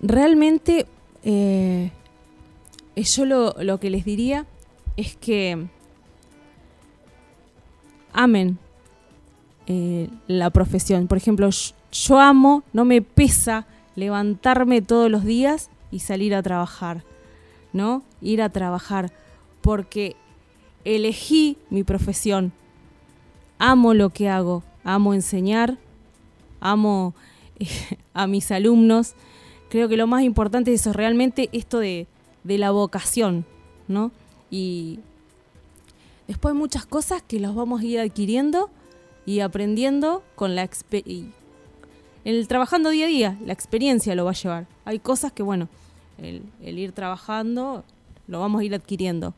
Realmente, 0.00 0.86
eh, 1.24 1.92
eh, 2.96 3.02
yo 3.02 3.26
lo, 3.26 3.54
lo 3.60 3.78
que 3.78 3.90
les 3.90 4.06
diría 4.06 4.46
es 4.96 5.14
que 5.14 5.66
amen 8.14 8.58
eh, 9.66 10.08
la 10.26 10.48
profesión. 10.48 11.06
Por 11.06 11.18
ejemplo, 11.18 11.50
yo, 11.50 11.74
yo 11.92 12.18
amo, 12.18 12.64
no 12.72 12.86
me 12.86 13.02
pesa 13.02 13.66
levantarme 13.94 14.80
todos 14.80 15.10
los 15.10 15.22
días 15.22 15.68
y 15.90 15.98
salir 15.98 16.34
a 16.34 16.42
trabajar, 16.42 17.04
¿no? 17.74 18.02
Ir 18.22 18.40
a 18.40 18.48
trabajar, 18.48 19.12
porque 19.60 20.16
elegí 20.84 21.56
mi 21.70 21.84
profesión, 21.84 22.52
amo 23.58 23.94
lo 23.94 24.10
que 24.10 24.28
hago, 24.28 24.62
amo 24.84 25.14
enseñar, 25.14 25.78
amo 26.60 27.14
eh, 27.58 27.66
a 28.14 28.26
mis 28.26 28.50
alumnos. 28.50 29.14
Creo 29.68 29.88
que 29.88 29.96
lo 29.96 30.06
más 30.06 30.22
importante 30.22 30.72
es 30.72 30.80
eso, 30.82 30.92
realmente 30.92 31.48
esto 31.52 31.78
de, 31.78 32.06
de 32.44 32.58
la 32.58 32.70
vocación, 32.70 33.46
¿no? 33.88 34.10
Y 34.50 34.98
después 36.28 36.54
muchas 36.54 36.84
cosas 36.84 37.22
que 37.22 37.40
las 37.40 37.54
vamos 37.54 37.80
a 37.80 37.84
ir 37.84 38.00
adquiriendo 38.00 38.70
y 39.24 39.40
aprendiendo 39.40 40.22
con 40.34 40.54
la 40.54 40.64
expe- 40.68 41.06
y 41.06 41.30
el 42.24 42.46
trabajando 42.48 42.90
día 42.90 43.06
a 43.06 43.08
día, 43.08 43.38
la 43.44 43.52
experiencia 43.52 44.14
lo 44.14 44.24
va 44.24 44.30
a 44.32 44.34
llevar. 44.34 44.66
Hay 44.84 44.98
cosas 44.98 45.32
que, 45.32 45.42
bueno, 45.42 45.68
el, 46.18 46.42
el 46.62 46.78
ir 46.78 46.92
trabajando 46.92 47.84
lo 48.28 48.40
vamos 48.40 48.60
a 48.60 48.64
ir 48.64 48.74
adquiriendo. 48.74 49.34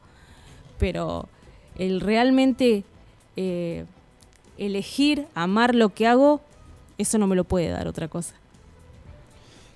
Pero 0.79 1.29
el 1.79 2.01
realmente 2.01 2.85
eh, 3.37 3.85
elegir, 4.59 5.27
amar 5.35 5.75
lo 5.75 5.91
que 5.91 6.07
hago, 6.07 6.41
eso 6.99 7.19
no 7.19 7.27
me 7.27 7.37
lo 7.37 7.45
puede 7.45 7.69
dar 7.69 7.89
otra 7.89 8.09
cosa. 8.09 8.35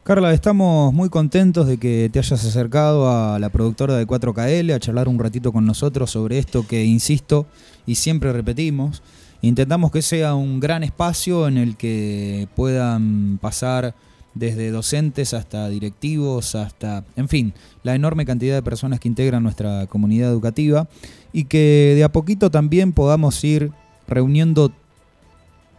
Carla, 0.05 0.33
estamos 0.33 0.95
muy 0.95 1.11
contentos 1.11 1.67
de 1.67 1.77
que 1.77 2.09
te 2.11 2.19
hayas 2.19 2.43
acercado 2.43 3.11
a 3.11 3.39
la 3.39 3.51
productora 3.51 3.95
de 3.95 4.07
4KL 4.07 4.75
a 4.75 4.81
charlar 4.81 5.07
un 5.07 5.19
ratito 5.19 5.53
con 5.53 5.67
nosotros 5.67 6.11
sobre 6.11 6.39
esto 6.39 6.67
que, 6.67 6.83
insisto, 6.85 7.47
y 7.85 7.97
siempre 7.97 8.33
repetimos, 8.33 9.03
intentamos 9.43 9.91
que 9.91 10.01
sea 10.01 10.35
un 10.35 10.61
gran 10.61 10.83
espacio 10.83 11.47
en 11.47 11.59
el 11.59 11.77
que 11.77 12.49
puedan 12.57 13.39
pasar 13.43 13.95
desde 14.35 14.71
docentes 14.71 15.35
hasta 15.35 15.69
directivos, 15.69 16.55
hasta, 16.55 17.05
en 17.17 17.29
fin, 17.29 17.55
la 17.83 17.95
enorme 17.95 18.25
cantidad 18.25 18.55
de 18.55 18.63
personas 18.63 19.01
que 19.01 19.09
integran 19.09 19.43
nuestra 19.43 19.87
comunidad 19.87 20.31
educativa 20.31 20.89
y 21.33 21.45
que 21.45 21.95
de 21.97 22.05
a 22.05 22.13
poquito 22.13 22.51
también 22.51 22.93
podamos 22.93 23.43
ir 23.45 23.73
reuniendo, 24.07 24.73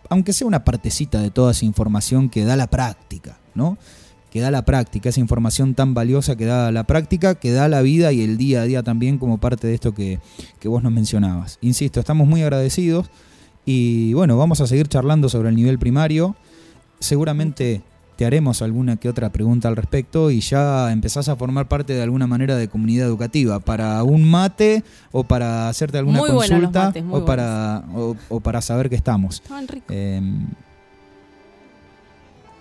aunque 0.10 0.34
sea 0.34 0.47
una 0.47 0.64
partecita 0.64 1.22
de 1.22 1.32
toda 1.32 1.52
esa 1.52 1.66
información 1.66 2.30
que 2.30 2.43
da 2.43 2.56
la 2.56 2.68
práctica, 2.68 3.38
¿no? 3.56 3.78
que 4.32 4.41
da 4.41 4.52
la 4.52 4.64
práctica, 4.64 5.10
esa 5.10 5.20
información 5.20 5.74
tan 5.74 5.93
valiosa 5.93 6.36
que 6.36 6.45
da 6.45 6.72
la 6.72 6.84
práctica, 6.84 7.36
que 7.36 7.52
da 7.52 7.68
la 7.68 7.82
vida 7.82 8.12
y 8.12 8.22
el 8.22 8.38
día 8.38 8.62
a 8.62 8.66
día 8.66 8.84
también 8.84 9.18
como 9.18 9.39
parte 9.39 9.68
de 9.68 9.74
esto 9.74 9.93
que, 9.93 10.20
que 10.60 10.68
vos 10.68 10.84
nos 10.84 10.91
mencionabas. 10.91 11.58
Insisto, 11.62 12.00
estamos 12.00 12.28
muy 12.28 12.43
agradecidos 12.43 13.10
y 13.66 14.14
bueno, 14.14 14.38
vamos 14.38 14.62
a 14.62 14.68
seguir 14.68 14.88
charlando 14.88 15.30
sobre 15.30 15.50
el 15.50 15.56
nivel 15.56 15.80
primario. 15.80 16.36
Seguramente 17.00 17.82
te 18.20 18.26
haremos 18.26 18.62
alguna 18.62 18.98
que 18.98 19.08
otra 19.08 19.30
pregunta 19.30 19.70
al 19.70 19.78
respecto 19.78 20.30
y 20.30 20.42
ya 20.42 20.92
empezás 20.92 21.30
a 21.30 21.38
formar 21.38 21.70
parte 21.70 21.94
de 21.94 22.04
alguna 22.04 22.28
manera 22.28 22.58
de 22.58 22.68
comunidad 22.68 23.08
educativa 23.08 23.62
para 23.62 24.04
un 24.04 24.30
mate 24.30 24.84
o 25.14 25.24
para 25.24 25.70
hacerte 25.70 26.00
alguna 26.00 26.20
Muy 26.20 26.30
consulta 26.30 26.88
mates, 26.88 27.02
muy 27.02 27.22
o, 27.22 27.26
para, 27.26 27.86
o, 27.96 28.18
o 28.28 28.40
para 28.42 28.62
saber 28.62 28.90
que 28.90 28.98
estamos. 28.98 29.42
Ricos. 29.70 29.88
Eh, 29.96 30.22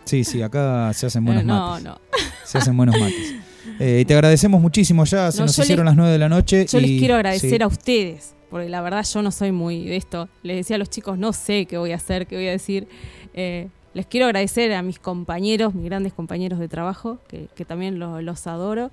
sí, 0.05 0.23
sí, 0.23 0.43
acá 0.43 0.93
se 0.95 1.07
hacen 1.07 1.25
buenos 1.25 1.43
Eh, 1.43 1.47
no, 1.47 1.71
mates. 1.71 1.85
no. 1.85 1.99
Se 2.45 2.59
hacen 2.59 2.77
buenos 2.77 2.97
mates. 2.99 3.35
Eh, 3.81 4.05
te 4.09 4.15
agradecemos 4.15 4.61
muchísimo 4.63 5.05
ya, 5.05 5.31
se 5.31 5.39
No, 5.41 5.47
nos 5.47 5.59
hicieron 5.59 5.85
les- 5.85 5.91
las 5.91 5.97
9 5.97 6.11
de 6.13 6.19
la 6.19 6.29
noche. 6.29 6.67
Yo 6.67 6.81
les 6.81 6.99
quiero 6.99 7.17
agradecer 7.17 7.59
sí. 7.59 7.63
a 7.63 7.67
ustedes, 7.67 8.35
porque 8.51 8.69
la 8.69 8.81
verdad 8.81 9.05
yo 9.05 9.23
no 9.23 9.31
soy 9.31 9.53
muy 9.53 9.85
de 9.85 9.97
esto. 9.97 10.29
Les 10.43 10.57
decía 10.57 10.77
a 10.77 10.79
los 10.79 10.89
chicos, 10.89 11.19
no 11.19 11.33
sé 11.35 11.67
qué 11.67 11.77
voy 11.79 11.93
a 11.93 11.97
hacer, 11.97 12.27
qué 12.27 12.37
voy 12.37 12.49
a 12.49 12.53
decir. 12.53 12.89
Eh, 13.35 13.69
les 13.99 14.07
quiero 14.07 14.27
agradecer 14.27 14.73
a 14.75 14.81
mis 14.83 15.01
compañeros, 15.01 15.75
mis 15.75 15.85
grandes 15.87 16.13
compañeros 16.13 16.61
de 16.61 16.69
trabajo, 16.69 17.19
que, 17.27 17.49
que 17.57 17.65
también 17.65 17.99
lo- 17.99 18.23
los 18.23 18.47
adoro. 18.47 18.93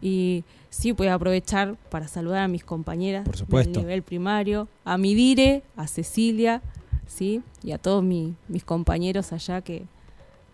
Y 0.00 0.44
sí, 0.70 0.92
voy 0.92 1.08
a 1.08 1.14
aprovechar 1.14 1.74
para 1.90 2.06
saludar 2.06 2.44
a 2.44 2.46
mis 2.48 2.62
compañeras 2.62 3.24
Por 3.24 3.36
supuesto. 3.36 3.72
del 3.72 3.82
nivel 3.82 4.02
primario, 4.04 4.68
a 4.84 4.96
mi 4.96 5.14
Dire, 5.16 5.64
a 5.76 5.88
Cecilia, 5.88 6.62
¿sí? 7.08 7.42
y 7.64 7.72
a 7.72 7.78
todos 7.78 8.04
mi- 8.04 8.34
mis 8.46 8.62
compañeros 8.62 9.32
allá 9.32 9.60
que 9.60 9.86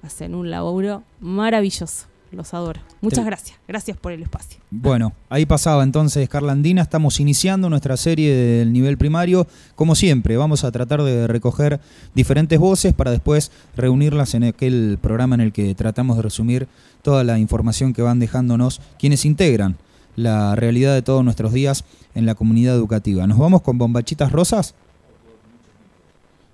hacen 0.03 0.34
un 0.34 0.48
laburo 0.51 1.03
maravilloso. 1.20 2.07
Los 2.33 2.55
adoro. 2.55 2.81
Muchas 3.01 3.20
Te- 3.20 3.24
gracias. 3.24 3.59
Gracias 3.66 3.97
por 3.97 4.12
el 4.12 4.22
espacio. 4.22 4.61
Bueno, 4.70 5.12
ahí 5.28 5.47
pasaba 5.47 5.83
entonces 5.83 6.28
Carla 6.28 6.53
Andina. 6.53 6.81
Estamos 6.81 7.18
iniciando 7.18 7.68
nuestra 7.68 7.97
serie 7.97 8.33
del 8.35 8.72
nivel 8.72 8.97
primario. 8.99 9.49
Como 9.74 9.97
siempre, 9.97 10.37
vamos 10.37 10.62
a 10.62 10.70
tratar 10.70 11.03
de 11.03 11.26
recoger 11.26 11.81
diferentes 12.14 12.59
voces 12.59 12.95
para 12.95 13.11
después 13.11 13.51
reunirlas 13.76 14.35
en 14.35 14.45
aquel 14.45 14.99
programa 15.03 15.35
en 15.35 15.41
el 15.41 15.53
que 15.53 15.74
tratamos 15.74 16.16
de 16.16 16.22
resumir 16.22 16.68
toda 17.03 17.24
la 17.24 17.39
información 17.41 17.93
que 17.93 18.03
van 18.03 18.20
dejándonos 18.20 18.81
quienes 18.99 19.24
integran 19.24 19.76
la 20.14 20.55
realidad 20.55 20.95
de 20.95 21.03
todos 21.03 21.24
nuestros 21.24 21.53
días 21.53 21.85
en 22.14 22.26
la 22.26 22.37
comunidad 22.37 22.76
educativa. 22.76 23.26
¿Nos 23.26 23.39
vamos 23.39 23.62
con 23.62 23.76
bombachitas 23.78 24.31
rosas? 24.31 24.74